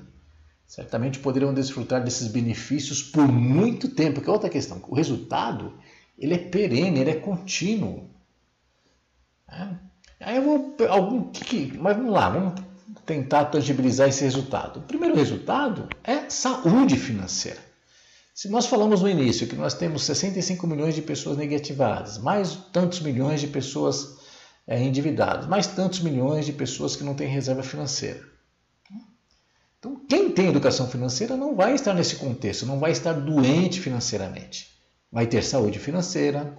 certamente 0.66 1.20
poderão 1.20 1.54
desfrutar 1.54 2.02
desses 2.02 2.30
benefícios 2.30 3.04
por 3.04 3.28
muito 3.28 3.90
tempo. 3.90 4.22
Que 4.22 4.30
é 4.30 4.32
outra 4.32 4.50
questão. 4.50 4.82
O 4.88 4.96
resultado 4.96 5.78
ele 6.18 6.34
é 6.34 6.38
perene, 6.38 7.00
ele 7.00 7.12
é 7.12 7.16
contínuo. 7.16 8.10
É. 9.50 9.68
Aí 10.22 10.38
eu 10.38 10.44
vou. 10.44 10.76
Algum, 10.90 11.30
que, 11.30 11.78
mas 11.78 11.96
vamos 11.98 12.14
lá, 12.14 12.30
vamos 12.30 12.62
tentar 13.06 13.46
tangibilizar 13.46 14.08
esse 14.08 14.24
resultado. 14.24 14.80
O 14.80 14.84
primeiro 14.84 15.16
resultado 15.16 15.88
é 16.04 16.30
saúde 16.30 16.98
financeira. 16.98 17.60
Se 18.34 18.50
nós 18.50 18.66
falamos 18.66 19.02
no 19.02 19.10
início 19.10 19.48
que 19.48 19.56
nós 19.56 19.74
temos 19.74 20.04
65 20.04 20.66
milhões 20.68 20.96
de 20.96 21.02
pessoas 21.02 21.38
negativadas, 21.38 22.18
mais 22.18 22.56
tantos 22.72 23.00
milhões 23.00 23.40
de 23.40 23.48
pessoas 23.48 24.18
é, 24.68 24.82
endividadas, 24.82 25.48
mais 25.48 25.68
tantos 25.68 26.02
milhões 26.02 26.46
de 26.46 26.52
pessoas 26.52 26.96
que 26.96 27.04
não 27.04 27.14
têm 27.14 27.28
reserva 27.28 27.64
financeira. 27.64 28.22
Então, 29.80 30.02
quem 30.10 30.32
tem 30.32 30.48
educação 30.48 30.88
financeira 30.88 31.38
não 31.38 31.56
vai 31.56 31.76
estar 31.76 31.94
nesse 31.94 32.16
contexto, 32.16 32.66
não 32.66 32.80
vai 32.80 32.92
estar 32.92 33.14
doente 33.14 33.80
financeiramente 33.80 34.75
vai 35.16 35.26
ter 35.26 35.42
saúde 35.42 35.80
financeira, 35.80 36.54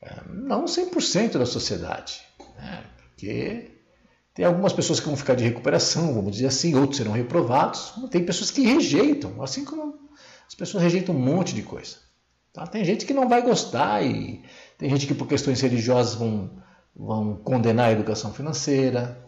é, 0.00 0.22
não 0.26 0.64
100% 0.64 1.32
da 1.32 1.44
sociedade, 1.44 2.22
né? 2.56 2.82
porque 3.10 3.72
tem 4.32 4.46
algumas 4.46 4.72
pessoas 4.72 4.98
que 4.98 5.06
vão 5.06 5.18
ficar 5.18 5.34
de 5.34 5.44
recuperação, 5.44 6.14
vamos 6.14 6.32
dizer 6.32 6.46
assim, 6.46 6.74
outros 6.74 6.96
serão 6.96 7.12
reprovados, 7.12 7.92
tem 8.10 8.24
pessoas 8.24 8.50
que 8.50 8.62
rejeitam, 8.62 9.42
assim 9.42 9.66
como 9.66 10.08
as 10.46 10.54
pessoas 10.54 10.82
rejeitam 10.82 11.14
um 11.14 11.18
monte 11.18 11.54
de 11.54 11.62
coisa. 11.62 11.96
Tá? 12.54 12.66
Tem 12.66 12.82
gente 12.86 13.04
que 13.04 13.12
não 13.12 13.28
vai 13.28 13.42
gostar 13.42 14.02
e 14.02 14.42
tem 14.78 14.88
gente 14.88 15.06
que 15.06 15.12
por 15.12 15.28
questões 15.28 15.60
religiosas 15.60 16.14
vão, 16.14 16.50
vão 16.96 17.36
condenar 17.36 17.90
a 17.90 17.92
educação 17.92 18.32
financeira, 18.32 19.22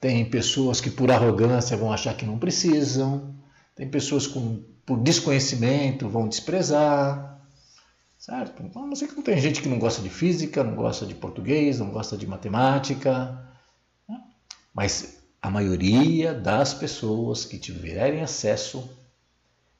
tem 0.00 0.24
pessoas 0.24 0.80
que 0.80 0.88
por 0.88 1.10
arrogância 1.10 1.76
vão 1.76 1.92
achar 1.92 2.16
que 2.16 2.24
não 2.24 2.38
precisam, 2.38 3.34
tem 3.74 3.86
pessoas 3.86 4.26
que 4.26 4.64
por 4.86 4.98
desconhecimento 4.98 6.08
vão 6.08 6.26
desprezar, 6.26 7.35
certo? 8.18 8.62
Então, 8.62 8.86
não 8.86 8.96
sei 8.96 9.08
que 9.08 9.14
não 9.14 9.22
tem 9.22 9.40
gente 9.40 9.62
que 9.62 9.68
não 9.68 9.78
gosta 9.78 10.02
de 10.02 10.10
física, 10.10 10.64
não 10.64 10.74
gosta 10.74 11.06
de 11.06 11.14
português, 11.14 11.78
não 11.78 11.90
gosta 11.90 12.16
de 12.16 12.26
matemática, 12.26 13.38
né? 14.08 14.20
mas 14.74 15.18
a 15.40 15.50
maioria 15.50 16.34
das 16.34 16.74
pessoas 16.74 17.44
que 17.44 17.58
tiverem 17.58 18.22
acesso, 18.22 18.88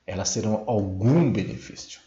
elas 0.07 0.33
terão 0.33 0.65
algum 0.67 1.33
benefício. 1.33 2.01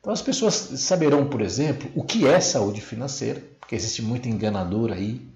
Então 0.00 0.12
as 0.12 0.20
pessoas 0.20 0.54
saberão, 0.54 1.28
por 1.28 1.40
exemplo, 1.40 1.90
o 1.94 2.02
que 2.02 2.26
é 2.26 2.40
saúde 2.40 2.80
financeira, 2.80 3.40
porque 3.58 3.74
existe 3.74 4.02
muito 4.02 4.28
enganador 4.28 4.92
aí, 4.92 5.26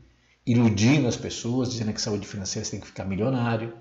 iludindo 0.45 1.07
as 1.07 1.17
pessoas, 1.17 1.71
dizendo 1.71 1.93
que 1.93 2.01
saúde 2.01 2.27
financeira 2.27 2.65
você 2.65 2.73
tem 2.73 2.81
que 2.81 2.87
ficar 2.87 3.05
milionário. 3.05 3.75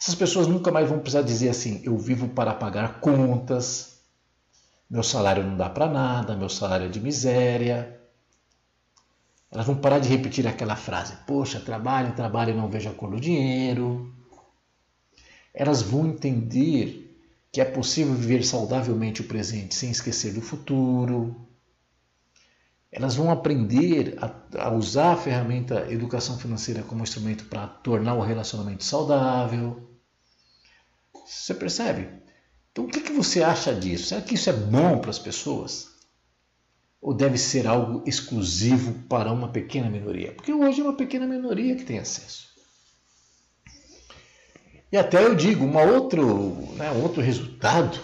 Essas 0.00 0.14
pessoas 0.14 0.46
nunca 0.46 0.72
mais 0.72 0.88
vão 0.88 0.98
precisar 0.98 1.22
dizer 1.22 1.50
assim, 1.50 1.82
eu 1.84 1.96
vivo 1.98 2.28
para 2.28 2.54
pagar 2.54 3.00
contas, 3.00 3.93
meu 4.94 5.02
salário 5.02 5.42
não 5.42 5.56
dá 5.56 5.68
para 5.68 5.88
nada, 5.88 6.36
meu 6.36 6.48
salário 6.48 6.86
é 6.86 6.88
de 6.88 7.00
miséria. 7.00 8.00
Elas 9.50 9.66
vão 9.66 9.74
parar 9.74 9.98
de 9.98 10.08
repetir 10.08 10.46
aquela 10.46 10.76
frase: 10.76 11.16
Poxa, 11.26 11.58
trabalho, 11.58 12.14
trabalho 12.14 12.52
e 12.52 12.56
não 12.56 12.70
vejo 12.70 12.88
a 12.88 12.94
cor 12.94 13.10
do 13.10 13.18
dinheiro. 13.18 14.14
Elas 15.52 15.82
vão 15.82 16.06
entender 16.06 17.18
que 17.50 17.60
é 17.60 17.64
possível 17.64 18.14
viver 18.14 18.44
saudavelmente 18.44 19.20
o 19.20 19.26
presente 19.26 19.74
sem 19.74 19.90
esquecer 19.90 20.32
do 20.32 20.40
futuro. 20.40 21.44
Elas 22.92 23.16
vão 23.16 23.32
aprender 23.32 24.16
a, 24.20 24.66
a 24.66 24.70
usar 24.72 25.14
a 25.14 25.16
ferramenta 25.16 25.90
educação 25.90 26.38
financeira 26.38 26.84
como 26.84 27.02
instrumento 27.02 27.46
para 27.46 27.66
tornar 27.66 28.14
o 28.14 28.22
relacionamento 28.22 28.84
saudável. 28.84 29.90
Você 31.26 31.52
percebe? 31.52 32.23
Então, 32.74 32.86
o 32.86 32.88
que, 32.88 33.00
que 33.00 33.12
você 33.12 33.40
acha 33.40 33.72
disso? 33.72 34.06
Será 34.06 34.20
que 34.20 34.34
isso 34.34 34.50
é 34.50 34.52
bom 34.52 34.98
para 34.98 35.10
as 35.10 35.18
pessoas? 35.18 35.90
Ou 37.00 37.14
deve 37.14 37.38
ser 37.38 37.68
algo 37.68 38.02
exclusivo 38.04 38.94
para 39.08 39.30
uma 39.30 39.46
pequena 39.46 39.88
minoria? 39.88 40.32
Porque 40.32 40.52
hoje 40.52 40.80
é 40.80 40.82
uma 40.82 40.96
pequena 40.96 41.24
minoria 41.24 41.76
que 41.76 41.84
tem 41.84 42.00
acesso. 42.00 42.48
E 44.90 44.96
até 44.96 45.24
eu 45.24 45.36
digo, 45.36 45.64
uma 45.64 45.82
outro, 45.82 46.50
né, 46.74 46.90
outro 46.90 47.22
resultado 47.22 47.96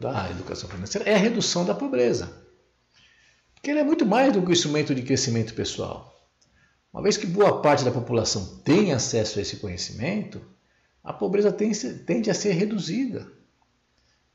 da 0.00 0.30
educação 0.30 0.70
financeira 0.70 1.06
é 1.06 1.14
a 1.14 1.18
redução 1.18 1.66
da 1.66 1.74
pobreza. 1.74 2.32
Porque 3.54 3.70
ele 3.70 3.80
é 3.80 3.84
muito 3.84 4.06
mais 4.06 4.32
do 4.32 4.40
que 4.40 4.48
um 4.48 4.52
instrumento 4.52 4.94
de 4.94 5.02
crescimento 5.02 5.52
pessoal. 5.52 6.18
Uma 6.90 7.02
vez 7.02 7.18
que 7.18 7.26
boa 7.26 7.60
parte 7.60 7.84
da 7.84 7.90
população 7.90 8.58
tem 8.64 8.90
acesso 8.90 9.38
a 9.38 9.42
esse 9.42 9.56
conhecimento, 9.56 10.40
a 11.04 11.12
pobreza 11.12 11.52
tende 11.52 12.30
a 12.30 12.34
ser 12.34 12.52
reduzida. 12.52 13.36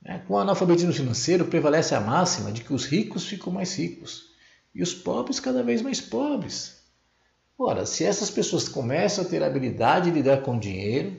É, 0.05 0.17
com 0.17 0.33
o 0.33 0.37
analfabetismo 0.37 0.91
financeiro, 0.91 1.45
prevalece 1.45 1.95
a 1.95 2.01
máxima 2.01 2.51
de 2.51 2.61
que 2.61 2.73
os 2.73 2.85
ricos 2.85 3.25
ficam 3.25 3.53
mais 3.53 3.73
ricos 3.75 4.33
e 4.75 4.83
os 4.83 4.93
pobres 4.93 5.39
cada 5.39 5.63
vez 5.63 5.81
mais 5.81 6.01
pobres. 6.01 6.83
Ora, 7.57 7.85
se 7.85 8.03
essas 8.03 8.29
pessoas 8.29 8.67
começam 8.67 9.23
a 9.23 9.27
ter 9.27 9.41
a 9.41 9.47
habilidade 9.47 10.11
de 10.11 10.17
lidar 10.17 10.41
com 10.41 10.59
dinheiro, 10.59 11.17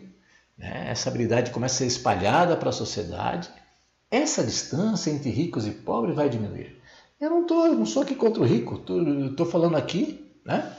né, 0.58 0.90
essa 0.90 1.08
habilidade 1.08 1.50
começa 1.50 1.76
a 1.76 1.78
ser 1.78 1.86
espalhada 1.86 2.56
para 2.56 2.68
a 2.68 2.72
sociedade, 2.72 3.48
essa 4.10 4.44
distância 4.44 5.10
entre 5.10 5.30
ricos 5.30 5.66
e 5.66 5.70
pobres 5.70 6.14
vai 6.14 6.28
diminuir. 6.28 6.78
Eu 7.18 7.30
não, 7.30 7.46
tô, 7.46 7.68
não 7.68 7.86
sou 7.86 8.02
aqui 8.02 8.14
contra 8.14 8.42
o 8.42 8.46
rico, 8.46 8.84
estou 9.30 9.46
falando 9.46 9.76
aqui 9.76 10.30
né, 10.44 10.76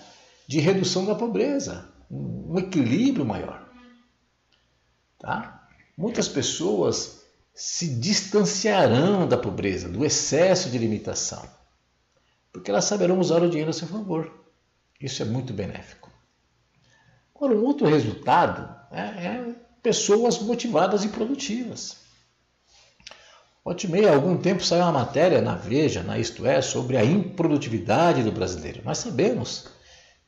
de 0.47 0.59
redução 0.59 1.05
da 1.05 1.15
pobreza, 1.15 1.89
um 2.11 2.59
equilíbrio 2.59 3.25
maior. 3.25 3.67
Tá? 5.17 5.67
Muitas 5.97 6.27
pessoas 6.27 7.24
se 7.55 7.87
distanciarão 7.95 9.25
da 9.25 9.37
pobreza, 9.37 9.87
do 9.87 10.03
excesso 10.03 10.69
de 10.69 10.77
limitação, 10.77 11.47
porque 12.51 12.69
elas 12.69 12.83
saberão 12.83 13.17
usar 13.17 13.41
o 13.41 13.49
dinheiro 13.49 13.69
a 13.69 13.73
seu 13.73 13.87
favor. 13.87 14.29
Isso 14.99 15.21
é 15.21 15.25
muito 15.25 15.53
benéfico. 15.53 16.11
Agora, 17.33 17.55
um 17.55 17.63
outro 17.63 17.87
resultado 17.87 18.75
é, 18.91 19.01
é 19.27 19.55
pessoas 19.81 20.39
motivadas 20.39 21.05
e 21.05 21.09
produtivas. 21.09 21.97
Ontem 23.63 24.05
há 24.05 24.13
algum 24.13 24.37
tempo 24.37 24.63
saiu 24.63 24.83
uma 24.83 24.91
matéria 24.91 25.41
na 25.41 25.55
Veja, 25.55 26.03
na 26.03 26.19
Isto 26.19 26.45
É, 26.45 26.61
sobre 26.61 26.97
a 26.97 27.03
improdutividade 27.03 28.21
do 28.21 28.31
brasileiro. 28.31 28.81
Nós 28.85 28.99
sabemos 28.99 29.67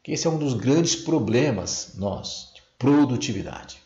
que 0.02 0.14
esse 0.14 0.26
é 0.26 0.30
um 0.30 0.40
dos 0.40 0.54
grandes 0.54 0.96
problemas 0.96 1.94
nós, 1.96 2.52
de 2.56 2.62
produtividade. 2.80 3.82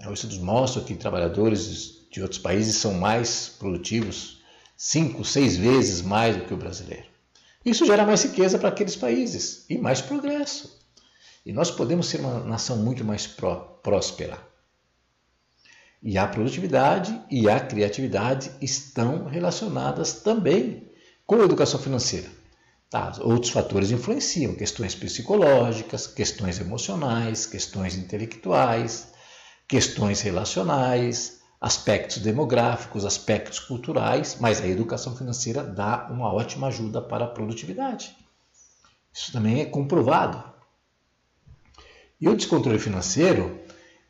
Os 0.00 0.14
estudos 0.14 0.38
mostram 0.38 0.82
que 0.84 0.94
trabalhadores 0.96 1.97
de 2.10 2.22
outros 2.22 2.40
países 2.40 2.76
são 2.76 2.94
mais 2.94 3.48
produtivos, 3.58 4.42
cinco, 4.76 5.24
seis 5.24 5.56
vezes 5.56 6.02
mais 6.02 6.36
do 6.36 6.44
que 6.44 6.54
o 6.54 6.56
brasileiro. 6.56 7.06
Isso 7.64 7.84
gera 7.84 8.06
mais 8.06 8.22
riqueza 8.22 8.58
para 8.58 8.68
aqueles 8.68 8.96
países 8.96 9.66
e 9.68 9.76
mais 9.76 10.00
progresso. 10.00 10.78
E 11.44 11.52
nós 11.52 11.70
podemos 11.70 12.08
ser 12.08 12.20
uma 12.20 12.40
nação 12.40 12.78
muito 12.78 13.04
mais 13.04 13.26
pró 13.26 13.56
próspera. 13.82 14.38
E 16.02 16.16
a 16.16 16.26
produtividade 16.26 17.20
e 17.30 17.48
a 17.48 17.58
criatividade 17.58 18.50
estão 18.60 19.26
relacionadas 19.26 20.14
também 20.14 20.88
com 21.26 21.36
a 21.36 21.44
educação 21.44 21.80
financeira. 21.80 22.28
Tá, 22.90 23.12
outros 23.20 23.52
fatores 23.52 23.90
influenciam, 23.90 24.54
questões 24.54 24.94
psicológicas, 24.94 26.06
questões 26.06 26.58
emocionais, 26.58 27.44
questões 27.44 27.96
intelectuais, 27.96 29.08
questões 29.66 30.22
relacionais, 30.22 31.37
aspectos 31.60 32.18
demográficos, 32.18 33.04
aspectos 33.04 33.58
culturais, 33.58 34.36
mas 34.40 34.60
a 34.60 34.66
educação 34.66 35.16
financeira 35.16 35.62
dá 35.64 36.08
uma 36.10 36.32
ótima 36.32 36.68
ajuda 36.68 37.00
para 37.00 37.24
a 37.24 37.28
produtividade. 37.28 38.16
Isso 39.12 39.32
também 39.32 39.60
é 39.60 39.64
comprovado. 39.64 40.42
E 42.20 42.28
o 42.28 42.36
descontrole 42.36 42.78
financeiro, 42.78 43.58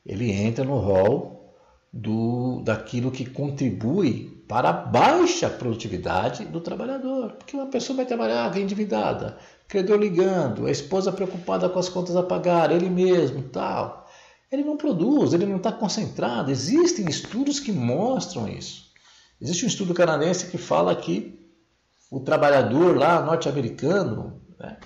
ele 0.05 0.31
entra 0.31 0.65
no 0.65 0.79
rol 0.79 1.55
do, 1.93 2.61
daquilo 2.63 3.11
que 3.11 3.25
contribui 3.25 4.45
para 4.49 4.71
a 4.71 4.73
baixa 4.73 5.49
produtividade 5.49 6.45
do 6.47 6.61
trabalhador. 6.61 7.33
Porque 7.33 7.57
uma 7.57 7.67
pessoa 7.67 7.99
vai 7.99 8.07
trabalhar 8.07 8.57
endividada, 8.57 9.39
credor 9.67 9.99
ligando, 9.99 10.67
a 10.67 10.71
esposa 10.71 11.13
preocupada 11.13 11.69
com 11.69 11.79
as 11.79 11.89
contas 11.89 12.17
a 12.17 12.23
pagar, 12.23 12.71
ele 12.73 12.89
mesmo 12.89 13.43
tal. 13.43 14.08
Ele 14.51 14.65
não 14.65 14.77
produz, 14.77 15.33
ele 15.33 15.47
não 15.47 15.59
está 15.59 15.71
concentrado. 15.71 16.51
Existem 16.51 17.07
estudos 17.09 17.61
que 17.61 17.71
mostram 17.71 18.49
isso. 18.49 18.89
Existe 19.41 19.65
um 19.65 19.69
estudo 19.69 19.95
canadense 19.95 20.51
que 20.51 20.59
fala 20.59 20.95
que 20.97 21.39
o 22.11 22.21
trabalhador 22.21 22.97
lá 22.97 23.23
norte-americano, 23.23 24.43
né, 24.59 24.79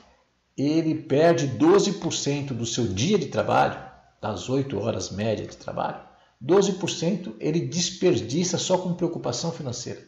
ele 0.56 0.94
perde 0.94 1.48
12% 1.48 2.48
do 2.48 2.66
seu 2.66 2.86
dia 2.86 3.18
de 3.18 3.26
trabalho, 3.26 3.80
das 4.20 4.48
8 4.48 4.78
horas 4.78 5.10
média 5.10 5.46
de 5.46 5.56
trabalho, 5.56 6.00
12% 6.44 7.34
ele 7.38 7.60
desperdiça 7.60 8.58
só 8.58 8.76
com 8.76 8.94
preocupação 8.94 9.52
financeira. 9.52 10.04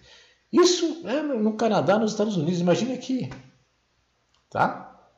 Isso 0.52 1.02
é 1.07 1.22
no 1.22 1.55
Canadá, 1.55 1.98
nos 1.98 2.12
Estados 2.12 2.36
Unidos, 2.36 2.61
imagine 2.61 2.92
aqui. 2.92 3.30
Tá? 4.50 5.09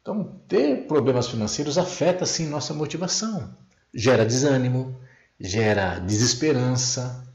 Então, 0.00 0.40
ter 0.48 0.86
problemas 0.86 1.28
financeiros 1.28 1.76
afeta 1.76 2.24
sim 2.24 2.46
nossa 2.46 2.72
motivação, 2.72 3.54
gera 3.94 4.24
desânimo, 4.24 4.96
gera 5.38 5.98
desesperança 5.98 7.26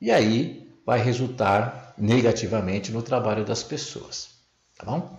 e 0.00 0.10
aí 0.10 0.68
vai 0.84 1.00
resultar 1.02 1.94
negativamente 1.96 2.90
no 2.90 3.02
trabalho 3.02 3.44
das 3.44 3.62
pessoas. 3.62 4.30
Tá 4.76 4.86
bom? 4.86 5.18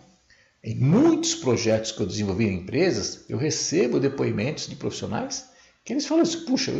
Em 0.63 0.75
muitos 0.75 1.35
projetos 1.35 1.91
que 1.91 2.01
eu 2.01 2.07
desenvolvi 2.07 2.45
em 2.45 2.59
empresas, 2.59 3.25
eu 3.29 3.37
recebo 3.37 3.99
depoimentos 3.99 4.67
de 4.67 4.75
profissionais 4.75 5.49
que 5.83 5.93
eles 5.93 6.05
falam 6.05 6.23
assim: 6.23 6.45
puxa, 6.45 6.71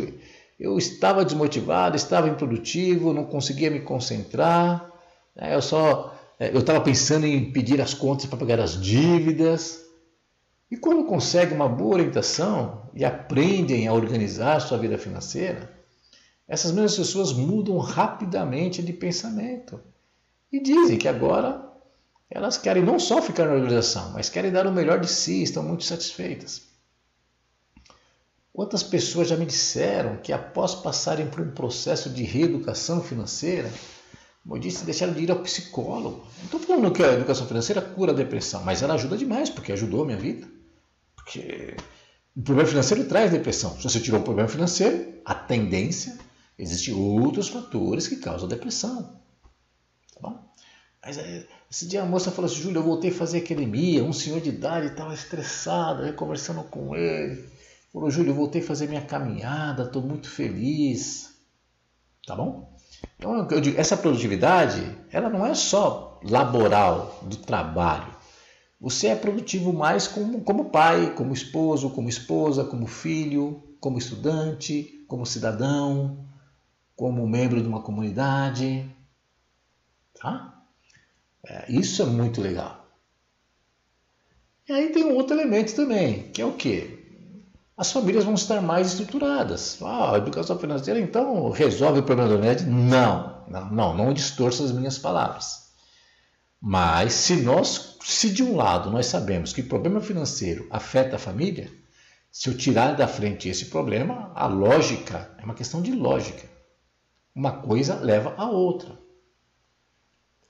eu 0.58 0.78
estava 0.78 1.24
desmotivado, 1.24 1.96
estava 1.96 2.28
improdutivo, 2.28 3.12
não 3.12 3.24
conseguia 3.24 3.70
me 3.70 3.80
concentrar, 3.80 4.88
né? 5.34 5.54
eu 5.54 5.62
só 5.62 6.16
é, 6.38 6.50
eu 6.52 6.58
estava 6.58 6.80
pensando 6.80 7.24
em 7.24 7.52
pedir 7.52 7.80
as 7.80 7.94
contas 7.94 8.26
para 8.26 8.38
pagar 8.38 8.58
as 8.58 8.80
dívidas. 8.80 9.80
E 10.72 10.76
quando 10.78 11.04
consegue 11.04 11.52
uma 11.52 11.68
boa 11.68 11.96
orientação 11.96 12.88
e 12.94 13.04
aprendem 13.04 13.86
a 13.86 13.92
organizar 13.92 14.58
sua 14.58 14.78
vida 14.78 14.96
financeira, 14.96 15.70
essas 16.48 16.72
mesmas 16.72 16.96
pessoas 16.96 17.30
mudam 17.30 17.76
rapidamente 17.76 18.82
de 18.82 18.90
pensamento 18.90 19.78
e 20.50 20.58
dizem 20.58 20.96
que 20.96 21.06
agora 21.06 21.62
elas 22.30 22.56
querem 22.56 22.82
não 22.82 22.98
só 22.98 23.20
ficar 23.20 23.44
na 23.44 23.52
organização, 23.52 24.12
mas 24.12 24.30
querem 24.30 24.50
dar 24.50 24.66
o 24.66 24.72
melhor 24.72 24.98
de 24.98 25.08
si, 25.08 25.42
estão 25.42 25.62
muito 25.62 25.84
satisfeitas. 25.84 26.62
Quantas 28.50 28.82
pessoas 28.82 29.28
já 29.28 29.36
me 29.36 29.44
disseram 29.44 30.16
que 30.22 30.32
após 30.32 30.74
passarem 30.74 31.28
por 31.28 31.42
um 31.42 31.50
processo 31.50 32.08
de 32.08 32.22
reeducação 32.22 33.02
financeira, 33.02 33.70
como 34.42 34.56
eu 34.56 34.58
disse, 34.58 34.86
deixaram 34.86 35.12
de 35.12 35.22
ir 35.22 35.30
ao 35.30 35.40
psicólogo. 35.40 36.26
Não 36.38 36.44
estou 36.46 36.60
falando 36.60 36.90
que 36.90 37.02
a 37.02 37.12
educação 37.12 37.46
financeira 37.46 37.82
cura 37.82 38.12
a 38.12 38.14
depressão, 38.14 38.64
mas 38.64 38.80
ela 38.82 38.94
ajuda 38.94 39.18
demais, 39.18 39.50
porque 39.50 39.70
ajudou 39.70 40.04
a 40.04 40.06
minha 40.06 40.18
vida. 40.18 40.61
Porque 41.24 41.76
o 42.36 42.42
problema 42.42 42.68
financeiro 42.68 43.04
traz 43.04 43.30
depressão. 43.30 43.76
Se 43.76 43.84
você 43.84 44.00
tirou 44.00 44.20
o 44.20 44.24
problema 44.24 44.48
financeiro, 44.48 45.20
a 45.24 45.34
tendência, 45.34 46.18
existem 46.58 46.94
outros 46.94 47.48
fatores 47.48 48.08
que 48.08 48.16
causam 48.16 48.48
depressão. 48.48 49.20
Tá 50.14 50.20
bom? 50.20 50.52
Mas 51.04 51.18
esse 51.70 51.86
dia 51.86 52.02
a 52.02 52.06
moça 52.06 52.30
falou 52.30 52.50
assim, 52.50 52.62
Júlio, 52.62 52.78
eu 52.78 52.84
voltei 52.84 53.10
a 53.10 53.14
fazer 53.14 53.38
academia, 53.38 54.04
um 54.04 54.12
senhor 54.12 54.40
de 54.40 54.50
idade 54.50 54.86
estava 54.86 55.12
estressado, 55.12 56.06
eu 56.06 56.14
conversando 56.14 56.62
com 56.64 56.94
ele. 56.94 57.50
Falou, 57.92 58.10
Júlio, 58.10 58.30
eu 58.30 58.36
voltei 58.36 58.62
a 58.62 58.64
fazer 58.64 58.88
minha 58.88 59.02
caminhada, 59.02 59.84
estou 59.84 60.00
muito 60.00 60.28
feliz. 60.28 61.34
Tá 62.26 62.36
bom? 62.36 62.72
Então, 63.18 63.48
eu 63.50 63.60
digo, 63.60 63.78
essa 63.78 63.96
produtividade, 63.96 64.96
ela 65.10 65.28
não 65.28 65.44
é 65.44 65.54
só 65.54 66.20
laboral, 66.22 67.20
do 67.22 67.36
trabalho. 67.36 68.11
Você 68.82 69.06
é 69.06 69.16
produtivo 69.16 69.72
mais 69.72 70.08
como, 70.08 70.42
como 70.42 70.66
pai, 70.66 71.14
como 71.14 71.32
esposo, 71.32 71.88
como 71.90 72.08
esposa, 72.08 72.64
como 72.64 72.86
filho, 72.86 73.62
como 73.80 73.96
estudante, 73.96 75.04
como 75.06 75.24
cidadão, 75.24 76.26
como 76.96 77.26
membro 77.26 77.62
de 77.62 77.68
uma 77.68 77.80
comunidade. 77.80 78.84
Tá? 80.20 80.62
É, 81.46 81.72
isso 81.72 82.02
é 82.02 82.06
muito 82.06 82.42
legal. 82.42 82.84
E 84.68 84.72
aí 84.72 84.90
tem 84.90 85.04
um 85.04 85.14
outro 85.14 85.36
elemento 85.36 85.74
também, 85.74 86.30
que 86.32 86.42
é 86.42 86.44
o 86.44 86.52
quê? 86.52 87.02
as 87.76 87.90
famílias 87.90 88.24
vão 88.24 88.34
estar 88.34 88.60
mais 88.60 88.88
estruturadas. 88.88 89.78
Ah, 89.82 90.14
a 90.14 90.18
educação 90.18 90.58
financeira 90.58 91.00
então 91.00 91.50
resolve 91.50 92.00
o 92.00 92.02
problema 92.04 92.30
do 92.30 92.38
net? 92.38 92.64
Não, 92.64 93.44
não, 93.48 93.70
não, 93.70 93.96
não 93.96 94.12
distorça 94.12 94.62
as 94.62 94.70
minhas 94.70 94.98
palavras. 94.98 95.61
Mas 96.64 97.14
se 97.14 97.34
nós, 97.34 97.98
se 98.04 98.30
de 98.30 98.40
um 98.40 98.54
lado 98.54 98.88
nós 98.88 99.06
sabemos 99.06 99.52
que 99.52 99.62
o 99.62 99.68
problema 99.68 100.00
financeiro 100.00 100.68
afeta 100.70 101.16
a 101.16 101.18
família, 101.18 101.68
se 102.30 102.48
eu 102.48 102.56
tirar 102.56 102.94
da 102.94 103.08
frente 103.08 103.48
esse 103.48 103.66
problema, 103.66 104.30
a 104.32 104.46
lógica 104.46 105.34
é 105.38 105.44
uma 105.44 105.54
questão 105.54 105.82
de 105.82 105.90
lógica. 105.90 106.48
Uma 107.34 107.50
coisa 107.50 107.96
leva 107.96 108.34
a 108.36 108.48
outra. 108.48 108.96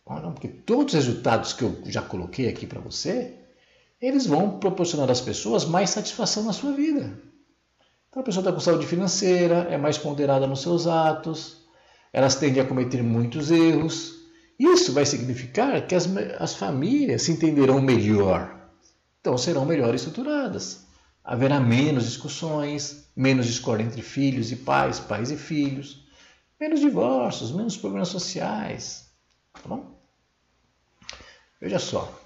Porque 0.05 0.49
todos 0.49 0.93
os 0.93 1.07
resultados 1.07 1.55
que 1.55 1.63
eu 1.65 1.83
já 1.87 2.03
coloquei 2.03 2.47
aqui 2.47 2.67
para 2.67 2.81
você, 2.81 3.39
eles 3.99 4.27
vão 4.27 4.59
proporcionar 4.59 5.11
às 5.11 5.23
pessoas 5.23 5.65
mais 5.65 5.89
satisfação 5.89 6.43
na 6.45 6.53
sua 6.53 6.73
vida. 6.73 7.19
Então 8.11 8.21
a 8.21 8.25
pessoa 8.25 8.43
está 8.43 8.53
com 8.53 8.61
saúde 8.61 8.87
financeira, 8.87 9.67
é 9.71 9.79
mais 9.79 9.97
ponderada 9.97 10.47
nos 10.47 10.61
seus 10.61 10.87
atos, 10.87 11.65
elas 12.13 12.35
tendem 12.35 12.63
a 12.63 12.67
cometer 12.67 13.03
muitos 13.03 13.51
erros. 13.51 14.22
Isso 14.59 14.93
vai 14.93 15.05
significar 15.05 15.87
que 15.87 15.95
as, 15.95 16.07
as 16.39 16.55
famílias 16.55 17.23
se 17.23 17.33
entenderão 17.33 17.81
melhor. 17.81 18.69
então 19.21 19.37
serão 19.37 19.65
melhor 19.65 19.95
estruturadas. 19.95 20.87
Haverá 21.25 21.61
menos 21.61 22.05
discussões, 22.05 23.09
menos 23.15 23.47
discórdia 23.47 23.85
entre 23.85 24.03
filhos 24.03 24.51
e 24.51 24.57
pais, 24.57 24.99
pais 24.99 25.31
e 25.31 25.37
filhos, 25.37 26.05
menos 26.59 26.81
divórcios, 26.81 27.53
menos 27.53 27.77
problemas 27.77 28.09
sociais. 28.09 29.07
Tá 29.53 29.69
bom? 29.69 30.01
Veja 31.61 31.79
só. 31.79 32.21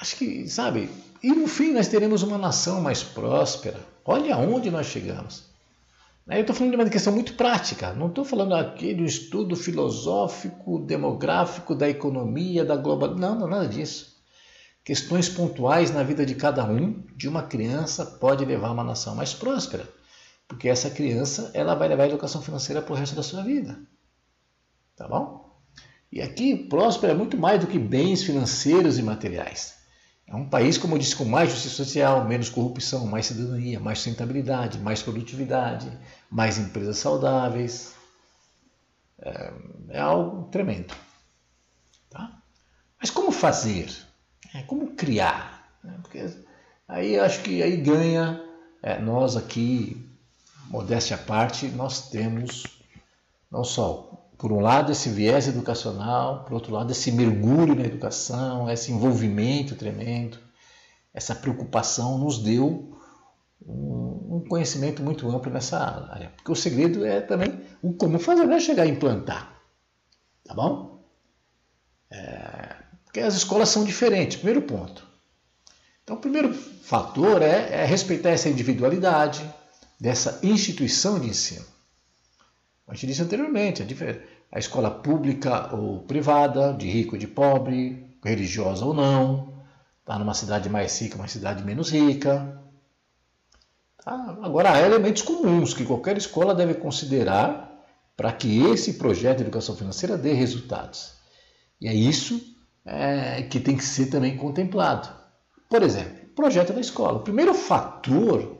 Acho 0.00 0.16
que, 0.16 0.48
sabe, 0.48 0.88
e 1.22 1.32
no 1.32 1.48
fim 1.48 1.72
nós 1.72 1.88
teremos 1.88 2.22
uma 2.22 2.38
nação 2.38 2.80
mais 2.80 3.02
próspera. 3.02 3.80
Olha 4.04 4.36
aonde 4.36 4.70
nós 4.70 4.86
chegamos. 4.86 5.47
Eu 6.30 6.42
estou 6.42 6.54
falando 6.54 6.72
de 6.72 6.76
uma 6.76 6.90
questão 6.90 7.12
muito 7.12 7.32
prática, 7.34 7.94
não 7.94 8.08
estou 8.08 8.22
falando 8.22 8.54
aqui 8.54 8.94
um 8.94 9.04
estudo 9.06 9.56
filosófico, 9.56 10.78
demográfico, 10.78 11.74
da 11.74 11.88
economia, 11.88 12.66
da 12.66 12.76
global. 12.76 13.14
Não, 13.14 13.34
não, 13.34 13.48
nada 13.48 13.66
disso. 13.66 14.18
Questões 14.84 15.26
pontuais 15.26 15.90
na 15.90 16.02
vida 16.02 16.26
de 16.26 16.34
cada 16.34 16.64
um, 16.66 17.02
de 17.16 17.28
uma 17.28 17.42
criança, 17.42 18.04
pode 18.04 18.44
levar 18.44 18.72
uma 18.72 18.84
nação 18.84 19.14
mais 19.14 19.32
próspera. 19.32 19.88
Porque 20.46 20.68
essa 20.68 20.90
criança 20.90 21.50
ela 21.54 21.74
vai 21.74 21.88
levar 21.88 22.02
a 22.02 22.08
educação 22.08 22.42
financeira 22.42 22.82
para 22.82 22.92
o 22.92 22.96
resto 22.96 23.16
da 23.16 23.22
sua 23.22 23.42
vida. 23.42 23.80
Tá 24.96 25.08
bom? 25.08 25.58
E 26.12 26.20
aqui, 26.20 26.56
próspera 26.56 27.14
é 27.14 27.16
muito 27.16 27.38
mais 27.38 27.60
do 27.60 27.66
que 27.66 27.78
bens 27.78 28.22
financeiros 28.22 28.98
e 28.98 29.02
materiais. 29.02 29.77
É 30.28 30.36
um 30.36 30.46
país, 30.46 30.76
como 30.76 30.94
eu 30.94 30.98
disse, 30.98 31.16
com 31.16 31.24
mais 31.24 31.50
justiça 31.50 31.76
social, 31.76 32.22
menos 32.26 32.50
corrupção, 32.50 33.06
mais 33.06 33.26
cidadania, 33.26 33.80
mais 33.80 33.98
sustentabilidade, 33.98 34.78
mais 34.78 35.02
produtividade, 35.02 35.90
mais 36.30 36.58
empresas 36.58 36.98
saudáveis. 36.98 37.94
É, 39.20 39.52
é 39.88 39.98
algo 39.98 40.50
tremendo. 40.50 40.94
Tá? 42.10 42.42
Mas 43.00 43.08
como 43.08 43.32
fazer? 43.32 43.90
É, 44.54 44.62
como 44.64 44.94
criar? 44.94 45.72
É, 45.82 45.90
porque 46.02 46.30
aí 46.86 47.18
acho 47.18 47.40
que 47.40 47.62
aí 47.62 47.78
ganha, 47.78 48.44
é, 48.82 49.00
nós 49.00 49.34
aqui, 49.34 50.06
modéstia 50.66 51.16
à 51.16 51.18
parte, 51.18 51.68
nós 51.68 52.10
temos 52.10 52.64
não 53.50 53.64
só 53.64 54.27
por 54.38 54.52
um 54.52 54.60
lado, 54.60 54.92
esse 54.92 55.08
viés 55.08 55.48
educacional, 55.48 56.44
por 56.44 56.54
outro 56.54 56.72
lado, 56.72 56.92
esse 56.92 57.10
mergulho 57.10 57.74
na 57.74 57.84
educação, 57.84 58.70
esse 58.70 58.92
envolvimento 58.92 59.74
tremendo, 59.74 60.38
essa 61.12 61.34
preocupação 61.34 62.16
nos 62.18 62.38
deu 62.38 62.96
um, 63.60 64.44
conhecimento 64.48 65.02
muito 65.02 65.28
amplo 65.28 65.52
nessa 65.52 65.78
área. 65.78 66.30
Porque 66.36 66.52
o 66.52 66.54
segredo 66.54 67.04
é 67.04 67.20
também 67.20 67.60
o 67.82 67.92
como 67.92 68.18
fazer, 68.20 68.46
não 68.46 68.54
é 68.54 68.60
chegar 68.60 68.84
a 68.84 68.86
implantar. 68.86 69.60
Tá 70.44 70.54
bom? 70.54 71.04
É, 72.08 72.76
porque 73.04 73.20
as 73.20 73.34
escolas 73.34 73.68
são 73.68 73.84
diferentes, 73.84 74.36
primeiro 74.36 74.62
ponto. 74.62 75.06
Então, 76.04 76.16
o 76.16 76.20
primeiro 76.20 76.54
fator 76.54 77.42
é, 77.42 77.82
é 77.82 77.84
respeitar 77.84 78.30
essa 78.30 78.48
individualidade 78.48 79.44
dessa 80.00 80.38
instituição 80.44 81.18
de 81.18 81.28
ensino. 81.28 81.66
A 82.88 82.94
gente 82.94 83.08
disse 83.08 83.22
anteriormente, 83.22 83.84
a 84.50 84.58
escola 84.58 84.90
pública 84.90 85.74
ou 85.76 86.00
privada, 86.00 86.72
de 86.72 86.88
rico 86.88 87.14
ou 87.14 87.18
de 87.18 87.26
pobre, 87.26 88.16
religiosa 88.24 88.84
ou 88.84 88.94
não, 88.94 89.62
está 90.00 90.18
numa 90.18 90.32
cidade 90.32 90.70
mais 90.70 90.98
rica, 90.98 91.16
uma 91.16 91.28
cidade 91.28 91.62
menos 91.62 91.90
rica. 91.90 92.58
Tá? 94.02 94.38
Agora, 94.42 94.72
há 94.72 94.80
elementos 94.80 95.20
comuns 95.20 95.74
que 95.74 95.84
qualquer 95.84 96.16
escola 96.16 96.54
deve 96.54 96.74
considerar 96.74 97.68
para 98.16 98.32
que 98.32 98.64
esse 98.70 98.94
projeto 98.94 99.36
de 99.36 99.42
educação 99.44 99.76
financeira 99.76 100.16
dê 100.16 100.32
resultados. 100.32 101.12
E 101.78 101.86
é 101.86 101.94
isso 101.94 102.40
é, 102.86 103.42
que 103.42 103.60
tem 103.60 103.76
que 103.76 103.84
ser 103.84 104.06
também 104.06 104.36
contemplado. 104.36 105.08
Por 105.68 105.82
exemplo, 105.82 106.26
projeto 106.34 106.72
da 106.72 106.80
escola. 106.80 107.18
O 107.18 107.22
primeiro 107.22 107.52
fator 107.52 108.58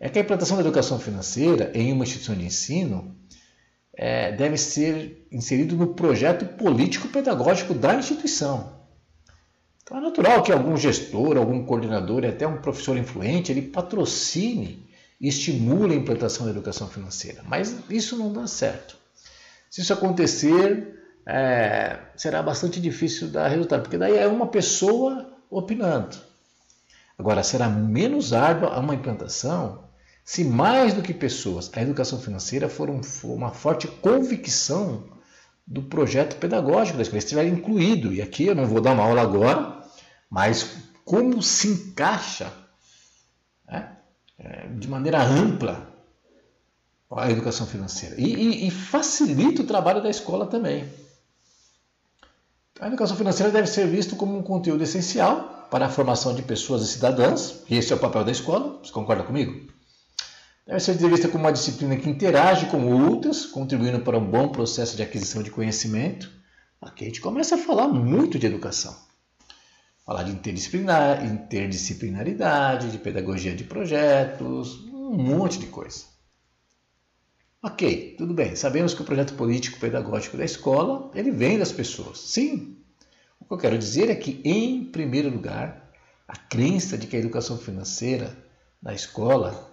é 0.00 0.08
que 0.08 0.18
a 0.18 0.22
implantação 0.22 0.56
da 0.56 0.62
educação 0.62 0.98
financeira 0.98 1.70
em 1.74 1.92
uma 1.92 2.04
instituição 2.04 2.34
de 2.34 2.46
ensino 2.46 3.14
é, 3.98 4.30
deve 4.30 4.56
ser 4.56 5.26
inserido 5.32 5.76
no 5.76 5.88
projeto 5.88 6.46
político-pedagógico 6.56 7.74
da 7.74 7.96
instituição. 7.96 8.78
Então 9.82 9.98
é 9.98 10.00
natural 10.00 10.42
que 10.44 10.52
algum 10.52 10.76
gestor, 10.76 11.36
algum 11.36 11.64
coordenador 11.64 12.22
e 12.22 12.28
até 12.28 12.46
um 12.46 12.58
professor 12.58 12.96
influente 12.96 13.50
ele 13.50 13.62
patrocine 13.62 14.86
e 15.20 15.26
estimule 15.26 15.94
a 15.94 15.96
implantação 15.96 16.46
da 16.46 16.52
educação 16.52 16.86
financeira, 16.86 17.42
mas 17.44 17.76
isso 17.90 18.16
não 18.16 18.32
dá 18.32 18.46
certo. 18.46 18.96
Se 19.68 19.80
isso 19.80 19.92
acontecer, 19.92 20.96
é, 21.26 21.98
será 22.16 22.40
bastante 22.40 22.80
difícil 22.80 23.28
dar 23.28 23.48
resultado, 23.48 23.82
porque 23.82 23.98
daí 23.98 24.16
é 24.16 24.28
uma 24.28 24.46
pessoa 24.46 25.28
opinando. 25.50 26.16
Agora, 27.18 27.42
será 27.42 27.68
menos 27.68 28.32
árdua 28.32 28.78
uma 28.78 28.94
implantação 28.94 29.87
se 30.28 30.44
mais 30.44 30.92
do 30.92 31.00
que 31.00 31.14
pessoas, 31.14 31.70
a 31.72 31.80
educação 31.80 32.20
financeira 32.20 32.68
for, 32.68 32.90
um, 32.90 33.02
for 33.02 33.32
uma 33.32 33.50
forte 33.50 33.88
convicção 33.88 35.04
do 35.66 35.82
projeto 35.82 36.36
pedagógico 36.36 36.98
da 36.98 37.02
escola, 37.02 37.18
estiver 37.18 37.46
incluído. 37.46 38.12
E 38.12 38.20
aqui 38.20 38.44
eu 38.44 38.54
não 38.54 38.66
vou 38.66 38.78
dar 38.78 38.92
uma 38.92 39.04
aula 39.04 39.22
agora, 39.22 39.82
mas 40.28 40.76
como 41.02 41.42
se 41.42 41.68
encaixa 41.68 42.52
né, 43.66 43.96
é, 44.38 44.66
de 44.68 44.86
maneira 44.86 45.22
ampla 45.22 45.90
a 47.10 47.30
educação 47.30 47.66
financeira. 47.66 48.14
E, 48.18 48.34
e, 48.34 48.68
e 48.68 48.70
facilita 48.70 49.62
o 49.62 49.66
trabalho 49.66 50.02
da 50.02 50.10
escola 50.10 50.46
também. 50.46 50.92
A 52.78 52.86
educação 52.86 53.16
financeira 53.16 53.50
deve 53.50 53.66
ser 53.66 53.86
vista 53.86 54.14
como 54.14 54.36
um 54.36 54.42
conteúdo 54.42 54.84
essencial 54.84 55.66
para 55.70 55.86
a 55.86 55.88
formação 55.88 56.34
de 56.34 56.42
pessoas 56.42 56.82
e 56.82 56.86
cidadãs, 56.86 57.62
e 57.66 57.76
esse 57.76 57.94
é 57.94 57.96
o 57.96 57.98
papel 57.98 58.24
da 58.24 58.30
escola. 58.30 58.78
Você 58.82 58.92
concorda 58.92 59.24
comigo? 59.24 59.77
Deve 60.68 60.80
ser 60.80 60.98
vista 60.98 61.28
como 61.28 61.44
uma 61.44 61.52
disciplina 61.52 61.96
que 61.96 62.10
interage 62.10 62.66
com 62.66 62.92
outras, 62.92 63.46
contribuindo 63.46 64.00
para 64.00 64.18
um 64.18 64.30
bom 64.30 64.50
processo 64.50 64.98
de 64.98 65.02
aquisição 65.02 65.42
de 65.42 65.50
conhecimento. 65.50 66.30
Aqui 66.78 67.04
a 67.04 67.06
gente 67.06 67.22
começa 67.22 67.54
a 67.54 67.58
falar 67.58 67.88
muito 67.88 68.38
de 68.38 68.46
educação. 68.46 68.94
Falar 70.04 70.24
de 70.24 70.32
interdisciplinar, 70.32 71.24
interdisciplinaridade, 71.24 72.90
de 72.90 72.98
pedagogia 72.98 73.56
de 73.56 73.64
projetos, 73.64 74.84
um 74.92 75.16
monte 75.16 75.58
de 75.58 75.68
coisa. 75.68 76.04
Ok, 77.62 78.16
tudo 78.18 78.34
bem. 78.34 78.54
Sabemos 78.54 78.92
que 78.92 79.00
o 79.00 79.06
projeto 79.06 79.32
político-pedagógico 79.36 80.36
da 80.36 80.44
escola, 80.44 81.10
ele 81.14 81.30
vem 81.30 81.58
das 81.58 81.72
pessoas. 81.72 82.20
Sim. 82.20 82.76
O 83.40 83.46
que 83.46 83.54
eu 83.54 83.58
quero 83.58 83.78
dizer 83.78 84.10
é 84.10 84.14
que, 84.14 84.42
em 84.44 84.84
primeiro 84.84 85.30
lugar, 85.30 85.90
a 86.28 86.36
crença 86.36 86.98
de 86.98 87.06
que 87.06 87.16
a 87.16 87.20
educação 87.20 87.56
financeira 87.56 88.36
na 88.82 88.92
escola 88.92 89.67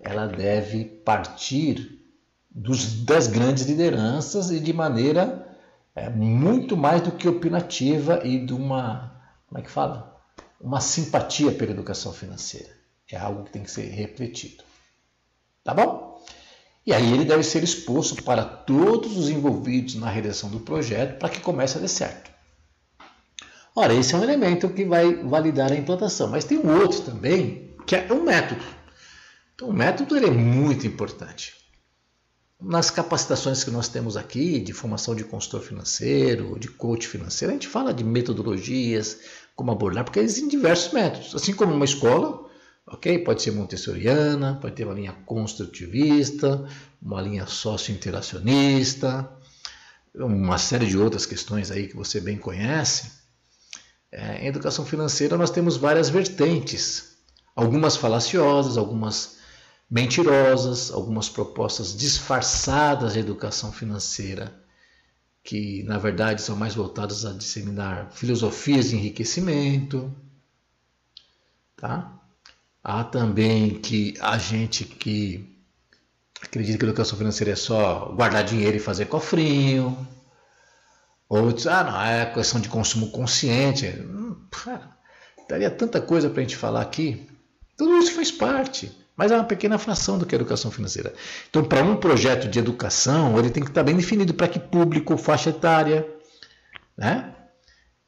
ela 0.00 0.26
deve 0.26 0.84
partir 0.84 2.02
dos, 2.50 3.04
das 3.04 3.26
grandes 3.26 3.64
lideranças 3.64 4.50
e 4.50 4.60
de 4.60 4.72
maneira 4.72 5.46
é, 5.94 6.08
muito 6.08 6.76
mais 6.76 7.02
do 7.02 7.12
que 7.12 7.28
opinativa 7.28 8.20
e 8.24 8.44
de 8.44 8.52
uma, 8.52 9.12
como 9.46 9.58
é 9.58 9.62
que 9.62 9.70
fala? 9.70 10.20
Uma 10.60 10.80
simpatia 10.80 11.52
pela 11.52 11.72
educação 11.72 12.12
financeira. 12.12 12.74
É 13.10 13.16
algo 13.16 13.44
que 13.44 13.50
tem 13.50 13.62
que 13.62 13.70
ser 13.70 13.88
refletido. 13.88 14.64
Tá 15.62 15.72
bom? 15.72 16.24
E 16.86 16.92
aí 16.92 17.12
ele 17.12 17.24
deve 17.24 17.42
ser 17.42 17.64
exposto 17.64 18.22
para 18.22 18.44
todos 18.44 19.16
os 19.16 19.28
envolvidos 19.28 19.96
na 19.96 20.08
realização 20.08 20.48
do 20.48 20.60
projeto 20.60 21.18
para 21.18 21.28
que 21.28 21.40
comece 21.40 21.78
a 21.78 21.80
dar 21.80 21.88
certo. 21.88 22.30
Ora, 23.74 23.92
esse 23.92 24.14
é 24.14 24.18
um 24.18 24.22
elemento 24.22 24.68
que 24.68 24.84
vai 24.84 25.16
validar 25.16 25.72
a 25.72 25.76
implantação, 25.76 26.28
mas 26.28 26.44
tem 26.44 26.58
um 26.58 26.80
outro 26.80 27.02
também, 27.02 27.74
que 27.86 27.96
é 27.96 28.06
um 28.10 28.22
método. 28.22 28.64
Então, 29.56 29.70
o 29.70 29.72
método 29.72 30.18
é 30.18 30.30
muito 30.30 30.86
importante. 30.86 31.54
Nas 32.60 32.90
capacitações 32.90 33.64
que 33.64 33.70
nós 33.70 33.88
temos 33.88 34.14
aqui, 34.14 34.60
de 34.60 34.74
formação 34.74 35.14
de 35.14 35.24
consultor 35.24 35.62
financeiro, 35.62 36.58
de 36.58 36.68
coach 36.68 37.08
financeiro, 37.08 37.52
a 37.52 37.54
gente 37.54 37.66
fala 37.66 37.94
de 37.94 38.04
metodologias, 38.04 39.18
como 39.54 39.72
abordar, 39.72 40.04
porque 40.04 40.20
existem 40.20 40.48
diversos 40.48 40.92
métodos. 40.92 41.34
Assim 41.34 41.54
como 41.54 41.72
uma 41.72 41.86
escola, 41.86 42.46
ok? 42.86 43.18
Pode 43.20 43.42
ser 43.42 43.52
montessoriana, 43.52 44.58
pode 44.60 44.74
ter 44.74 44.84
uma 44.84 44.92
linha 44.92 45.14
construtivista, 45.24 46.68
uma 47.00 47.22
linha 47.22 47.46
sócio-interacionista, 47.46 49.26
uma 50.14 50.58
série 50.58 50.86
de 50.86 50.98
outras 50.98 51.24
questões 51.24 51.70
aí 51.70 51.88
que 51.88 51.96
você 51.96 52.20
bem 52.20 52.36
conhece. 52.36 53.10
É, 54.12 54.44
em 54.44 54.48
educação 54.48 54.84
financeira 54.84 55.38
nós 55.38 55.50
temos 55.50 55.78
várias 55.78 56.10
vertentes, 56.10 57.16
algumas 57.54 57.96
falaciosas, 57.96 58.76
algumas 58.76 59.35
mentirosas, 59.90 60.90
algumas 60.90 61.28
propostas 61.28 61.96
disfarçadas 61.96 63.12
de 63.12 63.20
educação 63.20 63.72
financeira, 63.72 64.52
que 65.42 65.82
na 65.84 65.96
verdade 65.98 66.42
são 66.42 66.56
mais 66.56 66.74
voltadas 66.74 67.24
a 67.24 67.32
disseminar 67.32 68.10
filosofias 68.12 68.90
de 68.90 68.96
enriquecimento. 68.96 70.12
Tá? 71.76 72.12
Há 72.82 73.04
também 73.04 73.78
que 73.80 74.14
a 74.20 74.38
gente 74.38 74.84
que 74.84 75.56
acredita 76.42 76.78
que 76.78 76.84
educação 76.84 77.16
financeira 77.16 77.52
é 77.52 77.56
só 77.56 78.12
guardar 78.14 78.44
dinheiro 78.44 78.76
e 78.76 78.80
fazer 78.80 79.06
cofrinho. 79.06 80.06
Ou 81.28 81.52
diz, 81.52 81.66
ah, 81.66 81.84
não, 81.84 82.00
é 82.00 82.26
questão 82.26 82.60
de 82.60 82.68
consumo 82.68 83.10
consciente. 83.10 83.86
Hum, 83.86 84.36
daria 85.48 85.70
tanta 85.70 86.00
coisa 86.00 86.30
para 86.30 86.40
a 86.40 86.42
gente 86.42 86.56
falar 86.56 86.82
aqui. 86.82 87.28
Tudo 87.76 87.98
isso 87.98 88.14
faz 88.14 88.30
parte, 88.30 88.90
mas 89.16 89.32
é 89.32 89.34
uma 89.34 89.44
pequena 89.44 89.78
fração 89.78 90.18
do 90.18 90.26
que 90.26 90.34
é 90.34 90.36
educação 90.36 90.70
financeira. 90.70 91.14
Então, 91.48 91.64
para 91.64 91.82
um 91.82 91.96
projeto 91.96 92.48
de 92.48 92.58
educação, 92.58 93.38
ele 93.38 93.50
tem 93.50 93.62
que 93.62 93.70
estar 93.70 93.82
bem 93.82 93.96
definido 93.96 94.34
para 94.34 94.46
que 94.46 94.60
público, 94.60 95.16
faixa 95.16 95.50
etária, 95.50 96.06
né? 96.96 97.34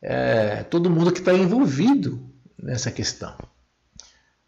É, 0.01 0.63
todo 0.65 0.91
mundo 0.91 1.11
que 1.11 1.21
está 1.21 1.33
envolvido 1.33 2.23
nessa 2.63 2.91
questão. 2.91 3.35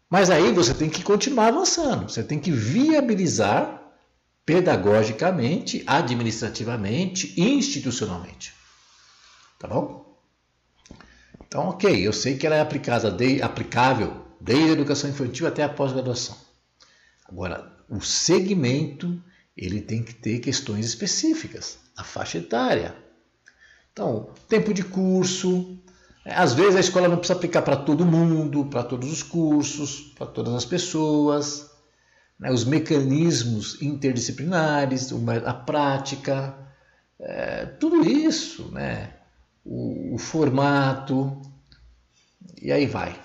Mas 0.09 0.29
aí 0.29 0.51
você 0.53 0.73
tem 0.73 0.89
que 0.89 1.03
continuar 1.03 1.47
avançando, 1.47 2.09
você 2.09 2.21
tem 2.21 2.39
que 2.39 2.51
viabilizar 2.51 3.81
pedagogicamente, 4.45 5.83
administrativamente, 5.87 7.33
institucionalmente. 7.39 8.53
Tá 9.57 9.67
bom? 9.67 10.17
Então, 11.47 11.69
ok, 11.69 12.07
eu 12.07 12.13
sei 12.13 12.37
que 12.37 12.45
ela 12.45 12.55
é 12.55 12.61
aplicada 12.61 13.15
aplicável 13.43 14.25
desde 14.39 14.69
a 14.69 14.73
educação 14.73 15.09
infantil 15.09 15.47
até 15.47 15.63
a 15.63 15.69
pós-graduação. 15.69 16.50
Agora, 17.31 17.71
o 17.89 18.01
segmento 18.01 19.21
ele 19.55 19.81
tem 19.81 20.03
que 20.03 20.13
ter 20.13 20.39
questões 20.39 20.85
específicas, 20.85 21.79
a 21.95 22.03
faixa 22.03 22.37
etária. 22.37 22.95
Então, 23.91 24.29
tempo 24.47 24.73
de 24.73 24.83
curso. 24.83 25.77
É, 26.25 26.35
às 26.35 26.53
vezes 26.53 26.75
a 26.75 26.79
escola 26.79 27.07
não 27.07 27.17
precisa 27.17 27.37
aplicar 27.37 27.61
para 27.63 27.77
todo 27.77 28.05
mundo, 28.05 28.65
para 28.65 28.83
todos 28.83 29.11
os 29.11 29.23
cursos, 29.23 30.13
para 30.15 30.27
todas 30.27 30.53
as 30.53 30.65
pessoas 30.65 31.71
né, 32.41 32.51
os 32.51 32.65
mecanismos 32.65 33.79
interdisciplinares, 33.81 35.13
a 35.45 35.53
prática, 35.53 36.57
é, 37.19 37.67
tudo 37.67 38.03
isso, 38.03 38.71
né, 38.71 39.13
o, 39.63 40.15
o 40.15 40.17
formato, 40.17 41.39
e 42.59 42.71
aí 42.71 42.87
vai, 42.87 43.21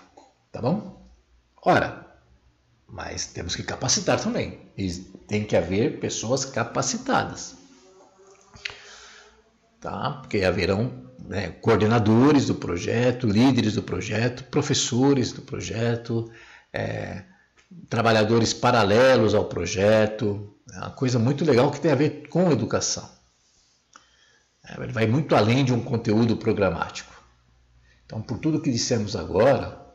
tá 0.53 0.61
bom? 0.61 1.03
Ora, 1.65 2.06
mas 2.89 3.27
temos 3.27 3.57
que 3.57 3.63
capacitar 3.63 4.21
também, 4.21 4.61
e 4.77 4.91
tem 5.27 5.45
que 5.45 5.57
haver 5.57 5.99
pessoas 5.99 6.45
capacitadas, 6.45 7.57
tá? 9.81 10.13
Porque 10.23 10.45
haverão 10.45 11.07
né, 11.27 11.49
coordenadores 11.49 12.47
do 12.47 12.55
projeto, 12.55 13.27
líderes 13.27 13.75
do 13.75 13.83
projeto, 13.83 14.45
professores 14.45 15.33
do 15.33 15.43
projeto, 15.43 16.31
é, 16.73 17.25
trabalhadores 17.89 18.55
paralelos 18.55 19.35
ao 19.35 19.47
projeto, 19.47 20.55
é 20.73 20.79
uma 20.79 20.91
coisa 20.91 21.19
muito 21.19 21.45
legal 21.45 21.71
que 21.71 21.81
tem 21.81 21.91
a 21.91 21.97
ver 21.97 22.29
com 22.29 22.51
educação. 22.51 23.09
É, 24.65 24.83
ele 24.83 24.93
vai 24.93 25.07
muito 25.07 25.35
além 25.35 25.65
de 25.65 25.73
um 25.73 25.81
conteúdo 25.81 26.37
programático. 26.37 27.13
Então, 28.05 28.23
por 28.23 28.39
tudo 28.39 28.61
que 28.61 28.71
dissemos 28.71 29.17
agora, 29.17 29.86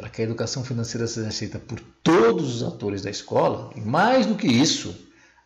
para 0.00 0.08
que 0.08 0.22
a 0.22 0.24
educação 0.24 0.64
financeira 0.64 1.06
seja 1.06 1.28
aceita 1.28 1.58
por 1.58 1.78
todos 2.02 2.56
os 2.56 2.62
atores 2.62 3.02
da 3.02 3.10
escola, 3.10 3.70
e 3.76 3.82
mais 3.82 4.24
do 4.24 4.34
que 4.34 4.46
isso, 4.46 4.96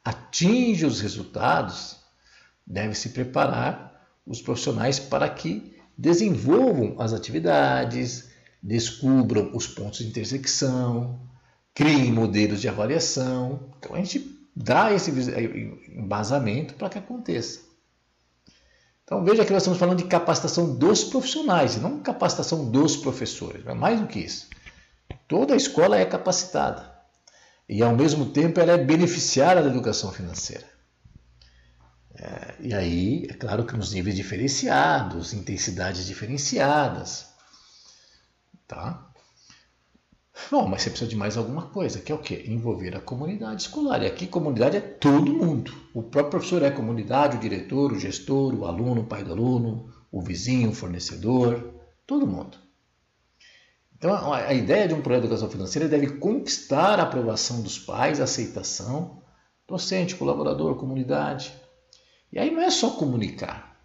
atinja 0.04 0.86
os 0.86 1.00
resultados, 1.00 1.96
deve 2.64 2.94
se 2.94 3.08
preparar 3.08 4.06
os 4.24 4.40
profissionais 4.40 5.00
para 5.00 5.28
que 5.28 5.76
desenvolvam 5.98 6.94
as 7.00 7.12
atividades, 7.12 8.30
descubram 8.62 9.50
os 9.56 9.66
pontos 9.66 9.98
de 9.98 10.06
intersecção, 10.06 11.18
criem 11.74 12.12
modelos 12.12 12.60
de 12.60 12.68
avaliação. 12.68 13.72
Então 13.80 13.96
a 13.96 13.98
gente 13.98 14.38
dá 14.54 14.92
esse 14.92 15.10
embasamento 15.90 16.74
para 16.74 16.88
que 16.88 16.98
aconteça. 16.98 17.58
Então 19.04 19.22
veja 19.22 19.44
que 19.44 19.52
nós 19.52 19.62
estamos 19.62 19.78
falando 19.78 19.98
de 19.98 20.04
capacitação 20.04 20.74
dos 20.74 21.04
profissionais, 21.04 21.76
não 21.76 22.00
capacitação 22.00 22.70
dos 22.70 22.96
professores, 22.96 23.66
é 23.66 23.74
mais 23.74 24.00
do 24.00 24.06
que 24.06 24.18
isso. 24.18 24.48
Toda 25.28 25.52
a 25.52 25.56
escola 25.56 25.98
é 25.98 26.06
capacitada 26.06 26.90
e 27.68 27.82
ao 27.82 27.94
mesmo 27.94 28.26
tempo 28.26 28.60
ela 28.60 28.72
é 28.72 28.78
beneficiária 28.78 29.62
da 29.62 29.68
educação 29.68 30.10
financeira. 30.10 30.64
É, 32.16 32.54
e 32.60 32.74
aí, 32.74 33.26
é 33.28 33.34
claro 33.34 33.66
que 33.66 33.76
nos 33.76 33.92
níveis 33.92 34.16
diferenciados, 34.16 35.34
intensidades 35.34 36.06
diferenciadas, 36.06 37.26
tá? 38.66 39.10
Não, 40.50 40.66
mas 40.66 40.82
você 40.82 40.90
precisa 40.90 41.08
de 41.08 41.16
mais 41.16 41.36
alguma 41.36 41.62
coisa, 41.68 42.00
que 42.00 42.10
é 42.10 42.14
o 42.14 42.18
quê? 42.18 42.44
Envolver 42.46 42.96
a 42.96 43.00
comunidade 43.00 43.62
escolar. 43.62 44.02
E 44.02 44.06
aqui 44.06 44.26
comunidade 44.26 44.76
é 44.76 44.80
todo 44.80 45.32
mundo. 45.32 45.72
O 45.94 46.02
próprio 46.02 46.32
professor 46.32 46.62
é 46.62 46.70
comunidade, 46.70 47.36
o 47.36 47.40
diretor, 47.40 47.92
o 47.92 47.98
gestor, 47.98 48.54
o 48.54 48.64
aluno, 48.64 49.02
o 49.02 49.06
pai 49.06 49.22
do 49.22 49.32
aluno, 49.32 49.92
o 50.10 50.20
vizinho, 50.20 50.70
o 50.70 50.74
fornecedor, 50.74 51.74
todo 52.06 52.26
mundo. 52.26 52.58
Então 53.96 54.32
a 54.32 54.52
ideia 54.52 54.88
de 54.88 54.94
um 54.94 55.00
projeto 55.00 55.22
de 55.22 55.28
educação 55.28 55.48
financeira 55.48 55.88
deve 55.88 56.18
conquistar 56.18 56.98
a 56.98 57.04
aprovação 57.04 57.62
dos 57.62 57.78
pais, 57.78 58.20
a 58.20 58.24
aceitação, 58.24 59.22
docente, 59.66 60.16
colaborador, 60.16 60.74
comunidade. 60.74 61.54
E 62.30 62.38
aí 62.38 62.50
não 62.50 62.60
é 62.60 62.70
só 62.70 62.90
comunicar. 62.90 63.80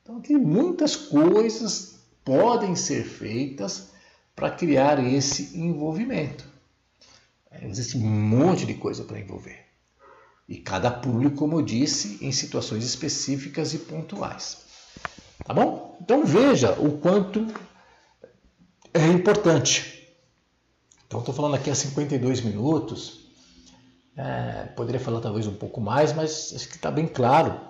Então 0.00 0.16
aqui 0.16 0.36
muitas 0.36 0.96
coisas 0.96 2.00
podem 2.24 2.74
ser 2.74 3.04
feitas 3.04 3.89
para 4.40 4.50
criar 4.50 4.98
esse 5.04 5.54
envolvimento. 5.58 6.46
É, 7.50 7.66
existe 7.66 7.98
um 7.98 8.00
monte 8.00 8.64
de 8.64 8.72
coisa 8.72 9.04
para 9.04 9.20
envolver. 9.20 9.66
E 10.48 10.56
cada 10.56 10.90
público, 10.90 11.36
como 11.36 11.58
eu 11.58 11.62
disse, 11.62 12.24
em 12.24 12.32
situações 12.32 12.82
específicas 12.82 13.74
e 13.74 13.78
pontuais. 13.80 14.64
Tá 15.44 15.52
bom? 15.52 15.98
Então 16.00 16.24
veja 16.24 16.72
o 16.80 16.98
quanto 16.98 17.48
é 18.94 19.06
importante. 19.08 20.08
Então 21.06 21.20
estou 21.20 21.34
falando 21.34 21.56
aqui 21.56 21.68
há 21.68 21.74
52 21.74 22.40
minutos. 22.40 23.26
É, 24.16 24.64
poderia 24.74 25.00
falar 25.00 25.20
talvez 25.20 25.46
um 25.46 25.54
pouco 25.54 25.82
mais, 25.82 26.14
mas 26.14 26.54
acho 26.56 26.66
que 26.66 26.76
está 26.76 26.90
bem 26.90 27.06
claro. 27.06 27.60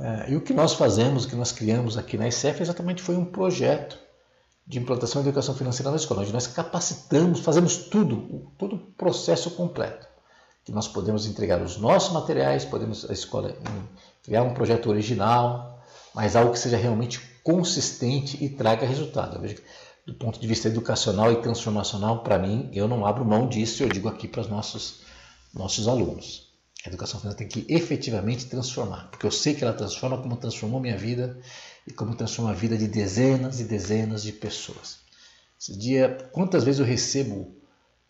É, 0.00 0.32
e 0.32 0.36
o 0.36 0.40
que 0.40 0.52
nós 0.52 0.74
fazemos, 0.74 1.26
o 1.26 1.28
que 1.28 1.36
nós 1.36 1.52
criamos 1.52 1.96
aqui 1.96 2.18
na 2.18 2.26
ICEF 2.26 2.60
exatamente 2.60 3.00
foi 3.00 3.14
um 3.14 3.24
projeto 3.24 4.09
de 4.70 4.78
implantação 4.78 5.20
da 5.20 5.28
educação 5.28 5.52
financeira 5.52 5.90
na 5.90 5.96
escola, 5.96 6.22
onde 6.22 6.32
nós 6.32 6.46
capacitamos, 6.46 7.40
fazemos 7.40 7.76
tudo, 7.76 8.52
todo 8.56 8.76
o 8.76 8.78
processo 8.78 9.50
completo. 9.50 10.06
Que 10.64 10.70
nós 10.70 10.86
podemos 10.86 11.26
entregar 11.26 11.60
os 11.60 11.76
nossos 11.76 12.12
materiais, 12.12 12.64
podemos 12.64 13.10
a 13.10 13.12
escola 13.12 13.52
criar 14.22 14.44
um 14.44 14.54
projeto 14.54 14.88
original, 14.88 15.82
mas 16.14 16.36
algo 16.36 16.52
que 16.52 16.58
seja 16.58 16.76
realmente 16.76 17.18
consistente 17.42 18.42
e 18.44 18.48
traga 18.48 18.86
resultado. 18.86 19.40
Vejo, 19.40 19.60
do 20.06 20.14
ponto 20.14 20.38
de 20.38 20.46
vista 20.46 20.68
educacional 20.68 21.32
e 21.32 21.42
transformacional, 21.42 22.22
para 22.22 22.38
mim, 22.38 22.70
eu 22.72 22.86
não 22.86 23.04
abro 23.04 23.24
mão 23.24 23.48
disso, 23.48 23.82
eu 23.82 23.88
digo 23.88 24.08
aqui 24.08 24.28
para 24.28 24.42
os 24.42 24.48
nossos, 24.48 25.00
nossos 25.52 25.88
alunos. 25.88 26.48
A 26.86 26.88
educação 26.88 27.18
financeira 27.18 27.50
tem 27.50 27.64
que 27.64 27.74
efetivamente 27.74 28.46
transformar, 28.46 29.08
porque 29.10 29.26
eu 29.26 29.32
sei 29.32 29.52
que 29.52 29.64
ela 29.64 29.72
transforma 29.72 30.16
como 30.18 30.36
transformou 30.36 30.78
minha 30.78 30.96
vida 30.96 31.40
e 31.86 31.92
como 31.92 32.14
transforma 32.14 32.50
a 32.50 32.54
vida 32.54 32.76
de 32.76 32.86
dezenas 32.86 33.60
e 33.60 33.64
dezenas 33.64 34.22
de 34.22 34.32
pessoas. 34.32 34.98
Esse 35.60 35.76
dia, 35.76 36.30
quantas 36.32 36.64
vezes 36.64 36.80
eu 36.80 36.86
recebo 36.86 37.54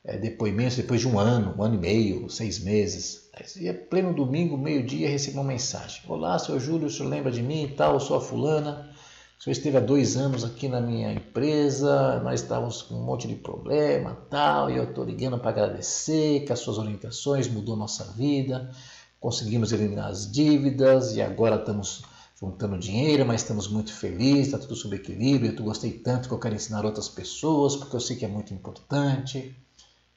é, 0.05 0.17
depoimentos 0.17 0.77
depois 0.77 1.01
de 1.01 1.09
um 1.09 1.19
ano, 1.19 1.55
um 1.59 1.63
ano 1.63 1.75
e 1.75 1.79
meio, 1.79 2.31
seis 2.31 2.59
meses. 2.59 3.29
Esse 3.39 3.61
dia, 3.61 3.75
pleno 3.75 4.15
domingo, 4.15 4.57
meio-dia, 4.57 5.09
recebo 5.09 5.39
uma 5.39 5.45
mensagem. 5.45 6.03
Olá, 6.09 6.39
senhor 6.39 6.61
Júlio, 6.61 6.87
o 6.87 6.91
senhor 6.91 7.09
lembra 7.09 7.31
de 7.31 7.43
mim 7.43 7.65
e 7.65 7.69
tal? 7.69 7.95
Eu 7.95 8.01
sou 8.01 8.17
a 8.17 8.21
fulana. 8.21 8.91
O 9.39 9.43
senhor 9.43 9.53
esteve 9.53 9.79
há 9.79 9.81
dois 9.81 10.17
anos 10.17 10.45
aqui 10.45 10.69
na 10.69 10.83
minha 10.83 11.13
empresa, 11.13 12.21
nós 12.21 12.43
estávamos 12.43 12.83
com 12.83 12.95
um 12.95 13.03
monte 13.03 13.27
de 13.27 13.37
problema 13.37 14.15
tal, 14.29 14.71
e 14.71 14.77
eu 14.77 14.85
estou 14.85 15.03
ligando 15.03 15.39
para 15.39 15.49
agradecer 15.49 16.45
que 16.45 16.53
as 16.53 16.59
suas 16.59 16.77
orientações 16.77 17.49
mudou 17.49 17.75
nossa 17.75 18.05
vida, 18.13 18.71
conseguimos 19.19 19.73
eliminar 19.73 20.11
as 20.11 20.31
dívidas 20.31 21.17
e 21.17 21.23
agora 21.23 21.57
estamos 21.57 22.03
juntando 22.41 22.79
dinheiro, 22.79 23.27
mas 23.27 23.43
estamos 23.43 23.69
muito 23.69 23.93
felizes, 23.93 24.47
está 24.47 24.59
tudo 24.59 24.75
sob 24.75 24.97
equilíbrio, 24.97 25.55
eu 25.55 25.65
gostei 25.65 25.93
tanto 25.93 26.27
que 26.27 26.35
eu 26.35 26.39
quero 26.39 26.55
ensinar 26.55 26.87
outras 26.87 27.09
pessoas, 27.09 27.77
porque 27.77 27.95
eu 27.95 28.01
sei 28.01 28.17
que 28.17 28.25
é 28.25 28.29
muito 28.29 28.55
importante. 28.55 29.55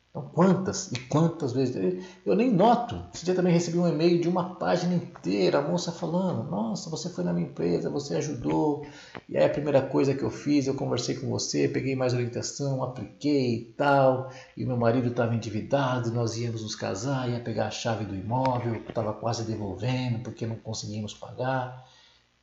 Então, 0.10 0.30
quantas 0.32 0.92
e 0.92 1.00
quantas 1.00 1.54
vezes. 1.54 2.06
Eu 2.24 2.36
nem 2.36 2.54
noto. 2.54 3.04
Esse 3.12 3.26
dia 3.26 3.34
também 3.34 3.52
recebi 3.52 3.80
um 3.80 3.88
e-mail 3.88 4.22
de 4.22 4.30
uma 4.30 4.56
página 4.56 4.94
inteira, 4.94 5.58
a 5.58 5.62
moça 5.68 5.92
falando: 5.92 6.50
Nossa, 6.52 6.88
você 6.88 7.10
foi 7.10 7.24
na 7.24 7.34
minha 7.34 7.48
empresa, 7.48 7.90
você 7.90 8.18
ajudou. 8.18 8.86
E 9.28 9.36
aí 9.36 9.44
a 9.44 9.50
primeira 9.50 9.82
coisa 9.82 10.14
que 10.14 10.22
eu 10.22 10.30
fiz, 10.30 10.68
eu 10.68 10.76
conversei 10.76 11.16
com 11.16 11.28
você, 11.28 11.68
peguei 11.68 11.96
mais 11.96 12.14
orientação, 12.14 12.84
apliquei 12.84 13.56
e 13.56 13.66
tal. 13.76 14.30
E 14.56 14.64
meu 14.64 14.78
marido 14.78 15.08
estava 15.08 15.34
endividado, 15.34 16.12
nós 16.12 16.38
íamos 16.38 16.62
nos 16.62 16.76
casar, 16.76 17.28
ia 17.28 17.40
pegar 17.40 17.66
a 17.66 17.72
chave 17.72 18.06
do 18.06 18.16
imóvel, 18.16 18.76
estava 18.88 19.14
quase 19.14 19.44
devolvendo 19.46 20.20
porque 20.20 20.46
não 20.46 20.58
conseguimos 20.58 21.16
pagar 21.16 21.84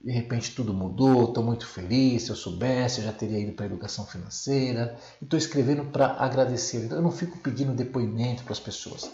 de 0.03 0.11
repente 0.11 0.55
tudo 0.55 0.73
mudou, 0.73 1.25
estou 1.25 1.45
muito 1.45 1.67
feliz, 1.67 2.23
se 2.23 2.31
eu 2.31 2.37
soubesse 2.37 3.01
eu 3.01 3.05
já 3.05 3.13
teria 3.13 3.39
ido 3.39 3.53
para 3.53 3.67
a 3.67 3.69
educação 3.69 4.07
financeira, 4.07 4.97
e 5.21 5.25
estou 5.25 5.39
escrevendo 5.39 5.85
para 5.87 6.15
agradecer. 6.19 6.85
Então 6.85 6.99
eu 6.99 7.03
não 7.03 7.13
fico 7.13 7.39
pedindo 7.39 7.73
depoimento 7.73 8.43
para 8.45 8.53
as 8.53 8.61
pessoas. 8.61 9.11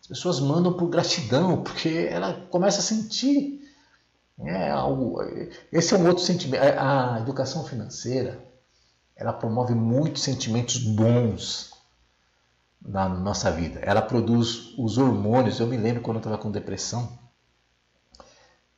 As 0.00 0.06
pessoas 0.06 0.40
mandam 0.40 0.72
por 0.72 0.88
gratidão, 0.88 1.62
porque 1.62 2.08
ela 2.10 2.46
começa 2.50 2.80
a 2.80 2.82
sentir. 2.82 3.62
É 4.38 4.70
algo, 4.70 5.18
esse 5.72 5.94
é 5.94 5.98
um 5.98 6.06
outro 6.06 6.22
sentimento. 6.22 6.62
A 6.62 7.18
educação 7.20 7.64
financeira 7.64 8.44
ela 9.16 9.32
promove 9.32 9.74
muitos 9.74 10.22
sentimentos 10.22 10.76
bons 10.76 11.70
na 12.80 13.08
nossa 13.08 13.50
vida. 13.50 13.80
Ela 13.80 14.02
produz 14.02 14.74
os 14.78 14.98
hormônios. 14.98 15.58
Eu 15.58 15.66
me 15.66 15.76
lembro 15.76 16.02
quando 16.02 16.16
eu 16.16 16.20
estava 16.20 16.38
com 16.38 16.50
depressão, 16.50 17.18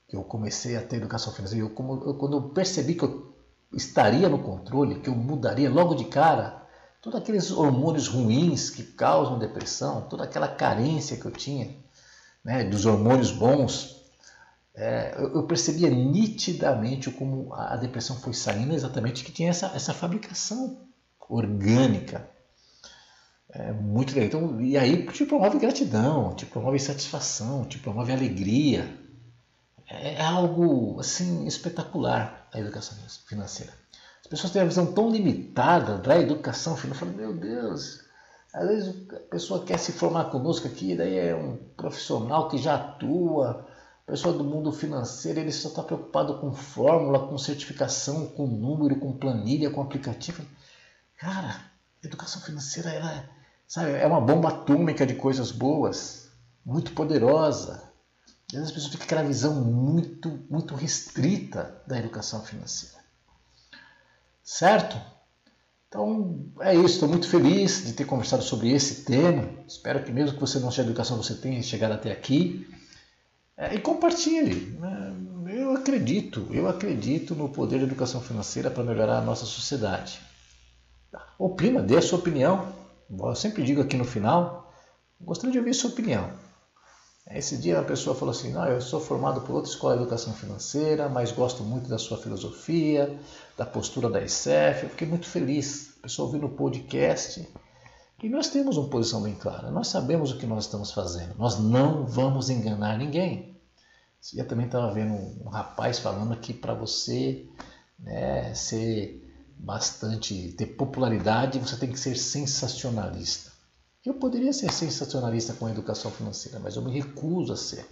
que 0.09 0.17
eu 0.17 0.25
comecei 0.25 0.77
a 0.77 0.83
ter 0.83 0.97
educação 0.97 1.33
financeira. 1.33 1.65
Eu, 1.65 1.71
como, 1.71 2.03
eu, 2.05 2.15
quando 2.15 2.37
eu 2.39 2.43
percebi 2.51 2.95
que 2.95 3.05
eu 3.05 3.37
estaria 3.73 4.29
no 4.29 4.39
controle, 4.39 5.01
que 5.01 5.09
eu 5.09 5.15
mudaria 5.15 5.71
logo 5.71 5.95
de 5.95 6.07
cara, 6.07 6.67
todos 7.03 7.21
aqueles 7.21 7.51
hormônios 7.51 8.09
ruins 8.09 8.71
que 8.71 8.83
causam 8.83 9.39
depressão, 9.39 10.09
toda 10.09 10.25
aquela 10.25 10.49
carência 10.49 11.19
que 11.19 11.27
eu 11.27 11.31
tinha 11.31 11.77
né, 12.43 12.65
dos 12.65 12.87
hormônios 12.87 13.31
bons, 13.31 13.99
é, 14.75 15.15
eu, 15.19 15.35
eu, 15.35 15.43
percebia 15.43 15.91
nitidamente 15.91 17.11
como 17.11 17.53
a, 17.53 17.75
a, 17.75 17.77
depressão 17.77 18.17
foi 18.17 18.33
saindo 18.33 18.75
exatamente 18.75 19.25
que 19.25 19.33
tinha 19.33 19.51
essa, 19.51 19.67
essa 19.75 19.93
fabricação 19.93 20.79
orgânica. 21.29 22.29
É 23.51 23.73
muito 23.73 24.15
legal. 24.15 24.27
Então, 24.27 24.61
e 24.61 24.79
aí 24.79 25.07
te 25.07 25.27
promove 25.27 25.59
gratidão, 25.59 26.35
te 26.35 26.47
promove 26.47 26.79
satisfação, 26.79 27.65
te 27.65 27.79
promove 27.79 28.13
alegria. 28.13 28.98
É, 29.89 30.15
é 30.15 30.25
algo 30.25 31.01
assim 31.01 31.47
espetacular 31.47 32.49
a 32.53 32.61
educação 32.61 32.97
financeira. 33.27 33.73
As 34.21 34.27
pessoas 34.27 34.53
têm 34.53 34.63
a 34.63 34.67
visão 34.67 34.93
tão 34.93 35.11
limitada 35.11 35.99
da 35.99 36.19
educação 36.19 36.77
financeira. 36.77 37.15
Meu 37.15 37.35
Deus, 37.35 38.01
às 38.53 38.69
vezes 38.69 38.95
a 39.13 39.21
pessoa 39.31 39.65
quer 39.65 39.79
se 39.79 39.93
formar 39.93 40.27
conosco 40.27 40.67
aqui, 40.67 40.97
daí 40.97 41.17
é 41.17 41.35
um 41.35 41.57
profissional 41.77 42.49
que 42.49 42.59
já 42.59 42.75
atua, 42.75 43.67
pessoa 44.09 44.35
do 44.35 44.43
mundo 44.43 44.73
financeiro, 44.73 45.39
ele 45.39 45.53
só 45.53 45.69
está 45.69 45.83
preocupado 45.83 46.39
com 46.39 46.51
fórmula, 46.51 47.29
com 47.29 47.37
certificação, 47.37 48.27
com 48.29 48.47
número, 48.47 48.99
com 48.99 49.13
planilha, 49.13 49.71
com 49.71 49.83
aplicativo. 49.83 50.43
Cara, 51.19 51.61
educação 52.03 52.41
financeira 52.41 52.89
ela 52.89 53.13
é, 53.13 53.29
sabe, 53.67 53.91
é 53.91 54.07
uma 54.07 54.21
bomba 54.21 54.49
atômica 54.49 55.05
de 55.05 55.15
coisas 55.15 55.53
boas, 55.53 56.31
muito 56.65 56.93
poderosa. 56.93 57.88
Às 58.49 58.55
vezes 58.55 58.69
as 58.69 58.73
pessoas 58.73 58.93
ficam 58.93 59.07
com 59.07 59.15
aquela 59.15 59.29
visão 59.29 59.55
muito, 59.55 60.41
muito 60.49 60.75
restrita 60.75 61.83
da 61.87 61.99
educação 61.99 62.43
financeira. 62.43 62.97
Certo? 64.43 64.99
Então 65.89 66.47
é 66.61 66.75
isso, 66.75 66.95
estou 66.95 67.09
muito 67.09 67.29
feliz 67.29 67.85
de 67.85 67.93
ter 67.93 68.07
conversado 68.07 68.43
sobre 68.43 68.71
esse 68.71 69.05
tema. 69.05 69.49
Espero 69.67 70.03
que 70.03 70.11
mesmo 70.11 70.35
que 70.35 70.41
você 70.41 70.59
não 70.59 70.71
seja 70.71 70.89
educação, 70.89 71.17
você 71.19 71.35
tenha 71.35 71.63
chegado 71.63 71.93
até 71.93 72.11
aqui. 72.11 72.67
É, 73.57 73.75
e 73.75 73.81
compartilhe. 73.81 74.79
Né? 74.79 75.15
Eu 75.49 75.73
acredito, 75.73 76.47
eu 76.51 76.69
acredito 76.69 77.35
no 77.35 77.51
poder 77.51 77.79
da 77.79 77.85
educação 77.85 78.21
financeira 78.21 78.71
para 78.71 78.85
melhorar 78.85 79.19
a 79.19 79.23
nossa 79.23 79.45
sociedade. 79.45 80.21
Opina, 81.39 81.83
dê 81.83 81.97
a 81.97 82.03
sua 82.03 82.19
opinião. 82.19 82.73
Eu 83.11 83.35
sempre 83.35 83.63
digo 83.63 83.81
aqui 83.83 83.97
no 83.97 84.05
final, 84.05 84.73
gostaria 85.21 85.53
de 85.53 85.59
ouvir 85.59 85.71
a 85.71 85.75
sua 85.75 85.91
opinião. 85.91 86.48
Esse 87.31 87.59
dia 87.59 87.79
a 87.79 87.85
pessoa 87.85 88.17
falou 88.17 88.33
assim: 88.33 88.53
não, 88.53 88.65
eu 88.65 88.81
sou 88.81 89.01
formado 89.01 89.43
por 89.43 89.55
outra 89.55 89.71
escola 89.71 89.97
de 89.97 90.03
educação 90.03 90.33
financeira, 90.33 91.09
mas 91.09 91.31
gosto 91.31 91.63
muito 91.63 91.89
da 91.89 91.99
sua 91.99 92.17
filosofia, 92.17 93.19
da 93.57 93.67
postura 93.67 94.09
da 94.09 94.23
ICEF. 94.23 94.85
Eu 94.85 94.91
fiquei 94.91 95.07
muito 95.07 95.27
feliz. 95.27 95.95
A 95.99 96.03
pessoa 96.03 96.27
ouviu 96.27 96.41
no 96.41 96.49
podcast. 96.49 97.47
E 98.23 98.29
nós 98.29 98.49
temos 98.49 98.77
uma 98.77 98.89
posição 98.89 99.23
bem 99.23 99.35
clara. 99.35 99.71
Nós 99.71 99.89
sabemos 99.89 100.33
o 100.33 100.39
que 100.39 100.47
nós 100.47 100.65
estamos 100.65 100.91
fazendo. 100.91 101.37
Nós 101.39 101.59
não 101.59 102.05
vamos 102.07 102.51
enganar 102.51 102.99
ninguém. 102.99 103.57
Dia 104.33 104.45
também 104.45 104.67
estava 104.67 104.93
vendo 104.93 105.15
um 105.15 105.49
rapaz 105.49 105.99
falando 105.99 106.37
que 106.37 106.53
para 106.53 106.75
você 106.75 107.47
né, 107.99 108.53
ser 108.55 109.25
bastante, 109.57 110.53
ter 110.53 110.67
popularidade, 110.67 111.59
você 111.59 111.77
tem 111.77 111.91
que 111.91 112.01
ser 112.01 112.17
sensacionalista. 112.17 113.48
Eu 114.07 114.15
poderia 114.15 114.53
ser 114.53 114.73
sensacionalista 114.73 115.55
com 115.55 115.67
a 115.67 115.71
educação 115.71 116.11
financeira, 116.11 116.61
mas 116.61 116.77
eu 116.77 116.83
me 116.83 116.93
recuso 116.93 117.53
a 117.53 117.57
ser, 117.57 117.85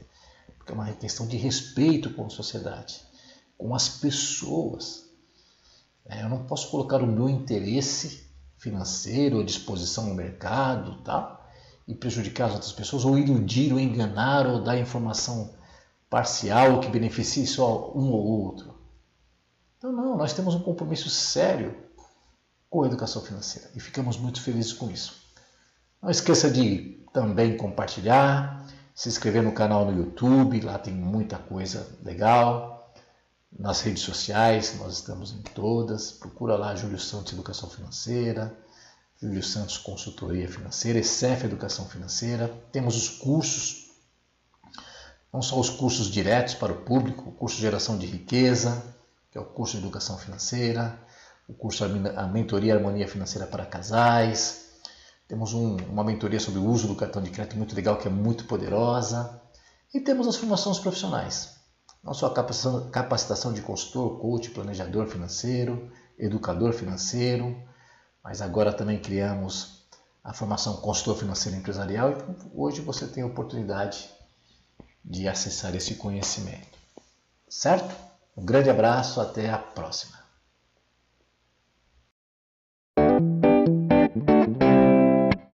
porque 0.56 0.70
é 0.70 0.74
uma 0.74 0.92
questão 0.92 1.26
de 1.26 1.36
respeito 1.36 2.14
com 2.14 2.26
a 2.26 2.30
sociedade, 2.30 3.02
com 3.58 3.74
as 3.74 3.88
pessoas. 3.88 5.10
É, 6.04 6.22
eu 6.22 6.28
não 6.28 6.46
posso 6.46 6.70
colocar 6.70 7.02
o 7.02 7.06
meu 7.06 7.28
interesse 7.28 8.30
financeiro 8.56 9.40
à 9.40 9.44
disposição 9.44 10.06
no 10.06 10.14
mercado 10.14 11.02
tá? 11.02 11.44
e 11.88 11.94
prejudicar 11.94 12.46
as 12.46 12.54
outras 12.54 12.72
pessoas, 12.72 13.04
ou 13.04 13.18
iludir, 13.18 13.72
ou 13.72 13.80
enganar, 13.80 14.46
ou 14.46 14.62
dar 14.62 14.78
informação 14.78 15.54
parcial 16.08 16.80
que 16.80 16.88
beneficie 16.88 17.48
só 17.48 17.92
um 17.96 18.12
ou 18.12 18.24
outro. 18.24 18.78
Então, 19.76 19.90
não, 19.90 20.16
nós 20.16 20.32
temos 20.32 20.54
um 20.54 20.62
compromisso 20.62 21.10
sério 21.10 21.76
com 22.70 22.84
a 22.84 22.86
educação 22.86 23.22
financeira 23.22 23.70
e 23.74 23.80
ficamos 23.80 24.16
muito 24.16 24.40
felizes 24.40 24.72
com 24.72 24.88
isso. 24.88 25.25
Não 26.02 26.10
esqueça 26.10 26.50
de 26.50 27.00
também 27.12 27.56
compartilhar, 27.56 28.66
se 28.94 29.08
inscrever 29.08 29.42
no 29.42 29.52
canal 29.52 29.84
no 29.84 29.96
YouTube, 29.96 30.60
lá 30.60 30.78
tem 30.78 30.94
muita 30.94 31.36
coisa 31.36 31.86
legal. 32.02 32.94
Nas 33.58 33.80
redes 33.80 34.02
sociais, 34.02 34.76
nós 34.78 34.94
estamos 34.94 35.32
em 35.32 35.40
todas. 35.40 36.12
Procura 36.12 36.56
lá 36.56 36.74
Júlio 36.74 36.98
Santos 36.98 37.32
Educação 37.32 37.70
Financeira, 37.70 38.54
Júlio 39.20 39.42
Santos 39.42 39.78
Consultoria 39.78 40.48
Financeira, 40.48 40.98
ECEF 40.98 41.44
Educação 41.44 41.86
Financeira. 41.86 42.52
Temos 42.70 42.96
os 42.96 43.08
cursos, 43.08 43.90
não 45.32 45.40
só 45.40 45.58
os 45.58 45.70
cursos 45.70 46.10
diretos 46.10 46.54
para 46.54 46.72
o 46.72 46.82
público, 46.82 47.30
o 47.30 47.32
curso 47.32 47.56
de 47.56 47.62
Geração 47.62 47.96
de 47.96 48.06
Riqueza, 48.06 48.82
que 49.30 49.38
é 49.38 49.40
o 49.40 49.44
curso 49.44 49.72
de 49.72 49.82
Educação 49.82 50.18
Financeira, 50.18 50.98
o 51.48 51.54
curso 51.54 51.84
A 51.84 52.26
Mentoria 52.26 52.72
e 52.72 52.76
Harmonia 52.76 53.08
Financeira 53.08 53.46
para 53.46 53.64
Casais, 53.64 54.65
temos 55.28 55.52
um, 55.52 55.76
uma 55.88 56.04
mentoria 56.04 56.38
sobre 56.38 56.60
o 56.60 56.64
uso 56.64 56.86
do 56.86 56.94
cartão 56.94 57.22
de 57.22 57.30
crédito 57.30 57.56
muito 57.56 57.74
legal, 57.74 57.96
que 57.98 58.06
é 58.06 58.10
muito 58.10 58.44
poderosa. 58.44 59.40
E 59.92 60.00
temos 60.00 60.26
as 60.28 60.36
formações 60.36 60.78
profissionais. 60.78 61.56
Não 62.02 62.14
só 62.14 62.26
a 62.26 62.34
capacitação, 62.34 62.90
capacitação 62.90 63.52
de 63.52 63.62
consultor, 63.62 64.20
coach, 64.20 64.50
planejador 64.50 65.06
financeiro, 65.06 65.90
educador 66.18 66.72
financeiro, 66.72 67.56
mas 68.22 68.40
agora 68.40 68.72
também 68.72 69.00
criamos 69.00 69.86
a 70.22 70.32
formação 70.32 70.76
consultor 70.76 71.16
financeiro 71.16 71.58
empresarial. 71.58 72.10
Então, 72.10 72.36
hoje 72.54 72.80
você 72.80 73.06
tem 73.06 73.22
a 73.22 73.26
oportunidade 73.26 74.08
de 75.04 75.28
acessar 75.28 75.74
esse 75.74 75.94
conhecimento. 75.96 76.76
Certo? 77.48 77.94
Um 78.36 78.44
grande 78.44 78.68
abraço, 78.68 79.20
até 79.20 79.50
a 79.50 79.58
próxima. 79.58 80.15